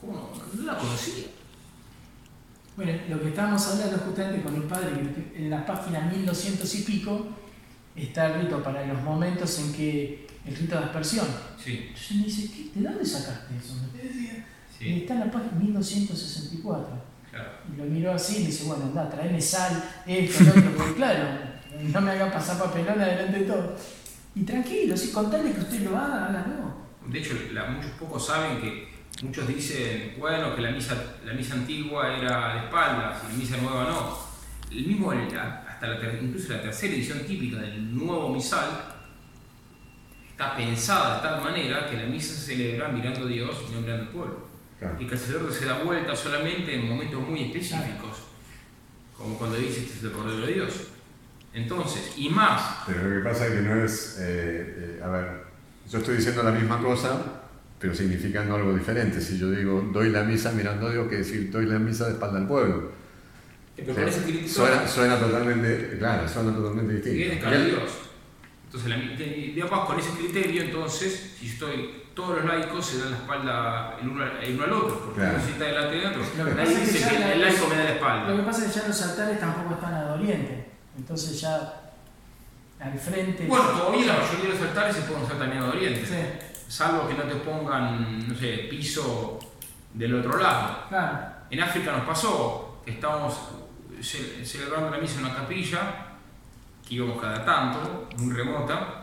¿Cómo 0.00 0.12
no? 0.54 0.60
No 0.62 0.72
la 0.72 0.78
conocía. 0.78 1.24
Bueno, 2.76 2.92
lo 3.08 3.20
que 3.20 3.28
estábamos 3.28 3.66
hablando 3.68 3.96
justamente 3.98 4.42
con 4.42 4.54
el 4.54 4.62
padre, 4.64 4.90
en 5.34 5.50
la 5.50 5.64
página 5.64 6.00
1200 6.00 6.74
y 6.74 6.82
pico 6.82 7.26
está 7.94 8.26
el 8.34 8.42
rito 8.42 8.62
para 8.62 8.86
los 8.86 9.00
momentos 9.02 9.58
en 9.58 9.72
que 9.72 10.25
el 10.46 10.56
rito 10.56 10.76
de 10.78 10.84
aspersión. 10.84 11.26
Sí, 11.62 11.86
Entonces 11.88 12.16
me 12.16 12.24
dice, 12.24 12.50
¿qué, 12.72 12.80
¿de 12.80 12.88
dónde 12.88 13.04
sacaste 13.04 13.56
eso? 13.56 13.74
Y 14.02 14.84
sí, 14.84 14.92
está 15.02 15.14
en 15.14 15.20
la 15.20 15.30
página 15.30 15.52
1264. 15.52 17.02
claro. 17.30 17.48
Y 17.72 17.76
lo 17.76 17.84
miró 17.84 18.12
así 18.12 18.36
y 18.36 18.40
me 18.40 18.46
dice, 18.46 18.64
bueno, 18.64 18.84
anda, 18.84 19.08
traeme 19.10 19.40
sal, 19.40 19.82
esto, 20.06 20.44
lo 20.44 20.50
otro, 20.50 20.76
porque 20.76 20.94
claro, 20.94 21.24
no 21.92 22.00
me 22.00 22.10
haga 22.12 22.32
pasar 22.32 22.58
papelón 22.58 23.00
adelante 23.00 23.38
de 23.40 23.44
todo. 23.46 23.76
Y 24.34 24.42
tranquilo, 24.42 24.96
sí, 24.96 25.10
contale 25.12 25.52
que 25.52 25.60
usted 25.60 25.80
lo 25.80 25.96
haga, 25.96 26.26
hágalo. 26.26 26.76
De 27.08 27.18
hecho, 27.18 27.34
la- 27.52 27.66
muchos 27.70 27.90
pocos 27.92 28.26
saben 28.26 28.60
que 28.60 28.88
muchos 29.22 29.48
dicen, 29.48 30.14
bueno, 30.18 30.54
que 30.54 30.60
la 30.62 30.70
misa, 30.72 30.94
la 31.24 31.32
misa 31.32 31.54
antigua 31.54 32.16
era 32.18 32.54
de 32.54 32.58
espaldas 32.66 33.22
y 33.28 33.32
la 33.32 33.38
misa 33.38 33.56
nueva 33.58 33.84
no. 33.84 34.18
El 34.70 34.86
mismo, 34.86 35.10
hasta 35.12 35.86
la, 35.86 36.20
incluso 36.20 36.52
la 36.52 36.60
tercera 36.62 36.92
edición 36.94 37.20
típica 37.20 37.58
del 37.58 37.94
nuevo 37.96 38.28
misal 38.30 38.95
está 40.36 40.54
pensada 40.54 41.16
de 41.16 41.28
tal 41.28 41.40
manera 41.42 41.88
que 41.88 41.96
la 41.96 42.04
misa 42.04 42.34
se 42.34 42.54
celebra 42.54 42.88
mirando 42.88 43.24
a 43.24 43.26
Dios 43.26 43.56
y 43.70 43.74
no 43.74 43.80
mirando 43.80 44.02
al 44.02 44.08
pueblo. 44.10 44.46
Claro. 44.78 44.96
Y 45.00 45.06
que 45.06 45.14
el 45.14 45.18
sacerdote 45.20 45.54
se 45.54 45.64
da 45.64 45.78
vuelta 45.82 46.14
solamente 46.14 46.74
en 46.74 46.86
momentos 46.86 47.26
muy 47.26 47.44
específicos, 47.44 48.18
como 49.16 49.38
cuando 49.38 49.56
dice 49.56 49.80
este 49.80 49.94
es 49.94 50.02
el 50.04 50.12
Cordero 50.12 50.46
de 50.46 50.52
Dios. 50.52 50.88
Entonces, 51.54 52.12
y 52.18 52.28
más, 52.28 52.82
Pero 52.86 53.08
lo 53.08 53.16
que 53.22 53.28
pasa 53.30 53.46
es 53.46 53.52
que 53.54 53.60
no 53.62 53.82
es, 53.82 54.16
eh, 54.20 54.98
eh, 54.98 55.00
a 55.02 55.08
ver, 55.08 55.42
yo 55.90 55.98
estoy 55.98 56.16
diciendo 56.16 56.42
la 56.42 56.50
misma 56.50 56.82
cosa, 56.82 57.18
pero 57.78 57.94
significando 57.94 58.56
algo 58.56 58.76
diferente. 58.76 59.22
Si 59.22 59.38
yo 59.38 59.50
digo 59.50 59.88
doy 59.90 60.10
la 60.10 60.22
misa 60.22 60.52
mirando 60.52 60.88
a 60.88 60.92
Dios, 60.92 61.08
que 61.08 61.16
decir 61.16 61.50
doy 61.50 61.64
la 61.64 61.78
misa 61.78 62.04
de 62.08 62.12
espalda 62.12 62.38
al 62.38 62.46
pueblo. 62.46 62.92
pero 63.74 63.94
con 63.94 64.06
ese 64.06 64.22
criterio- 64.22 64.48
Suena, 64.50 64.86
suena 64.86 65.18
totalmente, 65.18 65.96
claro, 65.98 66.28
suena 66.28 66.52
totalmente 66.54 66.92
distinto. 67.10 67.50
Dios. 67.64 68.05
Entonces, 68.66 68.90
la, 68.90 68.96
de- 68.96 69.52
digamos, 69.54 69.86
con 69.86 69.98
ese 69.98 70.10
criterio, 70.10 70.62
entonces, 70.62 71.36
si 71.38 71.48
estoy, 71.48 72.02
todos 72.14 72.36
los 72.38 72.44
laicos 72.46 72.84
se 72.86 72.98
dan 72.98 73.10
la 73.12 73.16
espalda 73.18 73.96
el 74.00 74.08
uno, 74.08 74.24
al- 74.24 74.42
el 74.44 74.54
uno 74.54 74.64
al 74.64 74.72
otro, 74.72 75.00
porque 75.04 75.20
Claro. 75.20 75.36
uno 75.36 75.44
se 75.44 75.52
está 75.52 75.64
delante 75.64 75.96
de 75.96 76.06
otro. 76.06 76.20
Lo 76.20 76.44
que 76.44 76.50
Nadie 76.50 76.54
pasa 76.54 76.72
es 76.72 76.78
que 76.78 76.84
dice 76.86 76.98
ya 77.00 77.08
que 77.10 77.18
la- 77.20 77.32
el 77.32 77.40
laico 77.40 77.66
me 77.68 77.76
da 77.76 77.76
la 77.76 77.82
Lo 77.82 77.86
que 77.90 77.94
espalda. 77.96 78.44
pasa 78.46 78.64
es 78.66 78.72
que 78.72 78.80
ya 78.80 78.88
los 78.88 79.02
altares 79.02 79.40
tampoco 79.40 79.74
están 79.74 79.94
al 79.94 80.10
oriente. 80.18 80.66
Entonces 80.98 81.40
ya 81.40 81.82
al 82.80 82.98
frente. 82.98 83.46
Bueno, 83.46 83.64
todavía 83.70 84.06
la 84.06 84.18
mayoría 84.18 84.44
de 84.44 84.58
los 84.58 84.62
altares 84.68 84.96
se 84.96 85.02
pueden 85.02 85.22
usar 85.24 85.38
también 85.38 85.62
a 85.62 85.68
oriente, 85.68 86.06
Sí, 86.06 86.46
salvo 86.68 87.06
que 87.08 87.14
no 87.14 87.22
te 87.24 87.36
pongan, 87.36 88.28
no 88.28 88.34
sé, 88.34 88.66
piso 88.70 89.38
del 89.94 90.14
otro 90.16 90.38
lado. 90.38 90.84
claro. 90.88 91.18
En 91.50 91.60
África 91.60 91.92
nos 91.92 92.04
pasó 92.06 92.80
que 92.84 92.90
estábamos 92.92 93.34
ce- 94.02 94.44
celebrando 94.44 94.90
la 94.90 94.98
misa 94.98 95.20
en 95.20 95.26
una 95.26 95.34
capilla, 95.36 96.05
que 96.86 96.94
íbamos 96.94 97.20
cada 97.20 97.44
tanto, 97.44 98.08
muy 98.18 98.32
remota, 98.34 99.02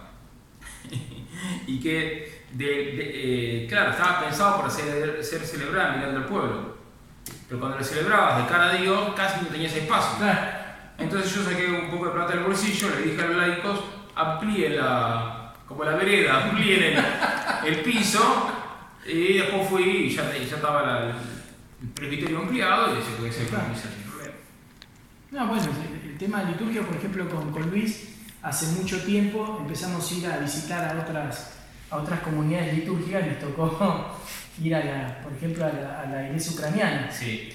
y 1.67 1.79
que, 1.79 2.43
de, 2.53 2.65
de- 2.65 3.63
eh, 3.63 3.67
claro, 3.67 3.91
estaba 3.91 4.21
pensado 4.21 4.57
para 4.57 4.69
ser, 4.69 5.23
ser 5.23 5.41
celebrada 5.45 5.95
mirando 5.97 6.19
al 6.19 6.25
pueblo. 6.25 6.77
Pero 7.47 7.59
cuando 7.59 7.77
lo 7.77 7.83
celebrabas 7.83 8.43
de 8.43 8.49
cara 8.49 8.69
a 8.71 8.73
Dios, 8.75 9.13
casi 9.15 9.41
no 9.41 9.47
tenías 9.47 9.73
espacio. 9.75 10.17
Claro. 10.17 10.39
Entonces 10.97 11.33
yo 11.35 11.43
saqué 11.43 11.67
un 11.67 11.89
poco 11.91 12.05
de 12.07 12.11
plata 12.11 12.33
del 12.35 12.43
bolsillo, 12.43 12.89
le 12.89 13.01
dije 13.11 13.21
a 13.21 13.27
los 13.27 13.35
laicos, 13.37 13.79
amplíen 14.15 14.77
la, 14.77 15.53
como 15.67 15.83
la 15.83 15.95
vereda, 15.95 16.43
amplíen 16.45 16.83
el, 16.83 17.05
el 17.67 17.81
piso, 17.81 18.49
y 19.05 19.39
después 19.39 19.67
fui 19.69 19.83
y 19.83 20.09
ya, 20.09 20.31
ya 20.31 20.55
estaba 20.55 20.83
la- 20.83 21.13
el 21.81 21.89
presbiterio 21.93 22.39
ampliado 22.39 22.97
y 22.97 23.01
se 23.01 23.11
puede 23.11 23.31
sin 23.31 23.47
problema. 23.47 24.35
No, 25.31 25.47
bueno, 25.47 25.63
el, 26.13 26.17
tema 26.17 26.43
de 26.43 26.51
liturgia, 26.51 26.81
por 26.83 26.95
ejemplo, 26.95 27.29
con, 27.29 27.51
con 27.51 27.69
Luis, 27.69 28.09
hace 28.41 28.67
mucho 28.77 29.01
tiempo 29.03 29.57
empezamos 29.61 30.09
a 30.09 30.13
ir 30.15 30.27
a 30.27 30.37
visitar 30.37 30.95
a 30.97 31.01
otras, 31.01 31.51
a 31.89 31.97
otras 31.97 32.19
comunidades 32.21 32.73
litúrgicas, 32.75 33.25
nos 33.27 33.39
tocó 33.39 34.17
ir 34.63 34.75
a 34.75 34.83
la, 34.83 35.21
por 35.23 35.33
ejemplo, 35.33 35.65
a 35.65 35.69
la, 35.73 36.01
a 36.01 36.05
la 36.07 36.27
iglesia 36.27 36.53
ucraniana. 36.53 37.11
Sí, 37.11 37.49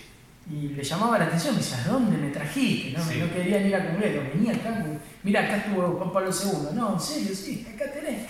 Y 0.50 0.68
le 0.68 0.82
llamaba 0.82 1.18
la 1.18 1.26
atención, 1.26 1.54
me 1.54 1.60
decía, 1.60 1.82
¿a 1.84 1.88
dónde 1.88 2.16
me 2.16 2.30
trajiste? 2.30 2.96
No, 2.98 3.04
Sí. 3.04 3.18
no 3.20 3.32
querían 3.32 3.66
ir 3.66 3.76
a 3.76 3.86
Congreso, 3.86 4.22
venía 4.34 4.54
acá, 4.54 4.84
mira, 5.22 5.44
acá 5.44 5.56
estuvo 5.58 5.82
Juan 5.98 6.12
Pablo 6.12 6.30
II. 6.30 6.74
No, 6.74 6.94
en 6.94 7.00
serio, 7.00 7.34
sí, 7.34 7.66
acá 7.74 7.92
tenés. 7.92 8.26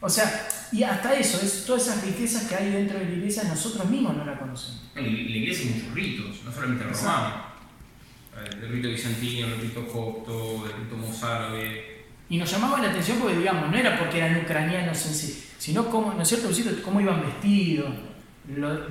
O 0.00 0.08
sea, 0.08 0.46
y 0.70 0.84
hasta 0.84 1.12
eso, 1.18 1.40
es, 1.44 1.64
todas 1.66 1.82
esas 1.88 2.04
riquezas 2.04 2.44
que 2.44 2.54
hay 2.54 2.70
dentro 2.70 2.98
de 3.00 3.06
la 3.06 3.10
iglesia, 3.10 3.42
nosotros 3.44 3.90
mismos 3.90 4.16
no 4.16 4.24
la 4.24 4.38
conocemos. 4.38 4.88
en 4.94 5.02
la 5.04 5.10
iglesia 5.10 5.66
hay 5.66 5.80
muchos 5.80 5.94
ritos, 5.94 6.44
no 6.44 6.52
solamente 6.52 6.84
el 6.84 6.90
romano. 6.94 7.47
Eh, 8.44 8.50
El 8.62 8.68
rito 8.68 8.88
bizantino, 8.88 9.46
el 9.46 9.60
rito 9.60 9.86
copto, 9.88 10.66
el 10.66 10.84
rito 10.84 10.96
mozárabe. 10.96 11.98
Y 12.28 12.36
nos 12.36 12.50
llamaba 12.50 12.80
la 12.80 12.90
atención 12.90 13.18
porque, 13.18 13.38
digamos, 13.38 13.70
no 13.70 13.76
era 13.76 13.98
porque 13.98 14.18
eran 14.18 14.36
ucranianos 14.42 15.06
en 15.06 15.14
sí, 15.14 15.44
sino 15.58 15.88
cómo, 15.88 16.12
¿no 16.12 16.22
es 16.22 16.28
cierto, 16.28 16.48
cómo 16.84 17.00
iban 17.00 17.22
vestidos. 17.22 17.90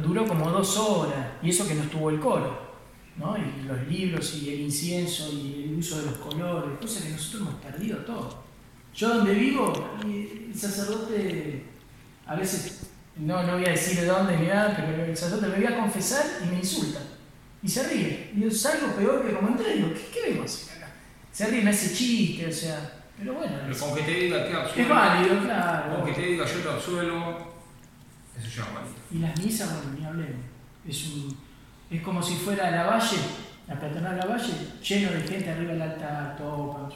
Duró 0.04 0.28
como 0.28 0.50
dos 0.50 0.78
horas, 0.78 1.28
y 1.42 1.50
eso 1.50 1.68
que 1.68 1.76
no 1.76 1.84
estuvo 1.84 2.10
el 2.10 2.20
coro, 2.20 2.76
¿no? 3.18 3.36
Y 3.38 3.64
los 3.68 3.88
libros, 3.88 4.36
y 4.36 4.54
el 4.54 4.62
incienso, 4.62 5.32
y 5.32 5.66
el 5.66 5.76
uso 5.78 6.00
de 6.00 6.06
los 6.08 6.18
colores, 6.18 6.80
cosas 6.80 7.04
que 7.04 7.10
nosotros 7.10 7.42
hemos 7.42 7.56
perdido 7.56 7.98
todo. 8.00 8.44
Yo 8.96 9.10
donde 9.10 9.34
vivo, 9.34 9.74
el 10.04 10.54
sacerdote, 10.56 11.64
a 12.26 12.36
veces, 12.36 12.88
no, 13.16 13.44
no 13.44 13.54
voy 13.54 13.66
a 13.66 13.70
decir 13.70 14.00
de 14.00 14.06
dónde 14.08 14.38
ni 14.38 14.48
nada, 14.48 14.76
pero 14.76 15.06
el 15.06 15.16
sacerdote 15.16 15.48
me 15.48 15.66
voy 15.66 15.74
a 15.74 15.80
confesar 15.80 16.26
y 16.44 16.50
me 16.50 16.58
insulta. 16.58 17.00
Y 17.64 17.68
se 17.68 17.88
ríe. 17.88 18.32
Y 18.36 18.42
yo 18.42 18.52
salgo 18.52 18.96
peor 18.96 19.26
que 19.26 19.34
como 19.34 19.50
entré. 19.50 19.76
Digo, 19.76 19.90
¿qué, 20.14 20.40
hacer 20.44 20.78
acá? 20.78 20.92
Se 21.32 21.48
ríe, 21.48 21.64
me 21.64 21.72
hace 21.72 21.94
chiste, 21.94 22.48
o 22.48 22.52
sea. 22.52 22.94
Pero 23.18 23.34
bueno, 23.34 23.54
Pero 23.62 23.72
es, 23.72 23.82
con 23.82 23.96
que 23.96 24.04
te 24.04 24.12
diga 24.12 24.44
te 24.44 24.52
es 24.52 24.56
absuelvo, 24.56 24.94
válido, 24.94 25.44
claro. 25.44 25.96
con 25.96 26.06
que 26.06 26.14
te 26.14 26.22
diga 26.22 26.46
yo 26.46 26.60
te 26.60 26.70
absuelvo, 26.70 27.54
eso 28.38 28.48
ya 28.48 28.64
es 28.64 28.74
válido. 28.74 28.96
Y 29.12 29.18
las 29.20 29.44
misas, 29.44 29.74
bueno, 29.74 30.00
ni 30.00 30.06
hablemos. 30.06 30.46
Es, 30.88 31.08
un, 31.08 31.38
es 31.90 32.02
como 32.04 32.22
si 32.22 32.36
fuera 32.36 32.70
la 32.70 32.84
valle, 32.86 33.18
la 33.68 33.80
peatonal 33.80 34.16
de 34.16 34.22
la 34.22 34.26
valle, 34.28 34.54
lleno 34.84 35.12
de 35.12 35.22
gente 35.28 35.50
arriba 35.50 35.74
del 35.74 35.82
altar, 35.82 36.38
todo. 36.38 36.90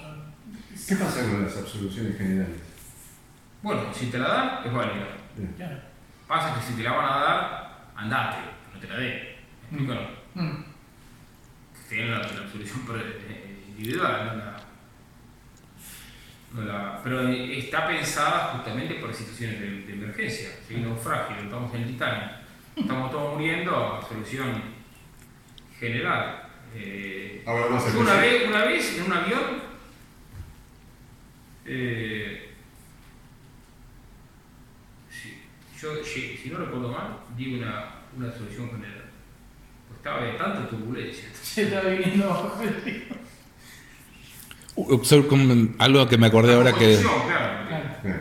¿Qué 0.88 0.96
pasa 0.96 1.22
con 1.24 1.44
las 1.44 1.58
absoluciones 1.58 2.18
generales? 2.18 2.58
Bueno, 3.64 3.94
si 3.94 4.08
te 4.08 4.20
la 4.20 4.28
dan, 4.28 4.68
es 4.68 4.74
válida. 4.74 5.08
Claro. 5.58 5.78
Pasa 6.28 6.54
que 6.54 6.62
si 6.62 6.74
te 6.74 6.84
la 6.84 6.92
van 6.94 7.06
a 7.06 7.24
dar, 7.24 7.92
andate, 7.96 8.38
no 8.74 8.80
te 8.80 8.88
la 8.88 8.98
dé. 8.98 9.38
¿Me 9.72 9.78
explico 9.78 9.94
no? 9.96 10.21
Mm. 10.36 10.64
Tienen 11.90 12.12
la, 12.12 12.20
la 12.20 12.24
absolución 12.44 12.86
per- 12.86 13.22
eh, 13.30 13.66
individual, 13.70 14.26
no 14.28 14.36
la, 14.36 14.58
no 16.54 16.62
la- 16.64 17.02
pero 17.04 17.28
eh, 17.28 17.60
está 17.60 17.86
pensada 17.88 18.54
justamente 18.56 18.96
para 18.96 19.14
situaciones 19.14 19.60
de, 19.60 19.70
de 19.82 19.94
emergencia. 19.94 20.50
Si 20.68 20.74
hay 20.76 20.82
un 20.84 20.90
naufragio, 20.90 21.36
estamos 21.38 21.74
en 21.76 21.82
el 21.82 21.88
Titanic, 21.90 22.32
estamos 22.78 23.12
todos 23.12 23.34
muriendo, 23.34 24.06
solución 24.08 24.62
general. 25.78 26.44
Eh, 26.74 27.44
Ahora 27.46 27.66
una 27.66 28.14
vez, 28.22 28.48
una 28.48 28.64
vez 28.64 28.98
en 28.98 29.04
un 29.04 29.14
avión, 29.14 29.42
eh, 31.66 32.54
si, 35.10 35.42
yo, 35.82 36.04
si 36.04 36.50
no 36.52 36.60
recuerdo 36.60 36.90
mal, 36.92 37.18
di 37.36 37.56
una, 37.56 37.96
una 38.16 38.32
solución 38.32 38.70
general. 38.72 39.01
Estaba 40.02 40.24
de 40.24 40.32
tanta 40.32 40.68
turbulencia. 40.68 41.26
Se 41.44 41.62
el 41.62 42.04
río. 42.04 43.04
Observo 44.74 45.28
como 45.28 45.54
algo 45.78 46.08
que 46.08 46.18
me 46.18 46.26
acordé 46.26 46.56
ahora 46.56 46.74
que, 46.74 46.98
claro. 46.98 47.68
Claro. 48.02 48.20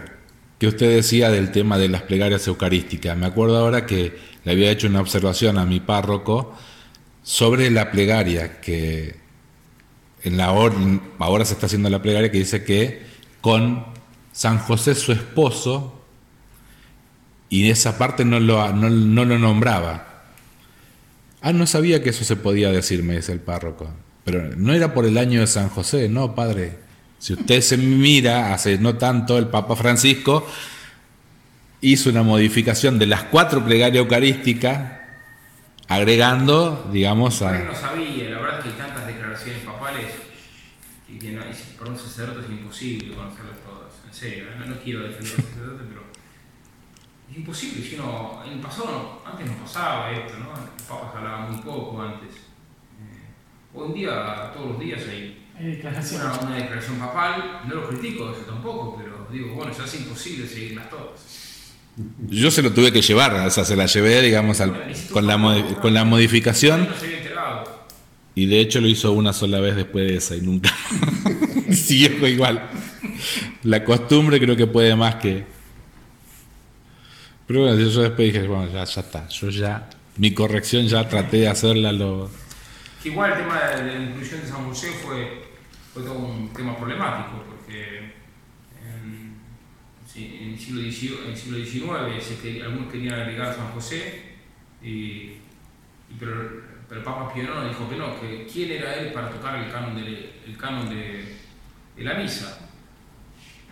Que 0.58 0.66
usted 0.66 0.94
decía 0.94 1.30
del 1.30 1.50
tema 1.52 1.78
de 1.78 1.88
las 1.88 2.02
plegarias 2.02 2.46
eucarísticas. 2.46 3.16
Me 3.16 3.24
acuerdo 3.24 3.56
ahora 3.56 3.86
que 3.86 4.14
le 4.44 4.52
había 4.52 4.70
hecho 4.70 4.88
una 4.88 5.00
observación 5.00 5.56
a 5.56 5.64
mi 5.64 5.80
párroco 5.80 6.54
sobre 7.22 7.70
la 7.70 7.90
plegaria, 7.90 8.60
que 8.60 9.14
en 10.22 10.36
la 10.36 10.52
hora, 10.52 10.76
ahora 11.18 11.46
se 11.46 11.54
está 11.54 11.64
haciendo 11.64 11.88
la 11.88 12.02
plegaria 12.02 12.30
que 12.30 12.40
dice 12.40 12.62
que 12.62 13.06
con 13.40 13.86
San 14.32 14.58
José 14.58 14.94
su 14.94 15.12
esposo, 15.12 15.98
y 17.48 17.70
esa 17.70 17.96
parte 17.96 18.26
no 18.26 18.38
lo, 18.38 18.70
no, 18.74 18.90
no 18.90 19.24
lo 19.24 19.38
nombraba. 19.38 20.09
Ah, 21.42 21.52
no 21.52 21.66
sabía 21.66 22.02
que 22.02 22.10
eso 22.10 22.24
se 22.24 22.36
podía 22.36 22.70
decir, 22.70 23.02
me 23.02 23.16
dice 23.16 23.32
el 23.32 23.40
párroco. 23.40 23.90
Pero 24.24 24.54
no 24.56 24.72
era 24.74 24.92
por 24.92 25.06
el 25.06 25.16
año 25.18 25.40
de 25.40 25.46
San 25.46 25.68
José, 25.70 26.08
no, 26.08 26.34
padre. 26.34 26.78
Si 27.18 27.32
usted 27.34 27.60
se 27.60 27.76
mira, 27.76 28.52
hace 28.54 28.78
no 28.78 28.96
tanto, 28.96 29.38
el 29.38 29.48
Papa 29.48 29.76
Francisco 29.76 30.46
hizo 31.80 32.10
una 32.10 32.22
modificación 32.22 32.98
de 32.98 33.06
las 33.06 33.24
cuatro 33.24 33.64
plegarias 33.64 34.02
eucarísticas, 34.02 34.98
agregando, 35.88 36.88
digamos, 36.92 37.42
a... 37.42 37.58
no 37.58 37.74
sabía, 37.74 38.30
la 38.30 38.38
verdad 38.40 38.58
es 38.58 38.64
que 38.64 38.70
hay 38.70 38.76
tantas 38.76 39.06
declaraciones 39.06 39.62
papales 39.64 40.06
que, 41.18 41.32
no- 41.32 41.42
para 41.78 41.90
un 41.90 41.98
sacerdote 41.98 42.46
es 42.46 42.50
imposible 42.60 43.14
conocerlas 43.14 43.56
todas. 43.64 43.92
En 44.06 44.14
serio, 44.14 44.44
no, 44.58 44.66
no 44.66 44.76
quiero 44.80 45.00
defender 45.00 45.32
al 45.38 45.44
sacerdote, 45.44 45.84
pero 45.88 46.02
es 47.30 47.36
imposible. 47.36 47.82
Si 47.88 47.94
uno, 47.96 48.42
en 48.46 48.52
el 48.54 48.60
pasado, 48.60 49.20
no- 49.24 49.30
antes 49.30 49.46
no 49.46 49.52
pasaba 49.64 50.10
esto, 50.12 50.38
¿no? 50.38 50.46
Los 50.50 50.82
papas 50.88 51.14
hablaban 51.16 51.52
muy 51.52 51.62
poco 51.62 52.02
antes. 52.02 52.28
Eh, 52.34 53.74
un 53.74 53.94
día, 53.94 54.50
todos 54.54 54.70
los 54.70 54.80
días 54.80 55.00
hay 55.08 55.46
Hay 55.58 55.66
declaraciones. 55.76 56.26
una, 56.38 56.46
una 56.48 56.56
declaración 56.56 56.96
papal, 56.98 57.60
no 57.68 57.74
lo 57.74 57.88
critico 57.88 58.30
eso 58.30 58.40
tampoco, 58.42 58.96
pero 58.98 59.26
digo, 59.32 59.54
bueno, 59.54 59.72
ya 59.76 59.84
es 59.84 59.94
imposible 60.00 60.46
seguirlas 60.46 60.90
todas. 60.90 61.20
Yo 62.28 62.50
se 62.50 62.62
lo 62.62 62.72
tuve 62.72 62.92
que 62.92 63.02
llevar, 63.02 63.34
o 63.34 63.50
sea, 63.50 63.64
se 63.64 63.76
la 63.76 63.86
llevé, 63.86 64.22
digamos, 64.22 64.60
al- 64.60 64.92
con, 65.12 65.26
la 65.26 65.36
modi- 65.36 65.74
con 65.80 65.92
la 65.94 66.04
modificación. 66.04 66.88
Se. 66.98 67.20
Y 68.36 68.46
de 68.46 68.60
hecho 68.60 68.80
lo 68.80 68.86
hizo 68.86 69.12
una 69.12 69.32
sola 69.32 69.58
vez 69.60 69.74
después 69.76 70.06
de 70.06 70.16
esa 70.16 70.36
y 70.36 70.40
nunca. 70.40 70.72
Siguió 71.72 72.26
igual. 72.28 72.70
La 73.64 73.84
costumbre 73.84 74.38
creo 74.40 74.56
que 74.56 74.66
puede 74.68 74.94
más 74.96 75.16
que. 75.16 75.44
Pero 77.50 77.62
bueno, 77.62 77.76
yo 77.80 78.02
después 78.02 78.32
dije, 78.32 78.46
bueno, 78.46 78.70
ya, 78.72 78.84
ya 78.84 79.00
está. 79.00 79.26
Yo 79.26 79.50
ya. 79.50 79.90
Mi 80.18 80.32
corrección 80.32 80.86
ya 80.86 81.08
traté 81.08 81.38
de 81.38 81.48
hacerla 81.48 81.90
lo. 81.90 82.30
Que 83.02 83.08
igual 83.08 83.32
el 83.32 83.38
tema 83.38 83.58
de 83.58 83.86
la 83.86 84.04
inclusión 84.04 84.40
de 84.40 84.46
San 84.46 84.64
José 84.66 84.92
fue, 84.92 85.46
fue 85.92 86.04
todo 86.04 86.14
un 86.14 86.52
tema 86.52 86.76
problemático, 86.76 87.42
porque 87.48 88.12
en, 88.80 89.36
en 90.14 90.50
el 90.50 90.56
siglo 90.60 90.80
XIX, 90.80 92.62
algunos 92.62 92.92
querían 92.92 93.18
agregar 93.18 93.48
a 93.48 93.54
San 93.54 93.72
José, 93.72 94.36
y, 94.80 95.32
pero, 96.20 96.62
pero 96.88 97.00
el 97.00 97.04
Papa 97.04 97.34
Pío 97.34 97.64
dijo 97.68 97.90
que 97.90 97.96
no, 97.96 98.20
que 98.20 98.46
quién 98.46 98.70
era 98.70 98.94
él 98.94 99.12
para 99.12 99.28
tocar 99.28 99.56
el 99.58 99.72
canon 99.72 99.96
de, 99.96 100.40
el 100.46 100.56
canon 100.56 100.88
de, 100.88 101.36
de 101.96 102.04
la 102.04 102.14
misa. 102.14 102.60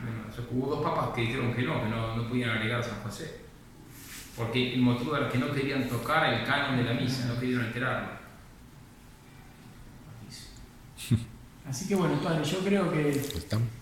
Bueno, 0.02 0.22
o 0.28 0.32
sea, 0.34 0.44
hubo 0.50 0.66
dos 0.74 0.82
papas 0.82 1.14
que 1.14 1.20
dijeron 1.20 1.54
que 1.54 1.62
no, 1.62 1.80
que 1.80 1.88
no, 1.88 2.16
no 2.16 2.28
podían 2.28 2.50
agregar 2.50 2.80
a 2.80 2.82
San 2.82 3.00
José. 3.04 3.46
Porque 4.38 4.74
el 4.74 4.80
motivo 4.80 5.16
era 5.16 5.28
que 5.28 5.38
no 5.38 5.52
querían 5.52 5.88
tocar 5.88 6.32
el 6.32 6.44
canon 6.44 6.76
de 6.76 6.84
la 6.84 6.94
misa, 6.94 7.26
no 7.26 7.40
querían 7.40 7.62
alterarlo. 7.62 8.08
Así 11.68 11.86
que 11.86 11.94
bueno, 11.96 12.14
padre, 12.22 12.44
yo 12.44 12.60
creo 12.60 12.90
que 12.90 13.20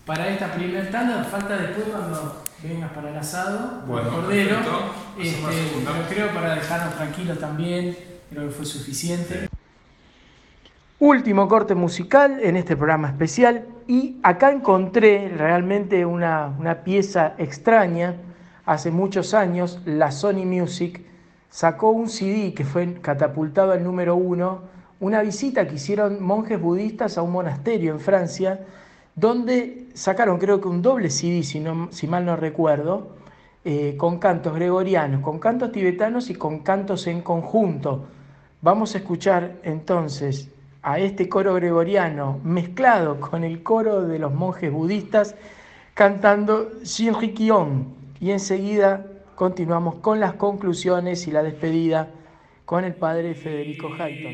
para 0.05 0.27
esta 0.27 0.51
primera 0.51 0.89
tanda 0.89 1.23
falta 1.23 1.55
después 1.57 1.87
cuando 1.87 2.43
vengas 2.61 2.91
para 2.91 3.11
el 3.11 3.17
asado, 3.17 3.83
Bueno, 3.87 4.09
el 4.09 4.15
cordero. 4.15 4.57
Este, 5.17 5.41
pero 5.85 6.07
creo 6.09 6.33
para 6.33 6.55
dejarnos 6.55 6.95
tranquilos 6.95 7.39
también, 7.39 7.97
creo 8.29 8.47
que 8.47 8.53
fue 8.53 8.65
suficiente. 8.65 9.47
Último 10.99 11.47
corte 11.47 11.75
musical 11.75 12.39
en 12.41 12.57
este 12.57 12.75
programa 12.75 13.09
especial 13.09 13.65
y 13.87 14.17
acá 14.23 14.51
encontré 14.51 15.29
realmente 15.29 16.05
una, 16.05 16.47
una 16.59 16.83
pieza 16.83 17.35
extraña. 17.37 18.15
Hace 18.67 18.91
muchos 18.91 19.33
años 19.33 19.79
la 19.85 20.11
Sony 20.11 20.43
Music 20.45 20.99
sacó 21.49 21.91
un 21.91 22.09
CD 22.09 22.53
que 22.53 22.65
fue 22.65 22.95
catapultado 22.95 23.71
al 23.71 23.81
número 23.81 24.17
uno, 24.17 24.59
una 24.99 25.21
visita 25.21 25.65
que 25.65 25.75
hicieron 25.75 26.21
monjes 26.21 26.59
budistas 26.59 27.17
a 27.17 27.21
un 27.21 27.31
monasterio 27.31 27.93
en 27.93 28.01
Francia, 28.01 28.59
donde 29.15 29.87
sacaron 29.93 30.37
creo 30.37 30.59
que 30.59 30.67
un 30.67 30.81
doble 30.81 31.09
CD, 31.09 31.43
si, 31.43 31.61
no- 31.61 31.87
si 31.93 32.07
mal 32.07 32.25
no 32.25 32.35
recuerdo, 32.35 33.15
eh, 33.63 33.95
con 33.97 34.19
cantos 34.19 34.53
gregorianos, 34.53 35.21
con 35.21 35.39
cantos 35.39 35.71
tibetanos 35.71 36.29
y 36.29 36.35
con 36.35 36.59
cantos 36.59 37.07
en 37.07 37.21
conjunto. 37.21 38.07
Vamos 38.61 38.95
a 38.95 38.97
escuchar 38.97 39.53
entonces 39.63 40.49
a 40.81 40.99
este 40.99 41.29
coro 41.29 41.53
gregoriano 41.53 42.41
mezclado 42.43 43.21
con 43.21 43.45
el 43.45 43.63
coro 43.63 44.01
de 44.01 44.19
los 44.19 44.33
monjes 44.33 44.73
budistas 44.73 45.35
cantando 45.93 46.69
Shinrikyon 46.83 47.96
y 48.19 48.31
enseguida 48.31 49.05
continuamos 49.35 49.95
con 49.95 50.19
las 50.19 50.33
conclusiones 50.33 51.27
y 51.27 51.31
la 51.31 51.43
despedida 51.43 52.09
con 52.65 52.83
el 52.83 52.95
padre 52.95 53.35
Federico 53.35 53.87
Hayton. 53.93 54.33